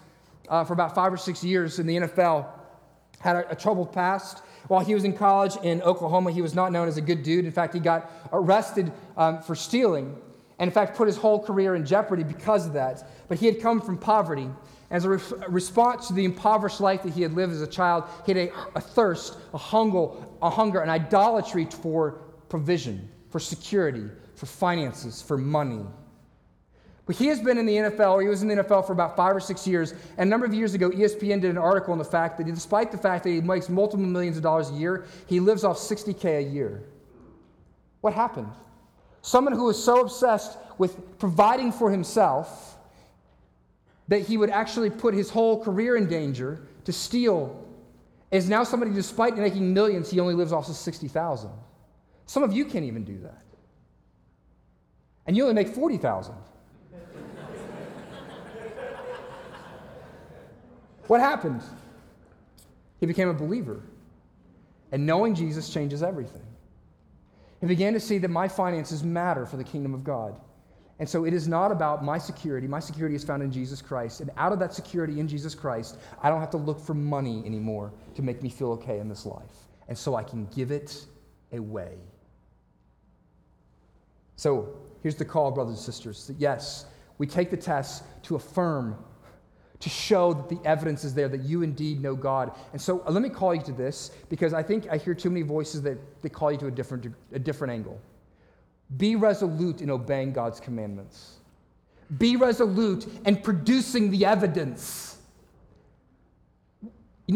uh, 0.49 0.65
for 0.65 0.73
about 0.73 0.95
five 0.95 1.13
or 1.13 1.19
six 1.19 1.45
years 1.45 1.79
in 1.79 1.87
the 1.87 1.97
NFL, 1.97 2.47
had 3.19 3.37
a, 3.37 3.51
a 3.51 3.55
troubled 3.55 3.93
past. 3.93 4.43
While 4.69 4.83
he 4.83 4.95
was 4.95 5.05
in 5.05 5.13
college 5.13 5.57
in 5.63 5.83
Oklahoma, 5.83 6.33
he 6.33 6.41
was 6.41 6.55
not 6.55 6.73
known 6.73 6.89
as 6.89 6.97
a 6.97 7.03
good 7.03 7.23
dude. 7.23 7.45
In 7.45 7.53
fact, 7.53 7.75
he 7.75 7.81
got 7.81 8.11
arrested 8.33 8.93
um, 9.19 9.43
for 9.43 9.55
stealing 9.55 10.17
and, 10.63 10.69
in 10.69 10.73
fact, 10.73 10.97
put 10.97 11.09
his 11.09 11.17
whole 11.17 11.43
career 11.43 11.75
in 11.75 11.85
jeopardy 11.85 12.23
because 12.23 12.69
of 12.69 12.75
that. 12.75 13.05
But 13.27 13.37
he 13.37 13.47
had 13.47 13.61
come 13.61 13.81
from 13.81 13.99
poverty. 13.99 14.49
As 14.93 15.05
a, 15.05 15.09
re- 15.09 15.19
response 15.49 16.07
to 16.07 16.13
the 16.13 16.25
impoverished 16.25 16.81
life 16.81 17.03
that 17.03 17.13
he 17.15 17.21
had 17.21 17.33
lived 17.33 17.53
as 17.53 17.63
a 17.63 17.67
child, 17.67 18.05
he 18.25 18.33
had 18.33 18.49
a, 18.49 18.53
a 18.77 18.81
thirst, 18.81 19.39
a 19.53 19.59
hunger, 19.59 20.11
a 20.41 20.49
hunger, 20.49 20.79
an 20.79 20.89
idolatry 20.89 21.65
for 21.65 22.13
provision, 22.49 23.09
for 23.29 23.41
security, 23.41 24.05
for 24.37 24.47
finances, 24.47 25.21
for 25.21 25.37
money. 25.37 25.85
But 27.07 27.17
he 27.17 27.27
has 27.27 27.41
been 27.41 27.59
in 27.59 27.67
the 27.67 27.75
NFL, 27.75 28.13
or 28.13 28.23
he 28.23 28.29
was 28.29 28.43
in 28.43 28.49
the 28.49 28.55
NFL 28.55 28.87
for 28.87 28.93
about 28.93 29.17
five 29.17 29.35
or 29.35 29.41
six 29.41 29.67
years. 29.67 29.95
And 30.17 30.29
a 30.29 30.31
number 30.31 30.47
of 30.47 30.55
years 30.55 30.75
ago, 30.75 30.91
ESPN 30.91 31.41
did 31.41 31.51
an 31.51 31.59
article 31.59 31.91
on 31.91 31.99
the 31.99 32.05
fact 32.05 32.39
that 32.39 32.47
despite 32.47 32.93
the 32.93 32.99
fact 32.99 33.25
that 33.25 33.31
he 33.31 33.41
makes 33.41 33.69
multiple 33.69 34.07
millions 34.07 34.37
of 34.37 34.45
dollars 34.45 34.71
a 34.71 34.75
year, 34.75 35.07
he 35.27 35.41
lives 35.41 35.65
off 35.65 35.79
60K 35.79 36.39
a 36.39 36.41
year. 36.41 36.85
What 38.01 38.15
happened? 38.15 38.53
Someone 39.23 39.55
who 39.55 39.65
was 39.65 39.83
so 39.83 40.01
obsessed 40.01 40.59
with 40.79 41.19
providing 41.19 41.73
for 41.73 41.91
himself 41.91 42.77
that 44.09 44.21
he 44.21 44.37
would 44.37 44.51
actually 44.51 44.91
put 44.91 45.15
his 45.15 45.31
whole 45.31 45.63
career 45.63 45.97
in 45.97 46.09
danger 46.09 46.67
to 46.85 46.93
steal 46.93 47.65
is 48.33 48.49
now 48.49 48.65
somebody, 48.65 48.93
despite 48.93 49.37
making 49.37 49.73
millions, 49.73 50.11
he 50.11 50.19
only 50.19 50.35
lives 50.35 50.53
off 50.53 50.69
of 50.69 50.75
60,000. 50.75 51.51
Some 52.27 52.43
of 52.43 52.53
you 52.53 52.65
can't 52.65 52.85
even 52.85 53.05
do 53.05 53.19
that. 53.21 53.43
And 55.27 55.37
you 55.37 55.45
only 55.45 55.55
make 55.55 55.69
40,000. 55.69 56.35
what 61.07 61.21
happened? 61.21 61.63
He 62.99 63.07
became 63.07 63.29
a 63.29 63.35
believer. 63.35 63.83
And 64.91 65.07
knowing 65.07 65.35
Jesus 65.35 65.69
changes 65.69 66.03
everything. 66.03 66.43
And 67.63 67.69
began 67.69 67.93
to 67.95 68.01
see 68.01 68.19
that 68.19 68.29
my 68.29 68.49
finances 68.49 69.03
matter 69.03 69.47
for 69.47 69.57
the 69.57 69.65
kingdom 69.65 69.95
of 69.95 70.05
God. 70.05 70.35
And 70.99 71.09
so 71.09 71.25
it 71.25 71.33
is 71.33 71.49
not 71.49 71.73
about 71.73 72.05
my 72.05 72.19
security. 72.19 72.67
My 72.67 72.81
security 72.81 73.15
is 73.15 73.25
found 73.25 73.43
in 73.43 73.51
Jesus 73.51 73.81
Christ. 73.81 74.21
And 74.21 74.31
out 74.37 74.53
of 74.53 74.59
that 74.59 74.75
security 74.75 75.21
in 75.21 75.27
Jesus 75.27 75.55
Christ, 75.55 75.97
I 76.23 76.29
don't 76.29 76.41
have 76.41 76.51
to 76.51 76.57
look 76.59 76.79
for 76.79 76.95
money 76.95 77.43
anymore 77.47 77.93
to 78.15 78.23
make 78.23 78.43
me 78.43 78.49
feel 78.49 78.73
okay 78.73 78.99
in 78.99 79.09
this 79.09 79.25
life. 79.25 79.51
And 79.89 79.97
so 79.97 80.17
I 80.17 80.23
can 80.23 80.47
give 80.47 80.71
it 80.71 81.07
away. 81.53 81.95
So 84.37 84.77
here's 85.03 85.17
the 85.17 85.25
call, 85.25 85.51
brothers 85.53 85.77
and 85.77 85.85
sisters 85.85 86.27
that 86.27 86.39
yes, 86.39 86.87
we 87.19 87.27
take 87.27 87.51
the 87.51 87.57
test 87.57 88.05
to 88.25 88.35
affirm, 88.35 88.97
to 89.83 89.89
show 89.89 90.33
that 90.33 90.49
the 90.49 90.61
evidence 90.65 91.03
is 91.03 91.13
there 91.13 91.29
that 91.29 91.41
you 91.41 91.63
indeed 91.63 92.01
know 92.01 92.15
God. 92.15 92.53
And 92.73 92.81
so 92.81 93.03
uh, 93.05 93.11
let 93.11 93.21
me 93.21 93.29
call 93.29 93.53
you 93.53 93.63
to 93.63 93.73
this 93.73 94.13
because 94.29 94.55
I 94.55 94.63
think 94.63 94.87
I 94.89 94.97
hear 94.97 95.13
too 95.13 95.29
many 95.29 95.43
voices 95.43 95.83
that, 95.83 95.99
that 96.23 96.31
call 96.31 96.53
you 96.53 96.59
to 96.59 96.69
a 96.69 96.71
different, 96.71 97.13
a 97.33 97.39
different 97.41 97.73
angle. 97.73 98.01
Be 98.97 99.17
resolute 99.17 99.81
in 99.81 99.91
obeying 99.91 100.33
God's 100.33 100.61
commandments. 100.61 101.39
Be 102.17 102.37
resolute 102.37 103.09
in 103.27 103.37
producing 103.37 104.13
the 104.13 104.25
evidence. 104.25 105.19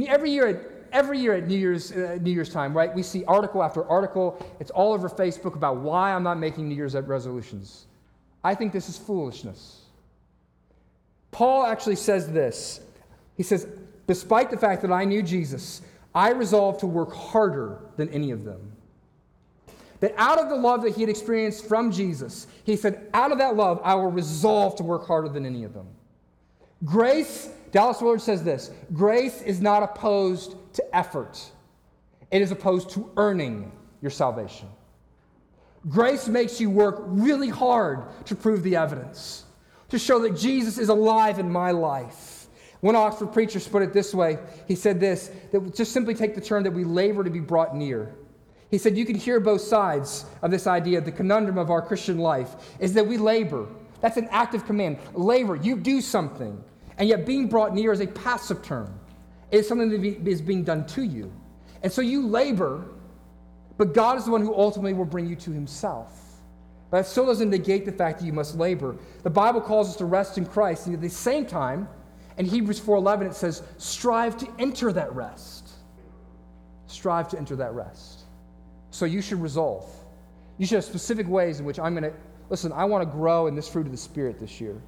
Every 0.06 0.30
year, 0.30 0.46
at, 0.46 0.60
every 0.92 1.18
year 1.18 1.32
at 1.34 1.48
New 1.48 1.58
Year's, 1.58 1.90
uh, 1.90 2.18
New 2.20 2.30
Year's 2.30 2.52
time, 2.52 2.76
right, 2.76 2.94
we 2.94 3.02
see 3.02 3.24
article 3.24 3.60
after 3.60 3.84
article. 3.88 4.38
It's 4.60 4.70
all 4.70 4.92
over 4.92 5.08
Facebook 5.08 5.56
about 5.56 5.78
why 5.78 6.12
I'm 6.12 6.22
not 6.22 6.38
making 6.38 6.68
New 6.68 6.76
Year's 6.76 6.94
resolutions. 6.94 7.86
I 8.44 8.54
think 8.54 8.72
this 8.72 8.88
is 8.88 8.96
foolishness. 8.96 9.85
Paul 11.36 11.66
actually 11.66 11.96
says 11.96 12.32
this. 12.32 12.80
He 13.36 13.42
says, 13.42 13.66
Despite 14.06 14.50
the 14.50 14.56
fact 14.56 14.80
that 14.80 14.90
I 14.90 15.04
knew 15.04 15.22
Jesus, 15.22 15.82
I 16.14 16.30
resolved 16.30 16.80
to 16.80 16.86
work 16.86 17.12
harder 17.12 17.78
than 17.98 18.08
any 18.08 18.30
of 18.30 18.42
them. 18.42 18.72
That 20.00 20.14
out 20.16 20.38
of 20.38 20.48
the 20.48 20.56
love 20.56 20.80
that 20.84 20.94
he 20.94 21.02
had 21.02 21.10
experienced 21.10 21.66
from 21.66 21.92
Jesus, 21.92 22.46
he 22.64 22.74
said, 22.74 23.10
out 23.12 23.32
of 23.32 23.38
that 23.38 23.54
love, 23.54 23.82
I 23.84 23.96
will 23.96 24.10
resolve 24.10 24.76
to 24.76 24.82
work 24.82 25.06
harder 25.06 25.28
than 25.28 25.44
any 25.44 25.64
of 25.64 25.74
them. 25.74 25.86
Grace, 26.86 27.50
Dallas 27.70 28.00
Willard 28.00 28.22
says 28.22 28.42
this 28.42 28.70
grace 28.94 29.42
is 29.42 29.60
not 29.60 29.82
opposed 29.82 30.56
to 30.72 30.96
effort, 30.96 31.50
it 32.30 32.40
is 32.40 32.50
opposed 32.50 32.88
to 32.92 33.10
earning 33.18 33.70
your 34.00 34.10
salvation. 34.10 34.68
Grace 35.90 36.28
makes 36.28 36.62
you 36.62 36.70
work 36.70 36.96
really 37.00 37.50
hard 37.50 38.04
to 38.24 38.34
prove 38.34 38.62
the 38.62 38.76
evidence, 38.76 39.44
to 39.88 39.98
show 39.98 40.18
that 40.20 40.36
Jesus 40.36 40.78
is 40.78 40.88
alive 40.88 41.38
in 41.38 41.50
my 41.50 41.70
life. 41.70 42.46
One 42.80 42.96
Oxford 42.96 43.32
preacher 43.32 43.58
put 43.60 43.82
it 43.82 43.92
this 43.92 44.14
way. 44.14 44.38
He 44.68 44.74
said 44.74 45.00
this 45.00 45.30
that 45.52 45.74
just 45.74 45.92
simply 45.92 46.14
take 46.14 46.34
the 46.34 46.40
term 46.40 46.62
that 46.64 46.72
we 46.72 46.84
labor 46.84 47.24
to 47.24 47.30
be 47.30 47.40
brought 47.40 47.74
near. 47.74 48.14
He 48.70 48.78
said, 48.78 48.96
You 48.96 49.06
can 49.06 49.16
hear 49.16 49.40
both 49.40 49.60
sides 49.60 50.26
of 50.42 50.50
this 50.50 50.66
idea. 50.66 51.00
The 51.00 51.12
conundrum 51.12 51.58
of 51.58 51.70
our 51.70 51.82
Christian 51.82 52.18
life 52.18 52.76
is 52.78 52.92
that 52.94 53.06
we 53.06 53.16
labor. 53.16 53.66
That's 54.00 54.16
an 54.16 54.28
active 54.30 54.66
command. 54.66 54.98
Labor, 55.14 55.56
you 55.56 55.76
do 55.76 56.00
something. 56.00 56.62
And 56.98 57.08
yet, 57.08 57.26
being 57.26 57.48
brought 57.48 57.74
near 57.74 57.92
is 57.92 58.00
a 58.00 58.06
passive 58.06 58.62
term, 58.62 58.98
it 59.50 59.58
is 59.58 59.68
something 59.68 59.90
that 59.90 60.28
is 60.28 60.42
being 60.42 60.64
done 60.64 60.86
to 60.88 61.02
you. 61.02 61.32
And 61.82 61.92
so 61.92 62.02
you 62.02 62.26
labor, 62.26 62.84
but 63.76 63.94
God 63.94 64.18
is 64.18 64.24
the 64.24 64.30
one 64.30 64.42
who 64.42 64.54
ultimately 64.54 64.94
will 64.94 65.04
bring 65.04 65.26
you 65.26 65.36
to 65.36 65.52
Himself. 65.52 66.25
But 66.90 66.98
that 66.98 67.06
still 67.06 67.26
doesn't 67.26 67.50
negate 67.50 67.84
the 67.84 67.92
fact 67.92 68.20
that 68.20 68.26
you 68.26 68.32
must 68.32 68.56
labor. 68.56 68.96
The 69.22 69.30
Bible 69.30 69.60
calls 69.60 69.88
us 69.88 69.96
to 69.96 70.04
rest 70.04 70.38
in 70.38 70.46
Christ, 70.46 70.86
and 70.86 70.94
at 70.94 71.00
the 71.00 71.08
same 71.08 71.44
time, 71.46 71.88
in 72.38 72.46
Hebrews 72.46 72.78
4:11 72.78 73.26
it 73.26 73.34
says, 73.34 73.62
"Strive 73.78 74.36
to 74.38 74.48
enter 74.58 74.92
that 74.92 75.14
rest." 75.14 75.70
Strive 76.86 77.28
to 77.28 77.38
enter 77.38 77.56
that 77.56 77.74
rest. 77.74 78.20
So 78.90 79.04
you 79.04 79.20
should 79.20 79.42
resolve. 79.42 79.84
You 80.58 80.66
should 80.66 80.76
have 80.76 80.84
specific 80.84 81.28
ways 81.28 81.58
in 81.58 81.66
which 81.66 81.78
I'm 81.78 81.94
going 81.94 82.10
to, 82.10 82.16
listen, 82.48 82.72
I 82.72 82.84
want 82.84 83.02
to 83.02 83.10
grow 83.10 83.46
in 83.46 83.54
this 83.54 83.68
fruit 83.68 83.86
of 83.86 83.92
the 83.92 83.98
Spirit 83.98 84.38
this 84.38 84.60
year. 84.60 84.80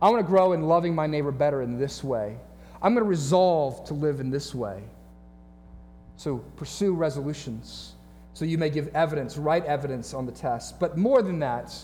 I 0.00 0.08
want 0.08 0.24
to 0.24 0.28
grow 0.28 0.52
in 0.52 0.62
loving 0.62 0.94
my 0.94 1.06
neighbor 1.06 1.30
better 1.30 1.62
in 1.62 1.78
this 1.78 2.02
way. 2.02 2.38
I'm 2.80 2.94
going 2.94 3.04
to 3.04 3.08
resolve 3.08 3.84
to 3.86 3.94
live 3.94 4.20
in 4.20 4.30
this 4.30 4.54
way. 4.54 4.82
So 6.16 6.38
pursue 6.56 6.94
resolutions 6.94 7.94
so 8.38 8.44
you 8.44 8.56
may 8.56 8.70
give 8.70 8.86
evidence, 8.94 9.36
right 9.36 9.64
evidence 9.64 10.14
on 10.14 10.24
the 10.24 10.30
test. 10.30 10.78
But 10.78 10.96
more 10.96 11.22
than 11.22 11.40
that, 11.40 11.74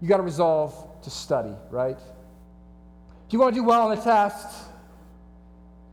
you 0.00 0.08
got 0.08 0.16
to 0.16 0.22
resolve 0.22 1.02
to 1.02 1.10
study, 1.10 1.52
right? 1.70 1.98
If 3.26 3.32
you 3.34 3.38
want 3.38 3.54
to 3.54 3.60
do 3.60 3.64
well 3.66 3.82
on 3.82 3.94
the 3.94 4.02
test, 4.02 4.64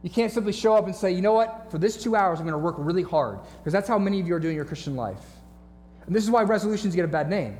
you 0.02 0.10
can't 0.10 0.32
simply 0.32 0.54
show 0.54 0.76
up 0.76 0.86
and 0.86 0.96
say, 0.96 1.12
you 1.12 1.22
know 1.22 1.34
what, 1.34 1.70
for 1.70 1.78
this 1.78 2.02
two 2.02 2.16
hours, 2.16 2.40
I'm 2.40 2.46
going 2.46 2.54
to 2.54 2.58
work 2.58 2.76
really 2.78 3.04
hard. 3.04 3.40
Because 3.58 3.74
that's 3.74 3.90
how 3.90 4.00
many 4.00 4.22
of 4.22 4.28
you 4.30 4.34
are 4.34 4.40
doing 4.40 4.56
your 4.56 4.64
Christian 4.64 4.96
life. 4.96 5.26
And 6.06 6.16
this 6.16 6.24
is 6.24 6.32
why 6.32 6.44
resolutions 6.44 6.96
get 6.96 7.04
a 7.04 7.10
bad 7.10 7.30
name. 7.30 7.58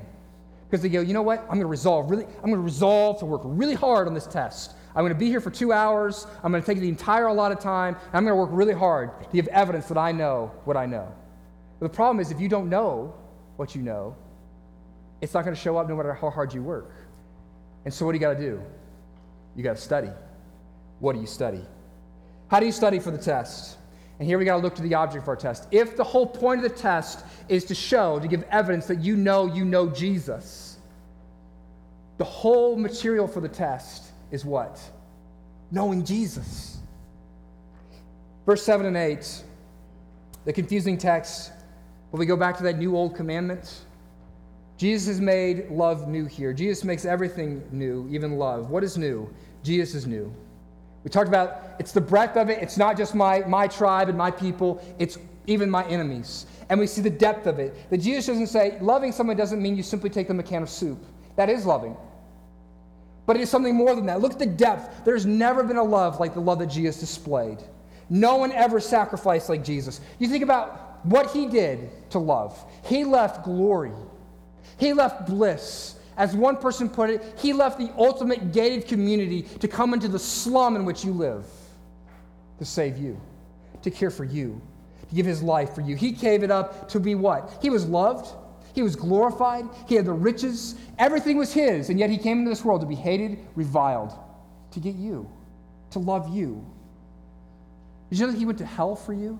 Because 0.70 0.82
they 0.82 0.88
go, 0.88 1.02
you 1.02 1.14
know 1.14 1.24
what, 1.24 1.42
I'm 1.42 1.48
going 1.48 1.60
to 1.60 1.66
resolve 1.66 2.10
really, 2.10 2.24
I'm 2.24 2.44
going 2.50 2.56
to 2.56 2.60
resolve 2.60 3.20
to 3.20 3.26
work 3.26 3.42
really 3.44 3.76
hard 3.76 4.08
on 4.08 4.14
this 4.14 4.26
test. 4.26 4.76
I'm 4.96 5.02
going 5.02 5.12
to 5.12 5.20
be 5.20 5.28
here 5.28 5.42
for 5.42 5.52
two 5.52 5.74
hours. 5.74 6.28
I'm 6.44 6.52
going 6.54 6.64
to 6.64 6.66
take 6.66 6.80
the 6.80 6.88
entire 6.88 7.28
allotted 7.28 7.60
time. 7.60 7.96
And 7.96 8.16
I'm 8.16 8.24
going 8.24 8.38
to 8.38 8.42
work 8.42 8.52
really 8.54 8.74
hard 8.74 9.22
to 9.22 9.30
give 9.34 9.50
evidence 9.50 9.88
that 9.90 9.98
I 9.98 10.14
know 10.14 10.54
what 10.64 10.78
I 10.78 10.86
know. 10.86 11.14
But 11.82 11.92
the 11.92 11.96
problem 11.96 12.20
is, 12.20 12.30
if 12.30 12.40
you 12.40 12.48
don't 12.48 12.70
know 12.70 13.12
what 13.56 13.74
you 13.74 13.82
know, 13.82 14.16
it's 15.20 15.34
not 15.34 15.44
going 15.44 15.56
to 15.56 15.60
show 15.60 15.78
up 15.78 15.90
no 15.90 15.96
matter 15.96 16.14
how 16.14 16.30
hard 16.30 16.54
you 16.54 16.62
work. 16.62 16.92
And 17.86 17.94
so, 17.94 18.06
what 18.06 18.12
do 18.12 18.18
you 18.18 18.20
got 18.20 18.36
to 18.36 18.40
do? 18.40 18.62
You 19.56 19.64
got 19.64 19.78
to 19.78 19.82
study. 19.82 20.12
What 21.00 21.14
do 21.14 21.22
you 21.22 21.26
study? 21.26 21.66
How 22.50 22.60
do 22.60 22.68
you 22.68 22.72
study 22.72 23.00
for 23.00 23.10
the 23.10 23.18
test? 23.18 23.80
And 24.20 24.28
here 24.28 24.38
we 24.38 24.46
got 24.46 24.58
to 24.58 24.62
look 24.62 24.76
to 24.76 24.84
the 24.84 24.94
object 24.94 25.24
of 25.24 25.28
our 25.28 25.36
test. 25.36 25.68
If 25.72 25.98
the 25.98 26.04
whole 26.04 26.28
point 26.28 26.64
of 26.64 26.72
the 26.72 26.78
test 26.78 27.26
is 27.50 27.66
to 27.66 27.74
show, 27.74 28.20
to 28.20 28.28
give 28.28 28.44
evidence 28.52 28.86
that 28.86 29.00
you 29.00 29.16
know 29.16 29.48
you 29.48 29.66
know 29.66 29.90
Jesus, 29.90 30.78
the 32.20 32.26
whole 32.26 32.76
material 32.76 33.28
for 33.28 33.42
the 33.42 33.50
test 33.50 34.12
is 34.30 34.46
what? 34.46 34.80
Knowing 35.72 36.06
Jesus. 36.06 36.78
Verse 38.46 38.62
7 38.62 38.86
and 38.86 38.96
8, 38.96 39.44
the 40.46 40.54
confusing 40.54 41.00
text, 41.00 41.52
when 42.12 42.20
we 42.20 42.26
go 42.26 42.36
back 42.36 42.58
to 42.58 42.64
that 42.64 42.78
new 42.78 42.96
old 42.96 43.16
commandment, 43.16 43.82
Jesus 44.78 45.08
has 45.08 45.22
made 45.22 45.70
love 45.70 46.08
new 46.08 46.26
here. 46.26 46.54
Jesus 46.54 46.84
makes 46.84 47.06
everything 47.06 47.64
new, 47.72 48.08
even 48.12 48.38
love. 48.38 48.70
What 48.70 48.84
is 48.84 48.98
new? 48.98 49.34
Jesus 49.64 49.96
is 49.96 50.08
new. 50.08 50.34
We 51.04 51.10
talked 51.10 51.28
about 51.28 51.76
it's 51.80 51.92
the 51.92 52.02
breadth 52.02 52.38
of 52.38 52.50
it. 52.50 52.62
It's 52.62 52.78
not 52.78 52.98
just 52.98 53.16
my, 53.16 53.40
my 53.42 53.68
tribe 53.68 54.10
and 54.10 54.18
my 54.18 54.30
people, 54.30 54.84
it's 55.00 55.18
even 55.48 55.70
my 55.70 55.86
enemies. 55.86 56.46
And 56.70 56.80
we 56.80 56.88
see 56.88 57.02
the 57.02 57.10
depth 57.10 57.48
of 57.48 57.60
it. 57.60 57.90
That 57.90 57.98
Jesus 58.00 58.28
doesn't 58.28 58.48
say, 58.48 58.78
loving 58.82 59.12
someone 59.12 59.38
doesn't 59.38 59.62
mean 59.62 59.76
you 59.76 59.84
simply 59.84 60.10
take 60.10 60.28
them 60.28 60.40
a 60.40 60.44
can 60.44 60.64
of 60.64 60.70
soup. 60.70 61.04
That 61.36 61.50
is 61.50 61.66
loving. 61.66 61.96
But 63.26 63.36
it 63.38 63.42
is 63.42 63.50
something 63.50 63.76
more 63.76 63.96
than 63.96 64.06
that. 64.08 64.20
Look 64.20 64.34
at 64.34 64.40
the 64.40 64.46
depth. 64.46 65.06
There's 65.06 65.26
never 65.26 65.64
been 65.64 65.78
a 65.78 65.84
love 65.84 66.20
like 66.20 66.34
the 66.34 66.42
love 66.42 66.60
that 66.60 66.68
Jesus 66.68 67.00
displayed. 67.00 67.60
No 68.10 68.36
one 68.36 68.52
ever 68.52 68.80
sacrificed 68.80 69.48
like 69.48 69.64
Jesus. 69.64 70.02
You 70.20 70.28
think 70.28 70.44
about 70.44 70.91
what 71.04 71.32
he 71.32 71.48
did 71.48 71.90
to 72.12 72.20
love. 72.20 72.58
He 72.86 73.04
left 73.04 73.44
glory, 73.44 73.94
he 74.78 74.94
left 74.94 75.28
bliss, 75.28 75.96
as 76.18 76.36
one 76.36 76.58
person 76.58 76.90
put 76.90 77.10
it, 77.10 77.24
he 77.40 77.54
left 77.54 77.80
the 77.80 77.92
ultimate 77.98 78.52
gated 78.52 78.88
community 78.88 79.44
to 79.60 79.68
come 79.68 79.94
into 79.94 80.08
the 80.08 80.20
slum 80.20 80.76
in 80.76 80.86
which 80.86 81.04
you 81.04 81.12
live 81.12 81.46
to 82.60 82.66
save 82.66 82.98
you, 82.98 83.20
to 83.82 83.90
care 83.90 84.12
for 84.12 84.24
you, 84.24 84.62
to 85.10 85.16
give 85.16 85.26
his 85.26 85.42
life 85.42 85.74
for 85.74 85.82
you. 85.82 85.96
He 85.96 86.12
gave 86.12 86.44
it 86.44 86.52
up 86.52 86.88
to 86.90 87.00
be 87.00 87.16
what? 87.16 87.58
He 87.62 87.72
was 87.72 87.86
loved, 87.86 88.36
he 88.74 88.84
was 88.84 88.96
glorified, 88.96 89.66
he 89.88 89.96
had 89.96 90.06
the 90.06 90.14
riches, 90.14 90.76
everything 91.00 91.38
was 91.38 91.52
his, 91.52 91.90
and 91.90 92.00
yet 92.00 92.10
he 92.10 92.18
came 92.18 92.40
into 92.40 92.50
this 92.50 92.64
world 92.64 92.82
to 92.82 92.88
be 92.88 92.96
hated, 92.96 93.40
reviled, 93.56 94.14
to 94.72 94.80
get 94.80 94.96
you, 94.96 95.30
to 95.90 96.00
love 96.00 96.34
you. 96.36 96.64
Did 98.10 98.20
you 98.20 98.26
know 98.26 98.32
that 98.32 98.38
he 98.38 98.46
went 98.46 98.60
to 98.60 98.66
hell 98.66 98.96
for 98.96 99.14
you? 99.14 99.40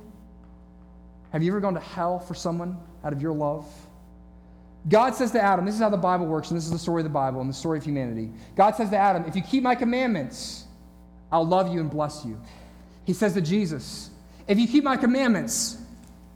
Have 1.32 1.44
you 1.44 1.52
ever 1.52 1.60
gone 1.60 1.74
to 1.74 1.80
hell 1.80 2.20
for 2.20 2.34
someone 2.34 2.78
out 3.04 3.14
of 3.14 3.22
your 3.22 3.34
love? 3.34 3.66
God 4.90 5.14
says 5.14 5.32
to 5.32 5.42
Adam, 5.42 5.66
this 5.66 5.76
is 5.76 5.82
how 5.82 5.90
the 5.90 5.98
Bible 5.98 6.26
works, 6.26 6.50
and 6.50 6.58
this 6.58 6.66
is 6.66 6.72
the 6.72 6.80
story 6.80 7.02
of 7.02 7.04
the 7.04 7.10
Bible 7.10 7.40
and 7.40 7.50
the 7.50 7.54
story 7.54 7.78
of 7.78 7.84
humanity. 7.84 8.32
God 8.56 8.76
says 8.76 8.90
to 8.90 8.98
Adam, 8.98 9.26
if 9.26 9.36
you 9.36 9.42
keep 9.42 9.64
my 9.64 9.76
commandments, 9.76 10.66
I'll 11.32 11.46
love 11.46 11.72
you 11.72 11.80
and 11.80 11.90
bless 11.90 12.26
you. 12.26 12.40
He 13.06 13.14
says 13.14 13.34
to 13.34 13.42
Jesus, 13.42 14.10
if 14.48 14.60
you 14.60 14.68
keep 14.68 14.84
my 14.84 14.98
commandments, 14.98 15.78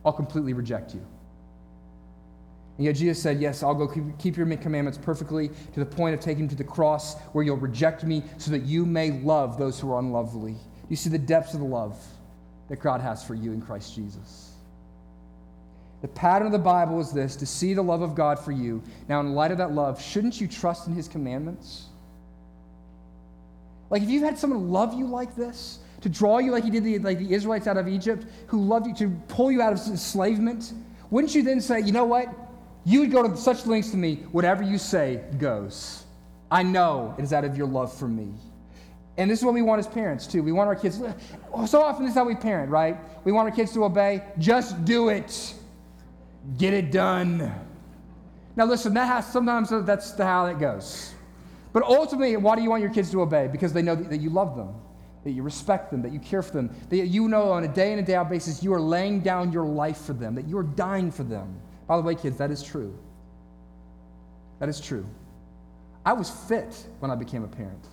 I'll 0.05 0.13
completely 0.13 0.53
reject 0.53 0.93
you. 0.93 1.05
And 2.77 2.85
yet 2.85 2.95
Jesus 2.95 3.21
said, 3.21 3.39
Yes, 3.39 3.63
I'll 3.63 3.73
go 3.73 3.87
keep 4.19 4.35
your 4.35 4.45
commandments 4.57 4.99
perfectly 5.01 5.49
to 5.73 5.79
the 5.79 5.85
point 5.85 6.13
of 6.13 6.19
taking 6.19 6.47
to 6.49 6.55
the 6.55 6.63
cross 6.63 7.17
where 7.31 7.43
you'll 7.43 7.55
reject 7.57 8.03
me 8.03 8.21
so 8.37 8.51
that 8.51 8.63
you 8.63 8.85
may 8.85 9.11
love 9.11 9.57
those 9.57 9.79
who 9.79 9.91
are 9.91 9.99
unlovely. 9.99 10.55
You 10.89 10.95
see 10.95 11.09
the 11.09 11.17
depths 11.17 11.53
of 11.53 11.61
the 11.61 11.65
love 11.65 11.97
that 12.67 12.81
God 12.81 12.99
has 12.99 13.23
for 13.23 13.33
you 13.33 13.53
in 13.53 13.61
Christ 13.61 13.95
Jesus. 13.95 14.54
The 16.01 16.07
pattern 16.09 16.45
of 16.45 16.51
the 16.51 16.59
Bible 16.59 16.99
is 16.99 17.11
this 17.11 17.35
to 17.37 17.45
see 17.45 17.73
the 17.73 17.81
love 17.81 18.01
of 18.01 18.15
God 18.15 18.39
for 18.39 18.51
you. 18.51 18.83
Now, 19.07 19.19
in 19.21 19.33
light 19.33 19.51
of 19.51 19.57
that 19.57 19.71
love, 19.71 20.01
shouldn't 20.01 20.39
you 20.39 20.47
trust 20.47 20.87
in 20.87 20.93
his 20.93 21.07
commandments? 21.07 21.85
Like, 23.89 24.03
if 24.03 24.09
you've 24.09 24.23
had 24.23 24.37
someone 24.37 24.69
love 24.69 24.93
you 24.93 25.05
like 25.07 25.35
this, 25.35 25.79
to 26.01 26.09
draw 26.09 26.37
you 26.37 26.51
like 26.51 26.63
he 26.63 26.69
did 26.69 26.83
the, 26.83 26.99
like 26.99 27.17
the 27.17 27.33
Israelites 27.33 27.65
out 27.65 27.77
of 27.77 27.87
Egypt, 27.87 28.25
who 28.47 28.63
loved 28.63 28.85
you 28.85 28.93
to 28.95 29.09
pull 29.27 29.51
you 29.51 29.61
out 29.61 29.73
of 29.73 29.79
enslavement, 29.87 30.73
wouldn't 31.09 31.33
you 31.33 31.41
then 31.41 31.61
say, 31.61 31.79
you 31.79 31.91
know 31.91 32.05
what? 32.05 32.27
You 32.83 32.99
would 32.99 33.11
go 33.11 33.27
to 33.27 33.35
such 33.35 33.65
lengths 33.65 33.91
to 33.91 33.97
me, 33.97 34.17
whatever 34.31 34.61
you 34.61 34.77
say 34.77 35.21
goes. 35.39 36.03
I 36.51 36.61
know 36.61 37.15
it 37.17 37.23
is 37.23 37.33
out 37.33 37.43
of 37.43 37.57
your 37.57 37.67
love 37.67 37.91
for 37.91 38.07
me. 38.07 38.31
And 39.17 39.31
this 39.31 39.39
is 39.39 39.45
what 39.45 39.53
we 39.53 39.61
want 39.61 39.79
as 39.79 39.87
parents, 39.87 40.27
too. 40.27 40.43
We 40.43 40.51
want 40.51 40.67
our 40.67 40.75
kids, 40.75 41.01
so 41.65 41.81
often 41.81 42.03
this 42.03 42.11
is 42.11 42.15
how 42.15 42.25
we 42.25 42.35
parent, 42.35 42.69
right? 42.69 42.97
We 43.23 43.31
want 43.31 43.49
our 43.49 43.55
kids 43.55 43.73
to 43.73 43.85
obey. 43.85 44.23
Just 44.37 44.85
do 44.85 45.09
it. 45.09 45.55
Get 46.57 46.73
it 46.73 46.91
done. 46.91 47.51
Now, 48.55 48.65
listen, 48.65 48.93
that 48.93 49.05
has, 49.05 49.25
sometimes 49.31 49.69
that's 49.85 50.11
the, 50.11 50.25
how 50.25 50.45
it 50.45 50.59
goes. 50.59 51.13
But 51.73 51.83
ultimately, 51.83 52.37
why 52.37 52.55
do 52.55 52.61
you 52.61 52.69
want 52.69 52.81
your 52.81 52.93
kids 52.93 53.11
to 53.11 53.21
obey? 53.21 53.47
Because 53.47 53.73
they 53.73 53.81
know 53.81 53.95
that, 53.95 54.21
you 54.21 54.29
love 54.29 54.55
them, 54.55 54.73
that 55.23 55.31
you 55.31 55.43
respect 55.43 55.91
them, 55.91 56.01
that 56.03 56.13
you 56.13 56.19
care 56.19 56.41
for 56.41 56.53
them, 56.53 56.73
that 56.89 57.07
you 57.07 57.27
know 57.27 57.51
on 57.51 57.65
a 57.65 57.67
day 57.67 57.91
in 57.91 57.97
and 57.97 58.07
day 58.07 58.15
out 58.15 58.29
basis 58.29 58.63
you 58.63 58.73
are 58.73 58.79
laying 58.79 59.19
down 59.19 59.51
your 59.51 59.65
life 59.65 59.97
for 59.97 60.13
them, 60.13 60.35
that 60.35 60.47
you 60.47 60.57
are 60.57 60.63
dying 60.63 61.11
for 61.11 61.23
them. 61.23 61.59
By 61.87 61.97
the 61.97 62.03
way, 62.03 62.15
kids, 62.15 62.37
that 62.37 62.49
is 62.49 62.63
true. 62.63 62.97
That 64.59 64.69
is 64.69 64.79
true. 64.79 65.05
I 66.05 66.13
was 66.13 66.29
fit 66.29 66.81
when 66.99 67.11
I 67.11 67.15
became 67.15 67.43
a 67.43 67.47
parent. 67.47 67.87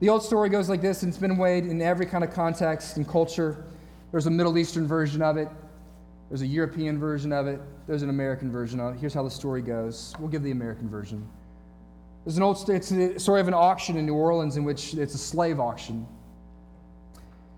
The 0.00 0.08
old 0.08 0.22
story 0.22 0.48
goes 0.48 0.68
like 0.68 0.80
this, 0.80 1.02
and 1.02 1.10
it's 1.10 1.18
been 1.18 1.36
weighed 1.36 1.64
in 1.64 1.82
every 1.82 2.06
kind 2.06 2.22
of 2.22 2.32
context 2.32 2.96
and 2.96 3.08
culture. 3.08 3.64
There's 4.12 4.26
a 4.26 4.30
Middle 4.30 4.56
Eastern 4.56 4.86
version 4.86 5.22
of 5.22 5.36
it, 5.36 5.48
there's 6.28 6.42
a 6.42 6.46
European 6.46 6.98
version 6.98 7.32
of 7.32 7.46
it, 7.46 7.60
there's 7.86 8.02
an 8.02 8.10
American 8.10 8.52
version 8.52 8.80
of 8.80 8.94
it. 8.94 9.00
Here's 9.00 9.14
how 9.14 9.22
the 9.22 9.30
story 9.30 9.62
goes. 9.62 10.14
We'll 10.18 10.28
give 10.28 10.42
the 10.42 10.50
American 10.50 10.88
version. 10.88 11.26
There's 12.24 12.36
an 12.36 12.42
old 12.42 12.68
it's 12.68 12.90
a 12.90 13.18
story 13.18 13.40
of 13.40 13.48
an 13.48 13.54
auction 13.54 13.96
in 13.96 14.04
New 14.04 14.14
Orleans 14.14 14.56
in 14.56 14.64
which 14.64 14.94
it's 14.94 15.14
a 15.14 15.18
slave 15.18 15.58
auction. 15.58 16.06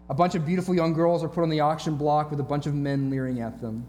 A 0.09 0.14
bunch 0.14 0.34
of 0.34 0.47
beautiful 0.47 0.74
young 0.74 0.93
girls 0.93 1.22
are 1.24 1.28
put 1.28 1.43
on 1.43 1.49
the 1.49 1.61
auction 1.61 1.97
block 1.97 2.30
with 2.30 2.41
a 2.41 2.45
bunch 2.45 2.66
of 2.66 2.74
men 2.74 3.11
leering 3.11 3.41
at 3.41 3.61
them. 3.61 3.84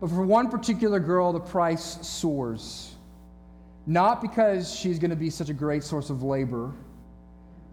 But 0.00 0.10
for 0.10 0.22
one 0.24 0.50
particular 0.50 1.00
girl, 1.00 1.32
the 1.32 1.40
price 1.40 1.98
soars. 2.06 2.94
Not 3.86 4.20
because 4.20 4.74
she's 4.74 4.98
going 4.98 5.10
to 5.10 5.16
be 5.16 5.30
such 5.30 5.48
a 5.48 5.54
great 5.54 5.84
source 5.84 6.10
of 6.10 6.22
labor. 6.22 6.72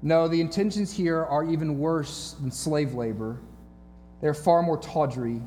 No, 0.04 0.28
the 0.28 0.42
intentions 0.42 0.92
here 0.92 1.24
are 1.24 1.46
even 1.46 1.80
worse 1.80 2.36
than 2.42 2.52
slave 2.52 2.94
labor. 2.94 3.40
They're 4.20 4.34
far 4.34 4.62
more 4.62 4.78
tawdry. 4.78 5.42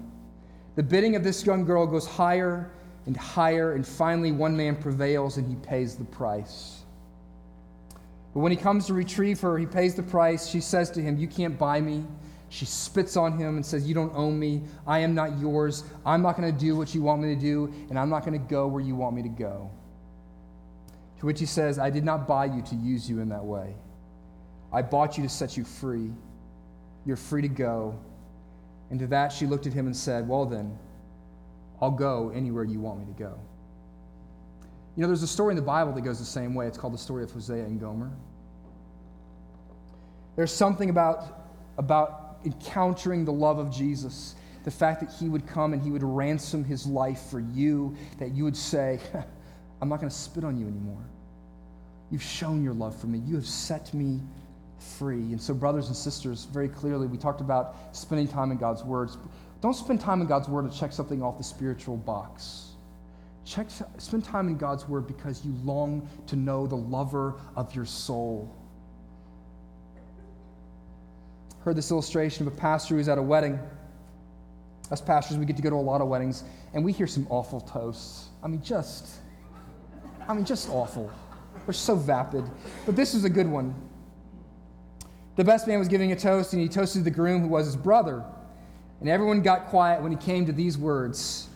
The 0.77 0.83
bidding 0.83 1.15
of 1.15 1.23
this 1.23 1.45
young 1.45 1.67
girl 1.67 1.87
goes 1.87 2.07
higher 2.07 2.71
and 3.05 3.15
higher, 3.15 3.75
and 3.75 3.87
finally, 3.87 4.33
one 4.33 4.57
man 4.57 4.75
prevails 4.75 5.37
and 5.37 5.47
he 5.47 5.57
pays 5.57 5.97
the 5.97 6.05
price. 6.05 6.85
But 8.33 8.41
when 8.41 8.51
he 8.51 8.57
comes 8.57 8.87
to 8.87 8.95
retrieve 8.95 9.41
her, 9.43 9.59
he 9.59 9.67
pays 9.67 9.95
the 9.95 10.03
price. 10.03 10.49
She 10.49 10.63
says 10.63 10.91
to 10.93 11.03
him, 11.03 11.19
You 11.19 11.29
can't 11.29 11.59
buy 11.59 11.83
me. 11.83 12.05
She 12.49 12.65
spits 12.65 13.17
on 13.17 13.39
him 13.39 13.57
and 13.57 13.65
says, 13.65 13.87
You 13.87 13.95
don't 13.95 14.15
own 14.15 14.39
me. 14.39 14.63
I 14.87 15.01
am 15.01 15.15
not 15.15 15.39
yours. 15.39 15.85
I'm 16.07 16.23
not 16.23 16.35
going 16.39 16.51
to 16.51 16.59
do 16.59 16.77
what 16.77 16.95
you 16.95 17.03
want 17.03 17.21
me 17.21 17.35
to 17.35 17.41
do, 17.41 17.73
and 17.91 17.99
I'm 17.99 18.09
not 18.09 18.25
going 18.25 18.41
to 18.41 18.49
go 18.49 18.67
where 18.69 18.83
you 18.83 18.97
want 18.97 19.15
me 19.17 19.23
to 19.23 19.29
go. 19.29 19.71
To 21.21 21.27
which 21.27 21.41
he 21.41 21.47
says, 21.47 21.79
I 21.79 21.91
did 21.91 22.05
not 22.05 22.27
buy 22.27 22.47
you 22.47 22.63
to 22.63 22.75
use 22.75 23.09
you 23.09 23.21
in 23.21 23.29
that 23.29 23.45
way. 23.45 23.75
I 24.73 24.83
bought 24.83 25.17
you 25.17 25.23
to 25.23 25.29
set 25.29 25.57
you 25.57 25.65
free. 25.65 26.11
You're 27.05 27.17
free 27.17 27.43
to 27.43 27.49
go. 27.49 27.99
And 28.91 28.99
to 29.01 29.07
that 29.09 29.33
she 29.33 29.47
looked 29.47 29.67
at 29.67 29.73
him 29.73 29.87
and 29.87 29.97
said, 29.97 30.29
Well, 30.29 30.45
then, 30.45 30.79
I'll 31.81 31.91
go 31.91 32.31
anywhere 32.35 32.65
you 32.65 32.81
want 32.81 33.01
me 33.01 33.07
to 33.07 33.19
go. 33.19 33.39
You 34.97 35.03
know, 35.03 35.09
there's 35.09 35.23
a 35.23 35.29
story 35.29 35.53
in 35.53 35.57
the 35.57 35.63
Bible 35.63 35.93
that 35.93 36.01
goes 36.01 36.19
the 36.19 36.25
same 36.25 36.55
way. 36.55 36.67
It's 36.67 36.79
called 36.79 36.95
the 36.95 36.99
story 36.99 37.23
of 37.23 37.31
Hosea 37.31 37.65
and 37.65 37.79
Gomer. 37.79 38.11
There's 40.37 40.53
something 40.53 40.89
about, 40.89 41.49
about 41.77 42.39
encountering 42.45 43.25
the 43.25 43.33
love 43.33 43.59
of 43.59 43.71
Jesus, 43.71 44.35
the 44.65 44.71
fact 44.71 45.01
that 45.01 45.11
he 45.11 45.29
would 45.29 45.47
come 45.47 45.75
and 45.75 45.83
he 45.83 45.91
would 45.91 46.03
ransom 46.03 46.65
his 46.65 46.87
life 46.87 47.23
for 47.31 47.41
you, 47.41 47.95
that 48.19 48.33
you 48.33 48.45
would 48.45 48.57
say, 48.57 49.01
I'm 49.83 49.89
not 49.89 50.01
going 50.01 50.11
to 50.11 50.17
spit 50.17 50.45
on 50.45 50.57
you 50.59 50.67
anymore. 50.67 51.05
You've 52.11 52.23
shown 52.23 52.63
your 52.63 52.75
love 52.75 52.99
for 52.99 53.07
me. 53.07 53.19
You 53.19 53.35
have 53.35 53.47
set 53.47 53.93
me 53.93 54.21
free. 54.79 55.33
And 55.33 55.41
so, 55.41 55.55
brothers 55.55 55.89
and 55.89 55.97
sisters, 55.97 56.45
very 56.45 56.69
clearly, 56.69 57.07
we 57.07 57.19
talked 57.19 57.41
about 57.41 57.77
spending 57.93 58.29
time 58.29 58.51
in 58.51 58.59
God's 58.59 58.85
words. 58.85 59.19
Don't 59.61 59.75
spend 59.75 60.01
time 60.01 60.21
in 60.21 60.27
God's 60.27 60.49
word 60.49 60.71
to 60.71 60.79
check 60.79 60.93
something 60.93 61.23
off 61.23 61.39
the 61.39 61.45
spiritual 61.45 61.97
box. 61.97 62.67
Check, 63.47 63.69
spend 63.99 64.25
time 64.25 64.49
in 64.49 64.57
God's 64.57 64.89
Word 64.89 65.07
because 65.07 65.45
you 65.45 65.55
long 65.63 66.09
to 66.27 66.35
know 66.35 66.67
the 66.67 66.77
lover 66.77 67.35
of 67.55 67.73
your 67.77 67.85
soul. 67.87 68.53
Heard 71.61 71.77
this 71.77 71.93
illustration 71.93 72.47
of 72.47 72.53
a 72.53 72.57
pastor 72.57 72.97
who's 72.97 73.09
at 73.09 73.19
a 73.19 73.23
wedding. 73.23 73.59
Us 74.91 75.01
pastors, 75.01 75.37
we 75.37 75.47
get 75.47 75.57
to 75.57 75.63
go 75.63 75.71
to 75.71 75.77
a 75.77 75.79
lot 75.79 76.01
of 76.01 76.09
weddings, 76.09 76.43
and 76.75 76.85
we 76.85 76.93
hear 76.93 77.07
some 77.07 77.25
awful 77.31 77.61
toasts. 77.61 78.29
I 78.43 78.49
mean, 78.49 78.63
just, 78.63 79.17
I 80.29 80.35
mean, 80.35 80.45
just 80.45 80.69
awful. 80.69 81.11
We're 81.67 81.73
so 81.73 81.95
vapid. 81.95 82.45
But 82.85 82.97
this 82.97 83.15
is 83.15 83.25
a 83.25 83.31
good 83.31 83.49
one. 83.49 83.75
The 85.37 85.45
best 85.45 85.67
man 85.67 85.79
was 85.79 85.89
giving 85.89 86.13
a 86.13 86.17
toast, 86.17 86.53
and 86.53 86.61
he 86.61 86.69
toasted 86.69 87.05
the 87.05 87.11
groom 87.11 87.43
who 87.43 87.49
was 87.49 87.67
his 87.67 87.77
brother. 87.77 88.25
And 89.01 89.09
everyone 89.09 89.43
got 89.43 89.67
quiet 89.67 90.03
when 90.03 90.11
he 90.11 90.19
came 90.19 90.47
to 90.47 90.53
these 90.53 90.77
words 90.77 91.49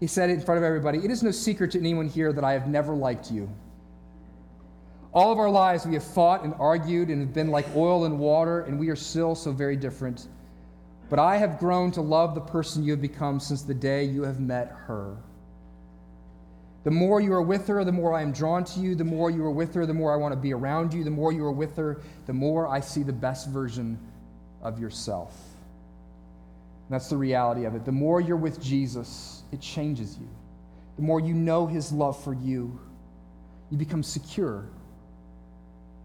he 0.00 0.06
said 0.06 0.30
it 0.30 0.34
in 0.34 0.40
front 0.40 0.58
of 0.58 0.64
everybody 0.64 0.98
It 0.98 1.10
is 1.10 1.22
no 1.22 1.30
secret 1.30 1.72
to 1.72 1.78
anyone 1.78 2.08
here 2.08 2.32
that 2.32 2.44
I 2.44 2.52
have 2.52 2.68
never 2.68 2.94
liked 2.94 3.30
you. 3.30 3.50
All 5.12 5.32
of 5.32 5.38
our 5.38 5.50
lives, 5.50 5.86
we 5.86 5.94
have 5.94 6.04
fought 6.04 6.44
and 6.44 6.54
argued 6.58 7.08
and 7.08 7.20
have 7.22 7.32
been 7.32 7.50
like 7.50 7.66
oil 7.74 8.04
and 8.04 8.18
water, 8.18 8.60
and 8.60 8.78
we 8.78 8.90
are 8.90 8.96
still 8.96 9.34
so 9.34 9.52
very 9.52 9.74
different. 9.74 10.28
But 11.08 11.18
I 11.18 11.38
have 11.38 11.58
grown 11.58 11.90
to 11.92 12.02
love 12.02 12.34
the 12.34 12.42
person 12.42 12.84
you 12.84 12.92
have 12.92 13.00
become 13.00 13.40
since 13.40 13.62
the 13.62 13.74
day 13.74 14.04
you 14.04 14.22
have 14.22 14.38
met 14.38 14.70
her. 14.86 15.16
The 16.88 16.94
more 16.94 17.20
you 17.20 17.34
are 17.34 17.42
with 17.42 17.66
her, 17.66 17.84
the 17.84 17.92
more 17.92 18.14
I 18.14 18.22
am 18.22 18.32
drawn 18.32 18.64
to 18.64 18.80
you. 18.80 18.94
The 18.94 19.04
more 19.04 19.30
you 19.30 19.44
are 19.44 19.50
with 19.50 19.74
her, 19.74 19.84
the 19.84 19.92
more 19.92 20.10
I 20.10 20.16
want 20.16 20.32
to 20.32 20.40
be 20.40 20.54
around 20.54 20.94
you. 20.94 21.04
The 21.04 21.10
more 21.10 21.34
you 21.34 21.44
are 21.44 21.52
with 21.52 21.76
her, 21.76 22.00
the 22.24 22.32
more 22.32 22.66
I 22.66 22.80
see 22.80 23.02
the 23.02 23.12
best 23.12 23.50
version 23.50 23.98
of 24.62 24.80
yourself. 24.80 25.36
And 26.86 26.94
that's 26.94 27.10
the 27.10 27.16
reality 27.18 27.66
of 27.66 27.74
it. 27.74 27.84
The 27.84 27.92
more 27.92 28.22
you're 28.22 28.38
with 28.38 28.58
Jesus, 28.58 29.42
it 29.52 29.60
changes 29.60 30.16
you. 30.16 30.30
The 30.96 31.02
more 31.02 31.20
you 31.20 31.34
know 31.34 31.66
His 31.66 31.92
love 31.92 32.24
for 32.24 32.32
you, 32.32 32.80
you 33.70 33.76
become 33.76 34.02
secure. 34.02 34.64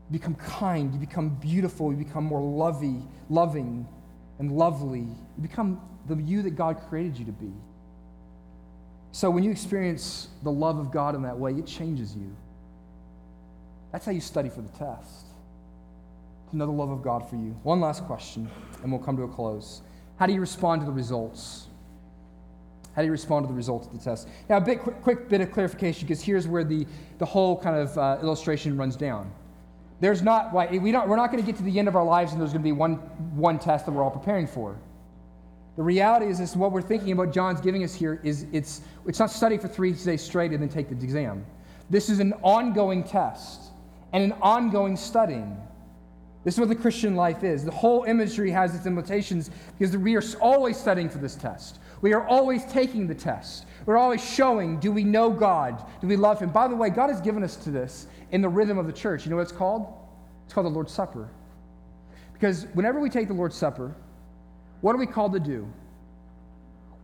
You 0.09 0.19
become 0.19 0.35
kind. 0.35 0.93
You 0.93 0.99
become 0.99 1.29
beautiful. 1.29 1.93
You 1.93 1.97
become 1.97 2.25
more 2.25 2.41
lovey, 2.41 3.03
loving 3.29 3.87
and 4.37 4.51
lovely. 4.51 5.07
You 5.37 5.41
become 5.41 5.79
the 6.09 6.17
you 6.17 6.41
that 6.41 6.57
God 6.57 6.81
created 6.89 7.17
you 7.17 7.23
to 7.23 7.31
be. 7.31 7.53
So 9.13 9.29
when 9.29 9.43
you 9.43 9.51
experience 9.51 10.27
the 10.41 10.51
love 10.51 10.79
of 10.79 10.91
God 10.91 11.13
in 11.13 11.21
that 11.21 11.37
way, 11.37 11.51
it 11.51 11.67
changes 11.67 12.15
you. 12.15 12.35
That's 13.91 14.07
how 14.07 14.11
you 14.11 14.19
study 14.19 14.49
for 14.49 14.61
the 14.61 14.69
test. 14.69 15.27
To 16.49 16.57
know 16.57 16.65
the 16.65 16.71
love 16.71 16.89
of 16.89 17.03
God 17.03 17.29
for 17.29 17.35
you. 17.35 17.55
One 17.61 17.79
last 17.79 18.05
question, 18.05 18.49
and 18.81 18.91
we'll 18.91 18.99
come 19.01 19.15
to 19.17 19.23
a 19.23 19.27
close. 19.27 19.81
How 20.17 20.25
do 20.25 20.33
you 20.33 20.41
respond 20.41 20.81
to 20.81 20.87
the 20.87 20.91
results? 20.91 21.67
How 22.95 23.03
do 23.03 23.05
you 23.05 23.11
respond 23.11 23.45
to 23.45 23.47
the 23.49 23.55
results 23.55 23.85
of 23.85 23.93
the 23.93 23.99
test? 23.99 24.29
Now, 24.49 24.57
a 24.57 24.61
bit, 24.61 24.79
quick, 24.79 24.99
quick 25.03 25.29
bit 25.29 25.41
of 25.41 25.51
clarification, 25.51 26.07
because 26.07 26.23
here's 26.23 26.47
where 26.47 26.63
the, 26.63 26.87
the 27.19 27.25
whole 27.25 27.55
kind 27.61 27.75
of 27.75 27.95
uh, 27.95 28.17
illustration 28.19 28.75
runs 28.75 28.95
down. 28.95 29.31
There's 29.99 30.23
not, 30.23 30.51
we 30.71 30.91
don't, 30.91 31.07
we're 31.07 31.17
not 31.17 31.31
going 31.31 31.41
to 31.41 31.45
get 31.45 31.55
to 31.57 31.63
the 31.63 31.77
end 31.77 31.87
of 31.87 31.95
our 31.95 32.03
lives 32.03 32.31
and 32.31 32.41
there's 32.41 32.51
going 32.51 32.63
to 32.63 32.67
be 32.67 32.71
one, 32.71 32.95
one 33.35 33.59
test 33.59 33.85
that 33.85 33.91
we're 33.91 34.03
all 34.03 34.09
preparing 34.09 34.47
for. 34.47 34.75
The 35.75 35.83
reality 35.83 36.27
is, 36.27 36.39
is 36.39 36.55
what 36.55 36.71
we're 36.71 36.81
thinking 36.81 37.11
about 37.13 37.33
John's 37.33 37.59
giving 37.59 37.83
us 37.83 37.95
here 37.95 38.19
is 38.23 38.45
it's, 38.51 38.81
it's 39.07 39.19
not 39.19 39.31
study 39.31 39.57
for 39.57 39.67
three 39.67 39.93
days 39.93 40.21
straight 40.21 40.51
and 40.51 40.61
then 40.61 40.69
take 40.69 40.89
the 40.89 40.95
exam. 40.95 41.45
This 41.89 42.09
is 42.09 42.19
an 42.19 42.33
ongoing 42.43 43.03
test 43.03 43.71
and 44.13 44.23
an 44.23 44.33
ongoing 44.41 44.95
studying. 44.95 45.57
This 46.43 46.55
is 46.55 46.59
what 46.59 46.69
the 46.69 46.75
Christian 46.75 47.15
life 47.15 47.43
is. 47.43 47.63
The 47.63 47.71
whole 47.71 48.03
imagery 48.03 48.51
has 48.51 48.75
its 48.75 48.85
limitations 48.85 49.49
because 49.77 49.95
we 49.97 50.15
are 50.15 50.23
always 50.41 50.77
studying 50.77 51.09
for 51.09 51.17
this 51.17 51.35
test. 51.35 51.79
We 52.01 52.13
are 52.13 52.27
always 52.27 52.65
taking 52.65 53.07
the 53.07 53.15
test. 53.15 53.65
We're 53.85 53.97
always 53.97 54.23
showing 54.23 54.79
do 54.79 54.91
we 54.91 55.03
know 55.03 55.31
God? 55.31 55.83
Do 56.01 56.07
we 56.07 56.17
love 56.17 56.39
Him? 56.39 56.49
By 56.49 56.67
the 56.67 56.75
way, 56.75 56.89
God 56.89 57.09
has 57.09 57.21
given 57.21 57.43
us 57.43 57.55
to 57.57 57.71
this 57.71 58.07
in 58.31 58.41
the 58.41 58.49
rhythm 58.49 58.77
of 58.77 58.85
the 58.85 58.93
church. 58.93 59.25
You 59.25 59.31
know 59.31 59.37
what 59.37 59.43
it's 59.43 59.51
called? 59.51 59.93
It's 60.43 60.53
called 60.53 60.65
the 60.65 60.71
Lord's 60.71 60.91
Supper. 60.91 61.29
Because 62.33 62.67
whenever 62.73 62.99
we 62.99 63.09
take 63.09 63.29
the 63.29 63.33
Lord's 63.33 63.55
Supper, 63.55 63.95
what 64.83 64.93
are 64.93 64.97
we 64.97 65.05
called 65.05 65.31
to 65.31 65.39
do? 65.39 65.65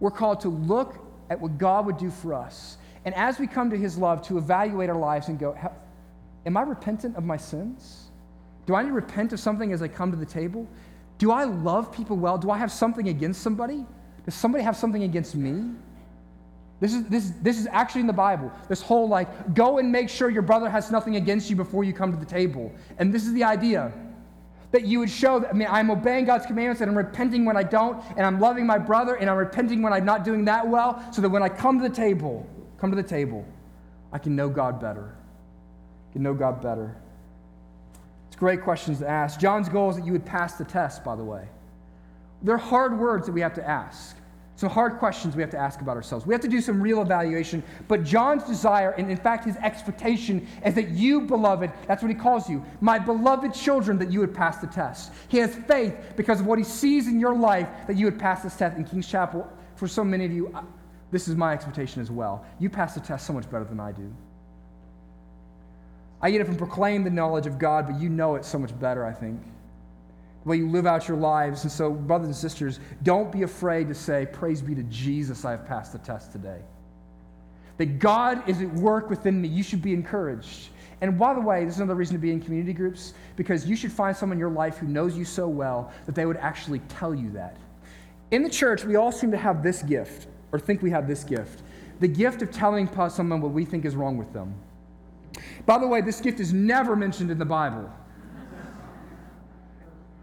We're 0.02 0.12
called 0.12 0.42
to 0.42 0.50
look 0.50 1.00
at 1.30 1.40
what 1.40 1.58
God 1.58 1.86
would 1.86 1.98
do 1.98 2.12
for 2.12 2.34
us. 2.34 2.78
And 3.06 3.16
as 3.16 3.40
we 3.40 3.48
come 3.48 3.70
to 3.70 3.78
His 3.78 3.98
love, 3.98 4.22
to 4.24 4.38
evaluate 4.38 4.90
our 4.90 4.98
lives 4.98 5.30
and 5.30 5.40
go, 5.40 5.58
Am 6.46 6.58
I 6.58 6.62
repentant 6.64 7.16
of 7.16 7.24
my 7.24 7.38
sins? 7.38 8.10
Do 8.66 8.76
I 8.76 8.82
need 8.82 8.90
to 8.90 8.94
repent 8.96 9.32
of 9.32 9.40
something 9.40 9.72
as 9.72 9.82
I 9.82 9.88
come 9.88 10.12
to 10.12 10.18
the 10.18 10.26
table? 10.26 10.68
Do 11.20 11.32
I 11.32 11.46
love 11.46 11.90
people 11.90 12.18
well? 12.18 12.38
Do 12.38 12.52
I 12.52 12.58
have 12.58 12.70
something 12.70 13.08
against 13.08 13.42
somebody? 13.42 13.86
Does 14.26 14.36
somebody 14.36 14.62
have 14.66 14.76
something 14.76 15.04
against 15.04 15.34
me? 15.34 15.72
This 16.82 16.94
is, 16.94 17.06
this, 17.06 17.32
this 17.42 17.58
is 17.58 17.68
actually 17.72 18.02
in 18.02 18.08
the 18.08 18.14
Bible. 18.14 18.52
This 18.68 18.82
whole 18.82 19.08
like, 19.08 19.54
go 19.54 19.78
and 19.78 19.90
make 19.90 20.10
sure 20.10 20.30
your 20.30 20.42
brother 20.42 20.70
has 20.70 20.92
nothing 20.92 21.16
against 21.16 21.50
you 21.50 21.56
before 21.56 21.86
you 21.86 21.94
come 21.94 22.12
to 22.12 22.20
the 22.20 22.26
table. 22.26 22.74
And 22.98 23.14
this 23.14 23.26
is 23.26 23.32
the 23.32 23.46
idea 23.46 23.94
That 24.72 24.86
you 24.86 25.00
would 25.00 25.10
show 25.10 25.40
that, 25.40 25.50
I 25.50 25.54
mean, 25.54 25.68
I'm 25.70 25.90
obeying 25.90 26.26
God's 26.26 26.46
commandments 26.46 26.82
and 26.82 26.92
I'm 26.92 26.98
repenting 26.98 27.44
when 27.44 27.58
I 27.58 27.64
don't, 27.64 28.04
and 28.16 28.26
I'm 28.26 28.40
loving 28.40 28.68
my 28.68 28.78
brother 28.78 29.16
and 29.16 29.30
I'm 29.30 29.38
repenting 29.38 29.82
when 29.82 29.94
I'm 29.94 30.06
not 30.06 30.24
doing 30.24 30.46
that 30.46 30.68
well, 30.68 31.04
so 31.12 31.22
that 31.22 31.30
when 31.30 31.42
I 31.42 31.50
come 31.50 31.80
to 31.82 31.90
the 31.90 31.96
table, 31.96 32.48
come 32.78 32.92
to 32.92 32.96
the 32.96 33.02
table, 33.02 33.46
I 34.14 34.20
can 34.20 34.36
know 34.36 34.48
God 34.48 34.80
better. 34.80 35.16
I 36.10 36.14
can 36.14 36.22
know 36.22 36.34
God 36.34 36.62
better. 36.62 36.96
It's 38.28 38.36
great 38.36 38.62
questions 38.62 39.00
to 39.00 39.08
ask. 39.08 39.40
John's 39.40 39.70
goal 39.70 39.90
is 39.90 39.96
that 39.96 40.06
you 40.06 40.12
would 40.12 40.26
pass 40.26 40.54
the 40.54 40.66
test, 40.66 41.04
by 41.04 41.16
the 41.16 41.24
way. 41.24 41.48
They're 42.44 42.58
hard 42.58 42.98
words 42.98 43.26
that 43.26 43.32
we 43.32 43.42
have 43.42 43.56
to 43.56 43.68
ask 43.68 44.16
some 44.60 44.70
hard 44.70 44.98
questions 44.98 45.38
we 45.38 45.42
have 45.42 45.52
to 45.52 45.58
ask 45.58 45.80
about 45.80 45.96
ourselves. 45.96 46.26
We 46.26 46.34
have 46.34 46.42
to 46.42 46.50
do 46.50 46.60
some 46.60 46.82
real 46.82 47.02
evaluation. 47.02 47.64
But 47.88 48.04
John's 48.04 48.44
desire, 48.44 48.90
and 48.92 49.10
in 49.10 49.16
fact 49.16 49.46
his 49.46 49.56
expectation, 49.56 50.46
is 50.66 50.74
that 50.74 50.90
you, 50.90 51.22
beloved, 51.22 51.72
that's 51.88 52.04
what 52.04 52.10
he 52.12 52.16
calls 52.16 52.50
you, 52.50 52.66
my 52.82 53.00
beloved 53.00 53.54
children, 53.54 53.98
that 54.00 54.12
you 54.12 54.20
would 54.20 54.34
pass 54.34 54.58
the 54.58 54.68
test. 54.68 55.14
He 55.30 55.38
has 55.38 55.56
faith 55.56 55.96
because 56.18 56.42
of 56.42 56.46
what 56.46 56.58
he 56.58 56.66
sees 56.66 57.08
in 57.08 57.22
your 57.22 57.36
life 57.36 57.70
that 57.88 57.96
you 57.96 58.04
would 58.04 58.20
pass 58.20 58.44
this 58.44 58.54
test. 58.58 58.76
In 58.76 58.84
King's 58.84 59.08
Chapel, 59.08 59.48
for 59.78 59.88
so 59.88 60.04
many 60.04 60.26
of 60.26 60.34
you, 60.34 60.54
this 61.10 61.30
is 61.30 61.38
my 61.38 61.54
expectation 61.54 62.02
as 62.02 62.12
well. 62.12 62.46
You 62.60 62.70
pass 62.70 62.96
the 62.96 63.00
test 63.00 63.26
so 63.26 63.32
much 63.32 63.50
better 63.50 63.64
than 63.64 63.80
I 63.80 63.94
do. 63.94 64.14
I 66.22 66.32
get 66.32 66.42
it 66.42 66.48
from 66.48 66.58
proclaim 66.58 67.06
the 67.06 67.10
knowledge 67.10 67.48
of 67.48 67.60
God, 67.60 67.88
but 67.88 67.98
you 68.02 68.10
know 68.10 68.36
it 68.36 68.44
so 68.44 68.60
much 68.60 68.78
better, 68.78 69.06
I 69.06 69.14
think 69.14 69.40
the 70.44 70.50
way 70.50 70.58
you 70.58 70.70
live 70.70 70.86
out 70.86 71.08
your 71.08 71.18
lives. 71.18 71.64
And 71.64 71.72
so, 71.72 71.92
brothers 71.92 72.28
and 72.28 72.36
sisters, 72.36 72.80
don't 73.04 73.32
be 73.32 73.44
afraid 73.44 73.88
to 73.90 73.96
say, 73.96 74.28
Praise 74.32 74.62
be 74.62 74.76
to 74.76 74.84
Jesus, 74.84 75.46
I 75.46 75.52
have 75.52 75.66
passed 75.68 75.94
the 75.94 76.00
test 76.00 76.32
today. 76.32 76.60
That 77.78 78.00
God 78.00 78.48
is 78.48 78.62
at 78.62 78.74
work 78.74 79.10
within 79.10 79.42
me. 79.42 79.48
You 79.48 79.64
should 79.64 79.82
be 79.82 79.94
encouraged. 79.94 80.70
And 81.02 81.18
by 81.18 81.34
the 81.34 81.40
way, 81.40 81.64
this 81.64 81.76
is 81.76 81.80
another 81.80 81.96
reason 81.96 82.16
to 82.16 82.20
be 82.20 82.32
in 82.32 82.42
community 82.42 82.74
groups 82.74 83.14
because 83.38 83.66
you 83.66 83.78
should 83.78 83.92
find 83.92 84.16
someone 84.16 84.36
in 84.36 84.40
your 84.40 84.50
life 84.50 84.78
who 84.78 84.88
knows 84.88 85.18
you 85.18 85.24
so 85.24 85.48
well 85.48 85.94
that 86.06 86.14
they 86.14 86.26
would 86.26 86.36
actually 86.38 86.80
tell 86.90 87.16
you 87.16 87.30
that. 87.32 87.56
In 88.32 88.44
the 88.44 88.50
church, 88.50 88.84
we 88.84 88.98
all 88.98 89.12
seem 89.12 89.32
to 89.32 89.38
have 89.38 89.64
this 89.64 89.82
gift, 89.82 90.28
or 90.52 90.60
think 90.60 90.82
we 90.82 90.90
have 90.92 91.08
this 91.08 91.24
gift 91.24 91.64
the 92.00 92.08
gift 92.08 92.42
of 92.42 92.52
telling 92.52 92.90
someone 93.10 93.42
what 93.42 93.52
we 93.52 93.66
think 93.66 93.86
is 93.86 93.96
wrong 93.96 94.18
with 94.18 94.32
them. 94.34 94.54
By 95.66 95.78
the 95.78 95.88
way, 95.88 96.02
this 96.02 96.22
gift 96.22 96.40
is 96.40 96.54
never 96.54 96.96
mentioned 96.96 97.30
in 97.30 97.38
the 97.38 97.46
Bible. 97.46 97.90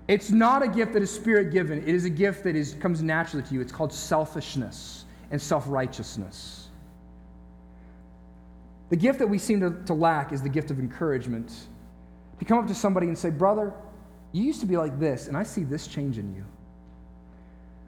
It's 0.09 0.31
not 0.31 0.63
a 0.63 0.69
gift 0.69 0.93
that 0.93 1.03
is 1.03 1.11
spirit 1.11 1.51
given, 1.51 1.79
it 1.79 1.95
is 1.95 2.05
a 2.05 2.11
gift 2.11 2.45
that 2.45 2.55
is, 2.55 2.75
comes 2.75 3.03
naturally 3.03 3.47
to 3.47 3.55
you. 3.55 3.61
It's 3.61 3.73
called 3.73 3.93
selfishness 3.93 5.05
and 5.31 5.41
self 5.41 5.65
righteousness. 5.67 6.69
The 8.89 8.97
gift 8.97 9.19
that 9.19 9.27
we 9.27 9.39
seem 9.39 9.61
to, 9.61 9.71
to 9.87 9.95
lack 9.95 10.33
is 10.33 10.43
the 10.43 10.49
gift 10.49 10.71
of 10.71 10.79
encouragement. 10.79 11.53
To 12.39 12.45
come 12.45 12.59
up 12.59 12.69
to 12.69 12.75
somebody 12.75 13.09
and 13.09 13.19
say, 13.19 13.31
Brother, 13.31 13.73
you 14.33 14.45
used 14.45 14.61
to 14.61 14.67
be 14.67 14.77
like 14.77 15.01
this, 15.01 15.27
and 15.27 15.37
I 15.37 15.43
see 15.43 15.65
this 15.65 15.87
change 15.87 16.19
in 16.19 16.35
you. 16.35 16.45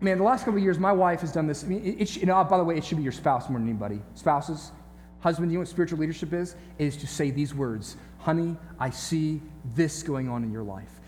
Man, 0.01 0.19
the 0.19 0.25
last 0.25 0.45
couple 0.45 0.59
of 0.59 0.63
years, 0.63 0.79
my 0.79 0.93
wife 0.93 1.21
has 1.21 1.33
done 1.33 1.47
this. 1.47 1.65
I 1.65 1.67
mean, 1.67 1.85
it, 1.85 2.01
it, 2.01 2.17
you 2.17 2.23
oh, 2.23 2.27
know, 2.27 2.45
by 2.45 2.57
the 2.57 2.65
way, 2.65 2.77
it 2.77 2.85
should 2.85 2.97
be 2.97 3.03
your 3.03 3.13
spouse 3.13 3.49
more 3.49 3.59
than 3.59 3.69
anybody. 3.69 4.01
Spouses, 4.15 4.73
husband, 5.21 5.51
you 5.51 5.59
know 5.59 5.61
what 5.61 5.69
spiritual 5.69 5.99
leadership 5.99 6.33
is? 6.33 6.55
It 6.79 6.87
is 6.87 6.97
to 6.99 7.07
say 7.07 7.31
these 7.31 7.55
words 7.55 7.97
Honey, 8.19 8.57
I 8.79 8.91
see 8.91 9.41
this 9.75 10.03
going 10.03 10.29
on 10.29 10.43
in 10.43 10.53
your 10.53 10.63
life. 10.63 11.01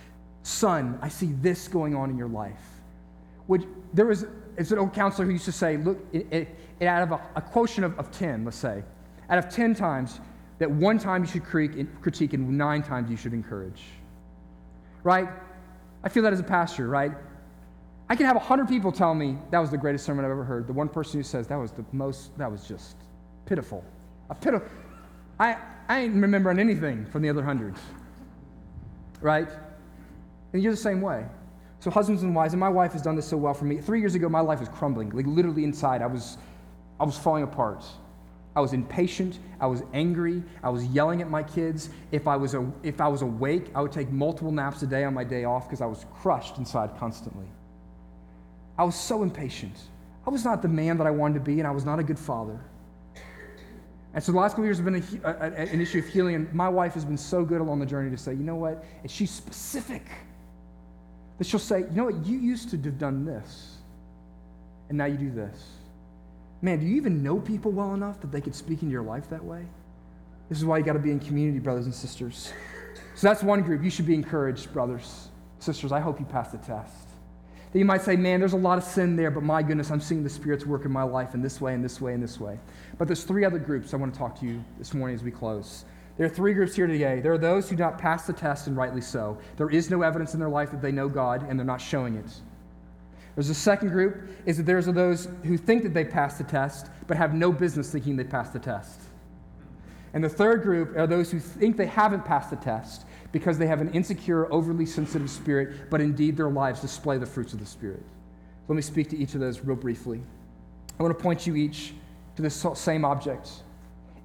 Son, 0.42 0.98
I 1.02 1.08
see 1.08 1.32
this 1.40 1.68
going 1.68 1.94
on 1.94 2.10
in 2.10 2.16
your 2.16 2.28
life. 2.28 2.60
Which 3.46 3.62
there 3.92 4.06
was, 4.06 4.26
it's 4.56 4.70
an 4.70 4.78
old 4.78 4.94
counselor 4.94 5.26
who 5.26 5.32
used 5.32 5.44
to 5.44 5.52
say, 5.52 5.76
look, 5.76 5.98
it, 6.12 6.48
it, 6.80 6.86
out 6.86 7.02
of 7.02 7.12
a, 7.12 7.20
a, 7.36 7.42
quotient 7.42 7.84
of, 7.84 7.98
of 7.98 8.10
10, 8.10 8.44
let's 8.44 8.56
say, 8.56 8.82
out 9.28 9.38
of 9.38 9.48
10 9.48 9.74
times, 9.74 10.20
that 10.58 10.70
one 10.70 10.98
time 10.98 11.24
you 11.24 11.28
should 11.28 11.44
critique 11.44 12.32
and 12.32 12.58
nine 12.58 12.82
times 12.82 13.10
you 13.10 13.16
should 13.16 13.32
encourage. 13.32 13.82
Right? 15.02 15.28
I 16.04 16.08
feel 16.08 16.22
that 16.22 16.32
as 16.32 16.40
a 16.40 16.44
pastor, 16.44 16.88
right? 16.88 17.12
I 18.08 18.16
can 18.16 18.26
have 18.26 18.36
100 18.36 18.68
people 18.68 18.92
tell 18.92 19.14
me 19.14 19.38
that 19.50 19.58
was 19.58 19.70
the 19.70 19.78
greatest 19.78 20.04
sermon 20.04 20.24
I've 20.24 20.30
ever 20.30 20.44
heard. 20.44 20.66
The 20.66 20.72
one 20.72 20.88
person 20.88 21.20
who 21.20 21.24
says 21.24 21.46
that 21.46 21.56
was 21.56 21.72
the 21.72 21.84
most, 21.92 22.36
that 22.38 22.50
was 22.50 22.66
just 22.66 22.96
pitiful. 23.46 23.84
A 24.30 24.34
pitiful. 24.34 24.68
I, 25.38 25.56
I 25.88 26.00
ain't 26.00 26.14
remembering 26.14 26.58
anything 26.58 27.06
from 27.06 27.22
the 27.22 27.30
other 27.30 27.42
hundreds. 27.42 27.80
Right? 29.20 29.48
And 30.52 30.62
you're 30.62 30.72
the 30.72 30.78
same 30.78 31.00
way. 31.00 31.26
So, 31.80 31.90
husbands 31.90 32.22
and 32.22 32.34
wives, 32.34 32.52
and 32.52 32.60
my 32.60 32.68
wife 32.68 32.92
has 32.92 33.02
done 33.02 33.16
this 33.16 33.26
so 33.26 33.36
well 33.36 33.54
for 33.54 33.64
me. 33.64 33.78
Three 33.78 34.00
years 34.00 34.14
ago, 34.14 34.28
my 34.28 34.40
life 34.40 34.60
was 34.60 34.68
crumbling. 34.68 35.10
Like, 35.10 35.26
literally 35.26 35.64
inside, 35.64 36.02
I 36.02 36.06
was, 36.06 36.36
I 36.98 37.04
was 37.04 37.16
falling 37.16 37.42
apart. 37.42 37.84
I 38.54 38.60
was 38.60 38.72
impatient. 38.72 39.38
I 39.60 39.66
was 39.66 39.82
angry. 39.94 40.42
I 40.62 40.68
was 40.68 40.84
yelling 40.86 41.22
at 41.22 41.30
my 41.30 41.42
kids. 41.42 41.88
If 42.12 42.26
I 42.26 42.36
was, 42.36 42.54
a, 42.54 42.70
if 42.82 43.00
I 43.00 43.08
was 43.08 43.22
awake, 43.22 43.70
I 43.74 43.80
would 43.80 43.92
take 43.92 44.10
multiple 44.10 44.52
naps 44.52 44.82
a 44.82 44.86
day 44.86 45.04
on 45.04 45.14
my 45.14 45.24
day 45.24 45.44
off 45.44 45.68
because 45.68 45.80
I 45.80 45.86
was 45.86 46.04
crushed 46.20 46.58
inside 46.58 46.90
constantly. 46.98 47.46
I 48.76 48.84
was 48.84 48.96
so 48.96 49.22
impatient. 49.22 49.76
I 50.26 50.30
was 50.30 50.44
not 50.44 50.62
the 50.62 50.68
man 50.68 50.98
that 50.98 51.06
I 51.06 51.10
wanted 51.10 51.34
to 51.34 51.40
be, 51.40 51.60
and 51.60 51.66
I 51.66 51.70
was 51.70 51.84
not 51.84 51.98
a 51.98 52.02
good 52.02 52.18
father. 52.18 52.60
And 54.12 54.22
so 54.22 54.32
the 54.32 54.38
last 54.38 54.52
couple 54.52 54.64
years 54.64 54.78
have 54.78 54.84
been 54.84 55.02
a, 55.24 55.28
a, 55.28 55.52
an 55.54 55.80
issue 55.80 56.00
of 56.00 56.08
healing, 56.08 56.34
and 56.34 56.52
my 56.52 56.68
wife 56.68 56.94
has 56.94 57.04
been 57.04 57.16
so 57.16 57.44
good 57.44 57.60
along 57.60 57.78
the 57.78 57.86
journey 57.86 58.10
to 58.10 58.18
say, 58.18 58.32
you 58.32 58.42
know 58.42 58.56
what? 58.56 58.84
And 59.02 59.10
she's 59.10 59.30
specific 59.30 60.02
that 61.40 61.46
she'll 61.46 61.58
say, 61.58 61.78
you 61.78 61.88
know 61.92 62.04
what, 62.04 62.26
you 62.26 62.38
used 62.38 62.68
to 62.68 62.76
have 62.76 62.98
done 62.98 63.24
this, 63.24 63.78
and 64.90 64.98
now 64.98 65.06
you 65.06 65.16
do 65.16 65.30
this. 65.30 65.58
Man, 66.60 66.80
do 66.80 66.84
you 66.84 66.96
even 66.96 67.22
know 67.22 67.40
people 67.40 67.72
well 67.72 67.94
enough 67.94 68.20
that 68.20 68.30
they 68.30 68.42
could 68.42 68.54
speak 68.54 68.82
into 68.82 68.92
your 68.92 69.02
life 69.02 69.30
that 69.30 69.42
way? 69.42 69.64
This 70.50 70.58
is 70.58 70.66
why 70.66 70.76
you 70.76 70.84
got 70.84 70.92
to 70.92 70.98
be 70.98 71.10
in 71.10 71.18
community, 71.18 71.58
brothers 71.58 71.86
and 71.86 71.94
sisters. 71.94 72.52
So 73.14 73.26
that's 73.26 73.42
one 73.42 73.62
group. 73.62 73.82
You 73.82 73.88
should 73.88 74.04
be 74.04 74.12
encouraged, 74.12 74.70
brothers, 74.70 75.30
sisters. 75.60 75.92
I 75.92 76.00
hope 76.00 76.20
you 76.20 76.26
pass 76.26 76.52
the 76.52 76.58
test. 76.58 77.08
That 77.72 77.78
you 77.78 77.86
might 77.86 78.02
say, 78.02 78.16
man, 78.16 78.38
there's 78.38 78.52
a 78.52 78.58
lot 78.58 78.76
of 78.76 78.84
sin 78.84 79.16
there, 79.16 79.30
but 79.30 79.42
my 79.42 79.62
goodness, 79.62 79.90
I'm 79.90 80.02
seeing 80.02 80.22
the 80.22 80.28
Spirit's 80.28 80.66
work 80.66 80.84
in 80.84 80.92
my 80.92 81.04
life 81.04 81.32
in 81.32 81.40
this 81.40 81.58
way, 81.58 81.72
and 81.72 81.82
this 81.82 82.02
way, 82.02 82.12
and 82.12 82.22
this 82.22 82.38
way. 82.38 82.60
But 82.98 83.08
there's 83.08 83.24
three 83.24 83.46
other 83.46 83.58
groups 83.58 83.94
I 83.94 83.96
want 83.96 84.12
to 84.12 84.18
talk 84.18 84.38
to 84.40 84.44
you 84.44 84.62
this 84.76 84.92
morning 84.92 85.14
as 85.14 85.22
we 85.22 85.30
close. 85.30 85.86
There 86.20 86.26
are 86.26 86.34
three 86.34 86.52
groups 86.52 86.76
here 86.76 86.86
today. 86.86 87.20
There 87.20 87.32
are 87.32 87.38
those 87.38 87.70
who 87.70 87.76
do 87.76 87.82
not 87.82 87.96
pass 87.96 88.26
the 88.26 88.34
test, 88.34 88.66
and 88.66 88.76
rightly 88.76 89.00
so. 89.00 89.38
There 89.56 89.70
is 89.70 89.88
no 89.88 90.02
evidence 90.02 90.34
in 90.34 90.38
their 90.38 90.50
life 90.50 90.70
that 90.70 90.82
they 90.82 90.92
know 90.92 91.08
God, 91.08 91.48
and 91.48 91.58
they're 91.58 91.64
not 91.64 91.80
showing 91.80 92.16
it. 92.16 92.30
There's 93.34 93.48
a 93.48 93.54
second 93.54 93.88
group, 93.88 94.28
is 94.44 94.58
that 94.58 94.66
there's 94.66 94.84
those 94.84 95.28
who 95.44 95.56
think 95.56 95.82
that 95.82 95.94
they 95.94 96.04
passed 96.04 96.36
the 96.36 96.44
test, 96.44 96.90
but 97.06 97.16
have 97.16 97.32
no 97.32 97.50
business 97.50 97.90
thinking 97.90 98.16
they 98.16 98.24
passed 98.24 98.52
the 98.52 98.58
test. 98.58 99.00
And 100.12 100.22
the 100.22 100.28
third 100.28 100.60
group 100.60 100.94
are 100.94 101.06
those 101.06 101.30
who 101.30 101.40
think 101.40 101.78
they 101.78 101.86
haven't 101.86 102.26
passed 102.26 102.50
the 102.50 102.56
test 102.56 103.06
because 103.32 103.56
they 103.56 103.66
have 103.66 103.80
an 103.80 103.90
insecure, 103.92 104.52
overly 104.52 104.84
sensitive 104.84 105.30
spirit, 105.30 105.88
but 105.88 106.02
indeed 106.02 106.36
their 106.36 106.50
lives 106.50 106.82
display 106.82 107.16
the 107.16 107.24
fruits 107.24 107.54
of 107.54 107.60
the 107.60 107.66
Spirit. 107.66 108.02
Let 108.68 108.76
me 108.76 108.82
speak 108.82 109.08
to 109.08 109.16
each 109.16 109.32
of 109.32 109.40
those 109.40 109.64
real 109.64 109.74
briefly. 109.74 110.20
I 110.98 111.02
want 111.02 111.16
to 111.16 111.22
point 111.22 111.46
you 111.46 111.56
each 111.56 111.94
to 112.36 112.42
the 112.42 112.50
same 112.50 113.06
object 113.06 113.62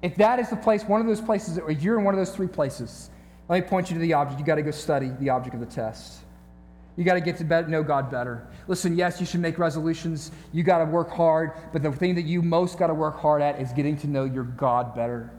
if 0.06 0.14
that 0.18 0.38
is 0.38 0.48
the 0.50 0.56
place, 0.56 0.84
one 0.84 1.00
of 1.00 1.06
those 1.08 1.20
places, 1.20 1.58
or 1.58 1.72
you're 1.72 1.98
in 1.98 2.04
one 2.04 2.14
of 2.14 2.18
those 2.18 2.34
three 2.34 2.46
places, 2.46 3.10
let 3.48 3.60
me 3.60 3.68
point 3.68 3.90
you 3.90 3.94
to 3.94 4.00
the 4.00 4.12
object. 4.12 4.38
You 4.38 4.46
got 4.46 4.54
to 4.54 4.62
go 4.62 4.70
study 4.70 5.10
the 5.18 5.30
object 5.30 5.54
of 5.54 5.60
the 5.60 5.66
test. 5.66 6.20
You 6.96 7.02
got 7.02 7.14
to 7.14 7.20
get 7.20 7.38
to 7.38 7.68
know 7.68 7.82
God 7.82 8.08
better. 8.08 8.46
Listen, 8.68 8.96
yes, 8.96 9.18
you 9.18 9.26
should 9.26 9.40
make 9.40 9.58
resolutions. 9.58 10.30
You 10.52 10.62
got 10.62 10.78
to 10.78 10.84
work 10.84 11.10
hard, 11.10 11.54
but 11.72 11.82
the 11.82 11.90
thing 11.90 12.14
that 12.14 12.22
you 12.22 12.40
most 12.40 12.78
got 12.78 12.86
to 12.86 12.94
work 12.94 13.18
hard 13.18 13.42
at 13.42 13.60
is 13.60 13.72
getting 13.72 13.96
to 13.98 14.06
know 14.06 14.24
your 14.24 14.44
God 14.44 14.94
better. 14.94 15.32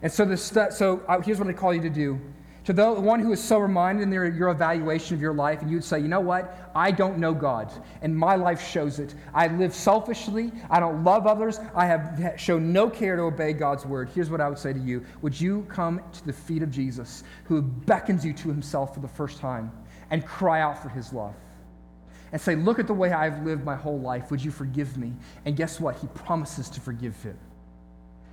And 0.00 0.10
so, 0.10 0.24
the 0.24 0.38
stu- 0.38 0.70
so 0.70 1.02
uh, 1.06 1.20
here's 1.20 1.38
what 1.38 1.48
I 1.48 1.52
call 1.52 1.74
you 1.74 1.82
to 1.82 1.90
do 1.90 2.18
to 2.66 2.72
the 2.72 2.92
one 2.92 3.20
who 3.20 3.30
is 3.30 3.42
so 3.42 3.58
reminded 3.58 4.02
in 4.02 4.10
their, 4.10 4.26
your 4.26 4.48
evaluation 4.48 5.14
of 5.14 5.20
your 5.20 5.32
life, 5.32 5.62
and 5.62 5.70
you'd 5.70 5.84
say, 5.84 6.00
you 6.00 6.08
know 6.08 6.18
what? 6.18 6.68
I 6.74 6.90
don't 6.90 7.18
know 7.18 7.32
God, 7.32 7.72
and 8.02 8.14
my 8.14 8.34
life 8.34 8.60
shows 8.60 8.98
it. 8.98 9.14
I 9.32 9.46
live 9.46 9.72
selfishly. 9.72 10.50
I 10.68 10.80
don't 10.80 11.04
love 11.04 11.28
others. 11.28 11.60
I 11.76 11.86
have 11.86 12.34
shown 12.36 12.72
no 12.72 12.90
care 12.90 13.14
to 13.14 13.22
obey 13.22 13.52
God's 13.52 13.86
word. 13.86 14.10
Here's 14.12 14.30
what 14.30 14.40
I 14.40 14.48
would 14.48 14.58
say 14.58 14.72
to 14.72 14.80
you 14.80 15.06
Would 15.22 15.40
you 15.40 15.64
come 15.68 16.00
to 16.12 16.26
the 16.26 16.32
feet 16.32 16.60
of 16.60 16.72
Jesus, 16.72 17.22
who 17.44 17.62
beckons 17.62 18.24
you 18.24 18.32
to 18.32 18.48
himself 18.48 18.94
for 18.94 19.00
the 19.00 19.08
first 19.08 19.38
time, 19.38 19.70
and 20.10 20.26
cry 20.26 20.60
out 20.60 20.82
for 20.82 20.88
his 20.88 21.12
love? 21.12 21.36
And 22.32 22.40
say, 22.40 22.56
Look 22.56 22.80
at 22.80 22.88
the 22.88 22.94
way 22.94 23.12
I've 23.12 23.44
lived 23.44 23.64
my 23.64 23.76
whole 23.76 24.00
life. 24.00 24.32
Would 24.32 24.44
you 24.44 24.50
forgive 24.50 24.96
me? 24.96 25.12
And 25.44 25.56
guess 25.56 25.78
what? 25.78 25.94
He 25.98 26.08
promises 26.08 26.68
to 26.70 26.80
forgive 26.80 27.14
him. 27.22 27.38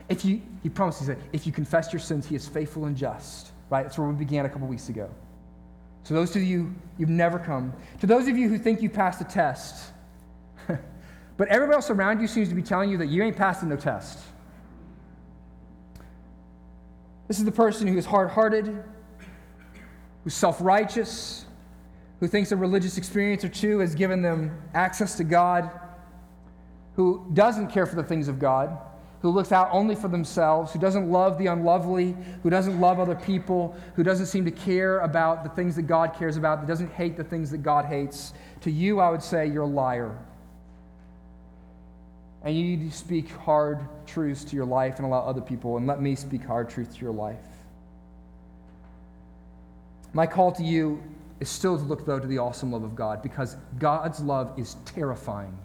If 0.09 0.25
you, 0.25 0.41
he 0.63 0.69
promises 0.69 1.05
that 1.05 1.19
if 1.33 1.45
you 1.45 1.53
confess 1.53 1.93
your 1.93 1.99
sins, 1.99 2.25
he 2.25 2.35
is 2.35 2.47
faithful 2.47 2.85
and 2.85 2.97
just 2.97 3.52
right? 3.69 3.83
That's 3.83 3.97
where 3.97 4.07
we 4.07 4.15
began 4.15 4.45
a 4.45 4.49
couple 4.49 4.67
weeks 4.67 4.89
ago. 4.89 5.09
So, 6.03 6.13
those 6.13 6.35
of 6.35 6.43
you, 6.43 6.73
you've 6.97 7.09
never 7.09 7.39
come. 7.39 7.73
To 8.01 8.07
those 8.07 8.27
of 8.27 8.37
you 8.37 8.49
who 8.49 8.57
think 8.57 8.81
you 8.81 8.89
passed 8.89 9.19
the 9.19 9.25
test, 9.25 9.91
but 10.67 11.47
everybody 11.47 11.75
else 11.75 11.89
around 11.89 12.19
you 12.19 12.27
seems 12.27 12.49
to 12.49 12.55
be 12.55 12.61
telling 12.61 12.89
you 12.89 12.97
that 12.97 13.07
you 13.07 13.23
ain't 13.23 13.37
passing 13.37 13.69
no 13.69 13.77
test. 13.77 14.19
This 17.27 17.39
is 17.39 17.45
the 17.45 17.51
person 17.51 17.87
who 17.87 17.97
is 17.97 18.05
hard 18.05 18.29
hearted, 18.29 18.83
who's 20.23 20.33
self 20.33 20.57
righteous, 20.61 21.45
who 22.19 22.27
thinks 22.27 22.51
a 22.51 22.55
religious 22.55 22.97
experience 22.97 23.43
or 23.43 23.49
two 23.49 23.79
has 23.79 23.95
given 23.95 24.21
them 24.21 24.61
access 24.73 25.15
to 25.17 25.23
God, 25.23 25.69
who 26.95 27.25
doesn't 27.33 27.67
care 27.67 27.85
for 27.85 27.95
the 27.95 28.03
things 28.03 28.27
of 28.27 28.39
God, 28.39 28.77
who 29.23 29.29
looks 29.29 29.53
out 29.53 29.69
only 29.71 29.95
for 29.95 30.09
themselves, 30.09 30.73
who 30.73 30.79
doesn't 30.79 31.09
love 31.09 31.37
the 31.37 31.47
unlovely, 31.47 32.13
who 32.43 32.49
doesn't 32.49 32.81
love 32.81 32.99
other 32.99 33.15
people, 33.15 33.73
who 33.95 34.03
doesn't 34.03 34.25
seem 34.25 34.43
to 34.43 34.51
care 34.51 34.99
about 34.99 35.45
the 35.45 35.49
things 35.51 35.77
that 35.77 35.83
God 35.83 36.13
cares 36.13 36.35
about, 36.35 36.59
that 36.59 36.67
doesn't 36.67 36.91
hate 36.91 37.15
the 37.15 37.23
things 37.23 37.49
that 37.51 37.59
God 37.59 37.85
hates, 37.85 38.33
to 38.59 38.69
you, 38.69 38.99
I 38.99 39.09
would 39.09 39.23
say 39.23 39.47
you're 39.47 39.63
a 39.63 39.65
liar. 39.65 40.13
And 42.43 42.53
you 42.53 42.65
need 42.65 42.91
to 42.91 42.95
speak 42.95 43.31
hard 43.31 43.79
truths 44.05 44.43
to 44.43 44.57
your 44.57 44.65
life 44.65 44.97
and 44.97 45.05
allow 45.05 45.21
other 45.21 45.39
people, 45.39 45.77
and 45.77 45.87
let 45.87 46.01
me 46.01 46.15
speak 46.15 46.43
hard 46.43 46.69
truth 46.69 46.93
to 46.93 47.01
your 47.01 47.13
life. 47.13 47.37
My 50.11 50.27
call 50.27 50.51
to 50.51 50.63
you 50.63 51.01
is 51.39 51.47
still 51.47 51.77
to 51.77 51.83
look, 51.85 52.05
though, 52.05 52.19
to 52.19 52.27
the 52.27 52.39
awesome 52.39 52.73
love 52.73 52.83
of 52.83 52.93
God 52.93 53.23
because 53.23 53.55
God's 53.79 54.19
love 54.19 54.59
is 54.59 54.75
terrifying. 54.83 55.57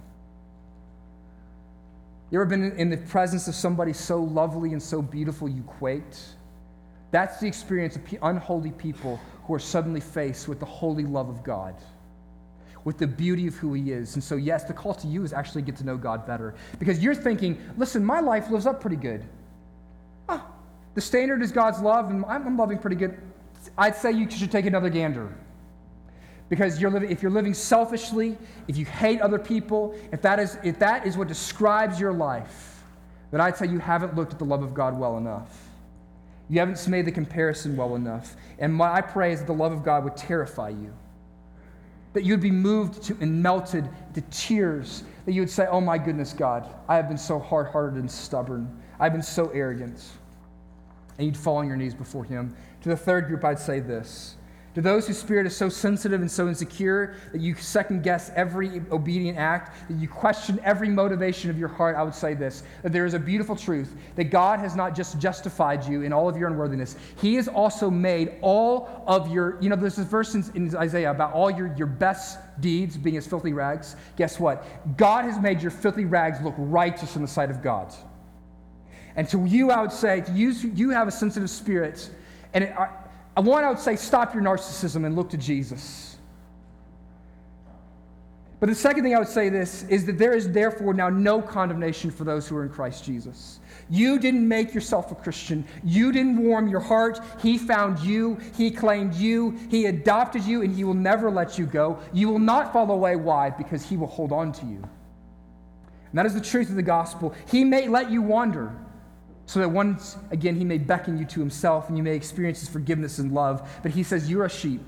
You 2.31 2.39
ever 2.41 2.47
been 2.47 2.73
in 2.73 2.91
the 2.91 2.97
presence 2.99 3.49
of 3.49 3.55
somebody 3.55 3.95
so 3.95 4.23
lovely 4.23 4.73
and 4.73 4.83
so 4.83 5.01
beautiful 5.01 5.49
you 5.49 5.63
quaked? 5.63 6.21
That's 7.11 7.41
the 7.41 7.47
experience 7.47 7.97
of 7.97 8.03
unholy 8.23 8.73
people 8.73 9.19
who 9.45 9.55
are 9.55 9.59
suddenly 9.59 10.01
faced 10.01 10.47
with 10.47 10.61
the 10.61 10.67
holy 10.67 11.05
love 11.05 11.31
of 11.31 11.43
God, 11.43 11.75
with 12.85 12.99
the 12.99 13.07
beauty 13.07 13.47
of 13.47 13.55
who 13.55 13.73
He 13.73 13.93
is. 13.93 14.15
And 14.15 14.23
so, 14.23 14.37
yes, 14.37 14.65
the 14.65 14.75
call 14.75 14.93
to 14.97 15.07
you 15.07 15.25
is 15.25 15.33
actually 15.33 15.63
get 15.63 15.77
to 15.77 15.85
know 15.85 15.97
God 15.97 16.27
better 16.27 16.55
because 16.79 17.03
you're 17.03 17.15
thinking, 17.15 17.59
listen, 17.79 18.05
my 18.05 18.21
life 18.21 18.51
lives 18.51 18.67
up 18.67 18.79
pretty 18.79 18.97
good. 18.97 19.25
Ah, 20.29 20.47
the 20.95 21.01
standard 21.01 21.43
is 21.43 21.51
God's 21.51 21.81
love, 21.81 22.11
and 22.11 22.27
I'm 22.27 22.59
loving 22.59 22.79
pretty 22.79 22.97
good. 22.97 23.19
I'd 23.79 23.97
say 23.97 24.13
you 24.13 24.31
should 24.31 24.53
take 24.53 24.67
another 24.67 24.91
gander. 24.91 25.35
Because 26.49 26.81
you're 26.81 26.91
living, 26.91 27.11
if 27.11 27.23
you're 27.23 27.31
living 27.31 27.55
selfishly, 27.55 28.37
if 28.69 28.77
you 28.77 28.87
hate 28.87 29.21
other 29.21 29.39
people, 29.39 29.95
if 30.13 30.23
that, 30.23 30.39
is, 30.39 30.59
if 30.65 30.79
that 30.79 31.07
is 31.07 31.17
what 31.17 31.29
describes 31.29 32.01
your 32.01 32.13
life, 32.13 32.85
then 33.31 33.41
I'd 33.41 33.57
say 33.57 33.67
you 33.67 33.79
haven't 33.79 34.17
looked 34.17 34.33
at 34.33 34.39
the 34.39 34.45
love 34.45 34.63
of 34.63 34.73
God 34.73 34.99
well 34.99 35.19
enough. 35.19 35.69
You 36.49 36.61
haven't 36.61 36.89
made 36.89 37.05
the 37.05 37.13
comparison 37.13 37.77
well 37.77 37.95
enough. 37.95 38.35
And 38.59 38.75
my, 38.75 38.93
I 38.93 39.01
pray 39.03 39.33
is 39.33 39.41
that 39.41 39.47
the 39.47 39.53
love 39.53 39.73
of 39.73 39.85
God 39.85 40.05
would 40.05 40.17
terrify 40.17 40.71
you. 40.71 40.95
That 42.15 42.25
you'd 42.25 42.41
be 42.41 42.51
moved 42.51 43.03
to 43.05 43.17
and 43.21 43.43
melted 43.43 43.87
to 44.15 44.21
tears. 44.31 45.05
That 45.27 45.33
you 45.33 45.43
would 45.43 45.51
say, 45.51 45.67
Oh 45.67 45.83
my 45.83 45.99
goodness, 45.99 46.33
God, 46.33 46.75
I 46.89 46.97
have 46.97 47.09
been 47.09 47.19
so 47.19 47.39
hard 47.39 47.67
hearted 47.67 47.99
and 47.99 48.11
stubborn. 48.11 48.81
I've 48.99 49.13
been 49.13 49.23
so 49.23 49.51
arrogant. 49.51 50.03
And 51.19 51.27
you'd 51.27 51.37
fall 51.37 51.59
on 51.59 51.67
your 51.67 51.77
knees 51.77 51.95
before 51.95 52.25
Him. 52.25 52.57
To 52.83 52.89
the 52.89 52.97
third 52.97 53.27
group, 53.27 53.45
I'd 53.45 53.59
say 53.59 53.81
this 53.81 54.38
to 54.75 54.83
those 54.83 55.07
whose 55.07 55.19
spirit 55.19 55.47
is 55.47 55.57
so 55.57 55.69
sensitive 55.69 56.21
and 56.21 56.31
so 56.31 56.47
insecure 56.47 57.17
that 57.33 57.41
you 57.41 57.55
second 57.55 58.03
guess 58.03 58.31
every 58.37 58.83
obedient 58.91 59.39
act, 59.39 59.89
that 59.89 59.97
you 59.97 60.09
question 60.09 60.61
every 60.63 60.89
motivation 60.89 61.51
of 61.51 61.59
your 61.59 61.69
heart, 61.69 61.97
I 61.97 62.03
would 62.03 62.15
say 62.15 62.35
this 62.35 62.63
that 62.83 62.93
there 62.93 63.07
is 63.07 63.15
a 63.15 63.19
beautiful 63.19 63.57
truth 63.57 63.95
that 64.17 64.25
God 64.25 64.61
has 64.61 64.77
not 64.77 64.95
just 64.95 65.19
justified 65.19 65.85
you 65.87 66.03
in 66.03 66.13
all 66.13 66.29
of 66.29 66.37
your 66.37 66.49
unworthiness, 66.49 66.97
He 67.21 67.35
has 67.37 67.49
also 67.49 67.91
made 67.91 68.37
all 68.41 69.03
of 69.07 69.33
your, 69.33 69.61
you 69.61 69.69
know, 69.69 69.77
there's 69.77 69.97
this 69.97 70.07
verse 70.07 70.35
in, 70.35 70.45
in 70.55 70.77
Isaiah 70.77 71.11
about 71.11 71.33
all 71.33 71.51
your, 71.51 71.75
your 71.77 71.87
best 71.87 72.39
deeds 72.61 72.97
being 72.97 73.17
as 73.17 73.27
filthy 73.27 73.53
rags. 73.53 73.97
Guess 74.17 74.39
what? 74.39 74.97
God 74.97 75.25
has 75.25 75.41
made 75.41 75.63
your 75.63 75.71
filthy 75.71 76.05
rags 76.05 76.41
look 76.43 76.55
righteous 76.59 77.17
in 77.17 77.23
the 77.23 77.29
sight 77.29 77.51
of 77.51 77.63
God. 77.63 77.93
And 79.17 79.29
to 79.31 79.45
you, 79.47 79.71
I 79.73 79.81
would 79.81 79.93
say, 79.93 80.21
to 80.21 80.33
you, 80.33 80.51
you 80.51 80.91
have 80.91 81.09
a 81.09 81.11
sensitive 81.11 81.51
spirit. 81.51 82.09
And 82.55 82.65
it, 82.65 82.75
I 83.47 83.71
would 83.71 83.79
say 83.79 83.97
stop 83.97 84.35
your 84.35 84.43
narcissism 84.43 85.07
and 85.07 85.15
look 85.15 85.31
to 85.31 85.37
Jesus. 85.37 86.17
But 88.61 88.69
the 88.69 88.75
second 88.75 89.05
thing 89.05 89.15
I 89.15 89.21
would 89.21 89.29
say 89.29 89.49
this 89.49 89.85
is 89.85 90.05
that 90.07 90.19
there 90.19 90.35
is 90.35 90.51
therefore 90.51 90.93
now 90.93 91.09
no 91.09 91.41
condemnation 91.41 92.11
for 92.11 92.25
those 92.25 92.49
who 92.49 92.57
are 92.57 92.65
in 92.65 92.71
Christ 92.71 93.05
Jesus. 93.05 93.61
You 93.89 94.19
didn't 94.19 94.47
make 94.47 94.75
yourself 94.75 95.13
a 95.13 95.15
Christian. 95.15 95.65
You 95.85 96.11
didn't 96.11 96.43
warm 96.43 96.69
your 96.69 96.81
heart. 96.81 97.21
He 97.41 97.57
found 97.57 98.01
you. 98.01 98.39
He 98.57 98.71
claimed 98.71 99.15
you. 99.15 99.57
He 99.71 99.87
adopted 99.87 100.43
you, 100.43 100.63
and 100.63 100.75
He 100.75 100.83
will 100.83 100.95
never 100.95 101.31
let 101.31 101.59
you 101.59 101.67
go. 101.67 102.01
You 102.13 102.29
will 102.29 102.41
not 102.41 102.73
fall 102.73 102.91
away. 102.91 103.15
Why? 103.17 103.51
Because 103.51 103.89
He 103.89 103.97
will 103.97 104.09
hold 104.09 104.33
on 104.33 104.53
to 104.53 104.67
you. 104.67 104.83
And 106.11 106.19
that 106.19 106.27
is 106.27 106.35
the 106.35 106.41
truth 106.41 106.69
of 106.69 106.77
the 106.77 106.83
gospel. 106.83 107.35
He 107.51 107.65
may 107.65 107.87
let 107.87 108.11
you 108.11 108.21
wander 108.21 108.75
so 109.49 109.61
that 109.61 109.71
once 109.71 110.19
again 110.31 110.55
he 110.57 110.65
may 110.65 110.77
beckon 110.77 111.17
you 111.17 111.25
to 111.25 111.41
himself 111.41 111.89
and 111.89 111.97
you 111.97 112.03
may 112.03 112.15
experience 112.15 112.61
his 112.61 112.69
forgiveness 112.69 113.19
and 113.19 113.33
love. 113.33 113.67
But 113.83 113.93
he 113.93 114.03
says, 114.03 114.31
You're 114.31 114.45
a 114.45 114.51
sheep, 114.51 114.87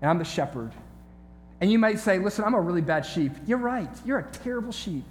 and 0.00 0.10
I'm 0.10 0.18
the 0.18 0.24
shepherd. 0.24 0.72
And 1.60 1.70
you 1.70 1.78
might 1.78 1.98
say, 1.98 2.18
Listen, 2.18 2.46
I'm 2.46 2.54
a 2.54 2.60
really 2.60 2.80
bad 2.80 3.04
sheep. 3.04 3.32
You're 3.46 3.58
right. 3.58 3.90
You're 4.06 4.20
a 4.20 4.30
terrible 4.30 4.72
sheep. 4.72 5.04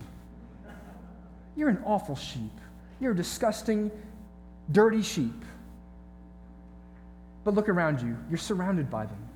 You're 1.55 1.69
an 1.69 1.81
awful 1.85 2.15
sheep. 2.15 2.51
You're 2.99 3.11
a 3.11 3.15
disgusting, 3.15 3.91
dirty 4.71 5.03
sheep. 5.03 5.45
But 7.43 7.53
look 7.53 7.69
around 7.69 8.01
you, 8.01 8.17
you're 8.29 8.39
surrounded 8.39 8.89
by 8.89 9.05
them. 9.05 9.29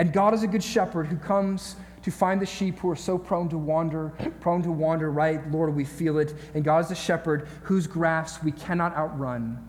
And 0.00 0.12
God 0.12 0.34
is 0.34 0.42
a 0.42 0.48
good 0.48 0.64
shepherd 0.64 1.06
who 1.06 1.16
comes 1.16 1.76
to 2.02 2.10
find 2.10 2.40
the 2.40 2.46
sheep 2.46 2.78
who 2.78 2.90
are 2.90 2.96
so 2.96 3.18
prone 3.18 3.48
to 3.50 3.58
wander, 3.58 4.10
prone 4.40 4.62
to 4.62 4.70
wander, 4.70 5.10
right? 5.10 5.50
Lord, 5.50 5.74
we 5.74 5.84
feel 5.84 6.18
it. 6.18 6.34
And 6.54 6.64
God 6.64 6.80
is 6.80 6.88
the 6.88 6.94
shepherd 6.94 7.46
whose 7.62 7.86
grafts 7.86 8.42
we 8.42 8.52
cannot 8.52 8.96
outrun. 8.96 9.68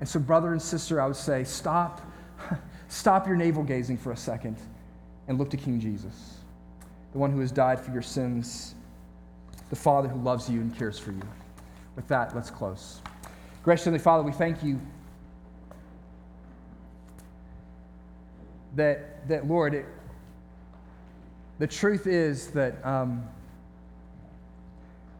And 0.00 0.08
so, 0.08 0.20
brother 0.20 0.52
and 0.52 0.60
sister, 0.60 1.00
I 1.00 1.06
would 1.06 1.16
say, 1.16 1.44
stop, 1.44 2.02
stop 2.88 3.26
your 3.26 3.36
navel 3.36 3.62
gazing 3.62 3.96
for 3.96 4.12
a 4.12 4.16
second 4.16 4.58
and 5.28 5.38
look 5.38 5.50
to 5.50 5.56
King 5.56 5.80
Jesus, 5.80 6.38
the 7.12 7.18
one 7.18 7.30
who 7.30 7.40
has 7.40 7.52
died 7.52 7.80
for 7.80 7.92
your 7.92 8.02
sins, 8.02 8.74
the 9.70 9.76
Father 9.76 10.08
who 10.08 10.20
loves 10.20 10.50
you 10.50 10.60
and 10.60 10.76
cares 10.76 10.98
for 10.98 11.12
you. 11.12 11.22
With 11.96 12.08
that, 12.08 12.34
let's 12.34 12.50
close. 12.50 13.00
Gracious 13.62 13.84
Heavenly 13.84 14.02
Father, 14.02 14.22
we 14.22 14.32
thank 14.32 14.62
you 14.62 14.80
that, 18.74 19.28
that 19.28 19.46
Lord, 19.46 19.74
it, 19.74 19.86
the 21.60 21.66
truth 21.66 22.06
is 22.06 22.48
that 22.52 22.84
um, 22.86 23.22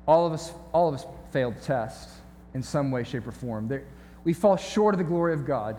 all 0.08 0.26
of 0.26 0.32
us, 0.32 0.54
all 0.72 0.88
of 0.88 0.94
us 0.94 1.04
failed 1.32 1.54
the 1.54 1.60
test 1.60 2.08
in 2.54 2.62
some 2.62 2.90
way, 2.90 3.04
shape, 3.04 3.26
or 3.26 3.30
form. 3.30 3.68
There, 3.68 3.84
we 4.24 4.32
fall 4.32 4.56
short 4.56 4.94
of 4.94 4.98
the 4.98 5.04
glory 5.04 5.34
of 5.34 5.44
God. 5.44 5.76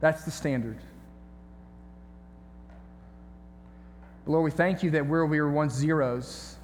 That's 0.00 0.24
the 0.24 0.30
standard. 0.30 0.78
But 4.24 4.32
Lord, 4.32 4.44
we 4.44 4.50
thank 4.50 4.82
you 4.82 4.90
that 4.92 5.06
where 5.06 5.26
we 5.26 5.38
were 5.38 5.50
once 5.50 5.74
zeros, 5.74 6.56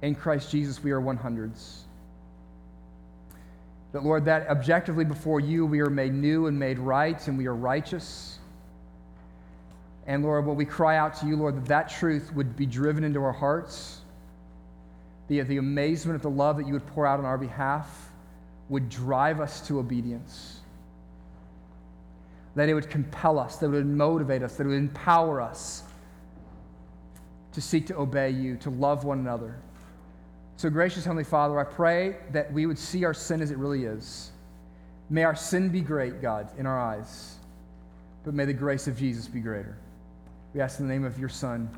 in 0.00 0.14
Christ 0.14 0.50
Jesus 0.50 0.82
we 0.82 0.90
are 0.90 1.02
100s. 1.02 1.80
That, 3.92 4.04
Lord, 4.04 4.24
that 4.24 4.48
objectively 4.48 5.04
before 5.04 5.38
you 5.38 5.66
we 5.66 5.80
are 5.80 5.90
made 5.90 6.14
new 6.14 6.46
and 6.46 6.58
made 6.58 6.78
right 6.78 7.28
and 7.28 7.36
we 7.36 7.46
are 7.46 7.54
righteous. 7.54 8.38
And 10.06 10.24
Lord, 10.24 10.46
what 10.46 10.56
we 10.56 10.64
cry 10.64 10.96
out 10.96 11.14
to 11.20 11.26
you, 11.26 11.36
Lord, 11.36 11.56
that 11.56 11.66
that 11.66 11.88
truth 11.88 12.32
would 12.34 12.56
be 12.56 12.66
driven 12.66 13.04
into 13.04 13.22
our 13.22 13.32
hearts, 13.32 14.00
the, 15.28 15.40
the 15.42 15.58
amazement 15.58 16.16
of 16.16 16.22
the 16.22 16.30
love 16.30 16.56
that 16.56 16.66
you 16.66 16.72
would 16.72 16.86
pour 16.88 17.06
out 17.06 17.18
on 17.18 17.24
our 17.24 17.38
behalf 17.38 18.10
would 18.68 18.88
drive 18.88 19.40
us 19.40 19.66
to 19.68 19.78
obedience. 19.78 20.60
That 22.54 22.68
it 22.68 22.74
would 22.74 22.90
compel 22.90 23.38
us, 23.38 23.56
that 23.56 23.66
it 23.66 23.70
would 23.70 23.86
motivate 23.86 24.42
us, 24.42 24.56
that 24.56 24.64
it 24.64 24.68
would 24.68 24.76
empower 24.76 25.40
us 25.40 25.84
to 27.52 27.60
seek 27.60 27.86
to 27.86 27.96
obey 27.96 28.30
you, 28.30 28.56
to 28.56 28.70
love 28.70 29.04
one 29.04 29.18
another. 29.18 29.56
So, 30.56 30.70
gracious 30.70 31.04
Heavenly 31.04 31.24
Father, 31.24 31.58
I 31.58 31.64
pray 31.64 32.16
that 32.32 32.52
we 32.52 32.66
would 32.66 32.78
see 32.78 33.04
our 33.04 33.14
sin 33.14 33.40
as 33.40 33.50
it 33.50 33.58
really 33.58 33.84
is. 33.84 34.30
May 35.10 35.24
our 35.24 35.34
sin 35.34 35.68
be 35.68 35.80
great, 35.80 36.22
God, 36.22 36.48
in 36.58 36.66
our 36.66 36.78
eyes, 36.78 37.36
but 38.24 38.32
may 38.32 38.44
the 38.44 38.52
grace 38.52 38.86
of 38.86 38.96
Jesus 38.96 39.28
be 39.28 39.40
greater. 39.40 39.76
We 40.54 40.60
ask 40.60 40.80
in 40.80 40.86
the 40.86 40.92
name 40.92 41.04
of 41.04 41.18
your 41.18 41.30
Son, 41.30 41.68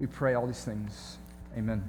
we 0.00 0.06
pray 0.06 0.34
all 0.34 0.46
these 0.46 0.64
things. 0.64 1.18
Amen. 1.56 1.84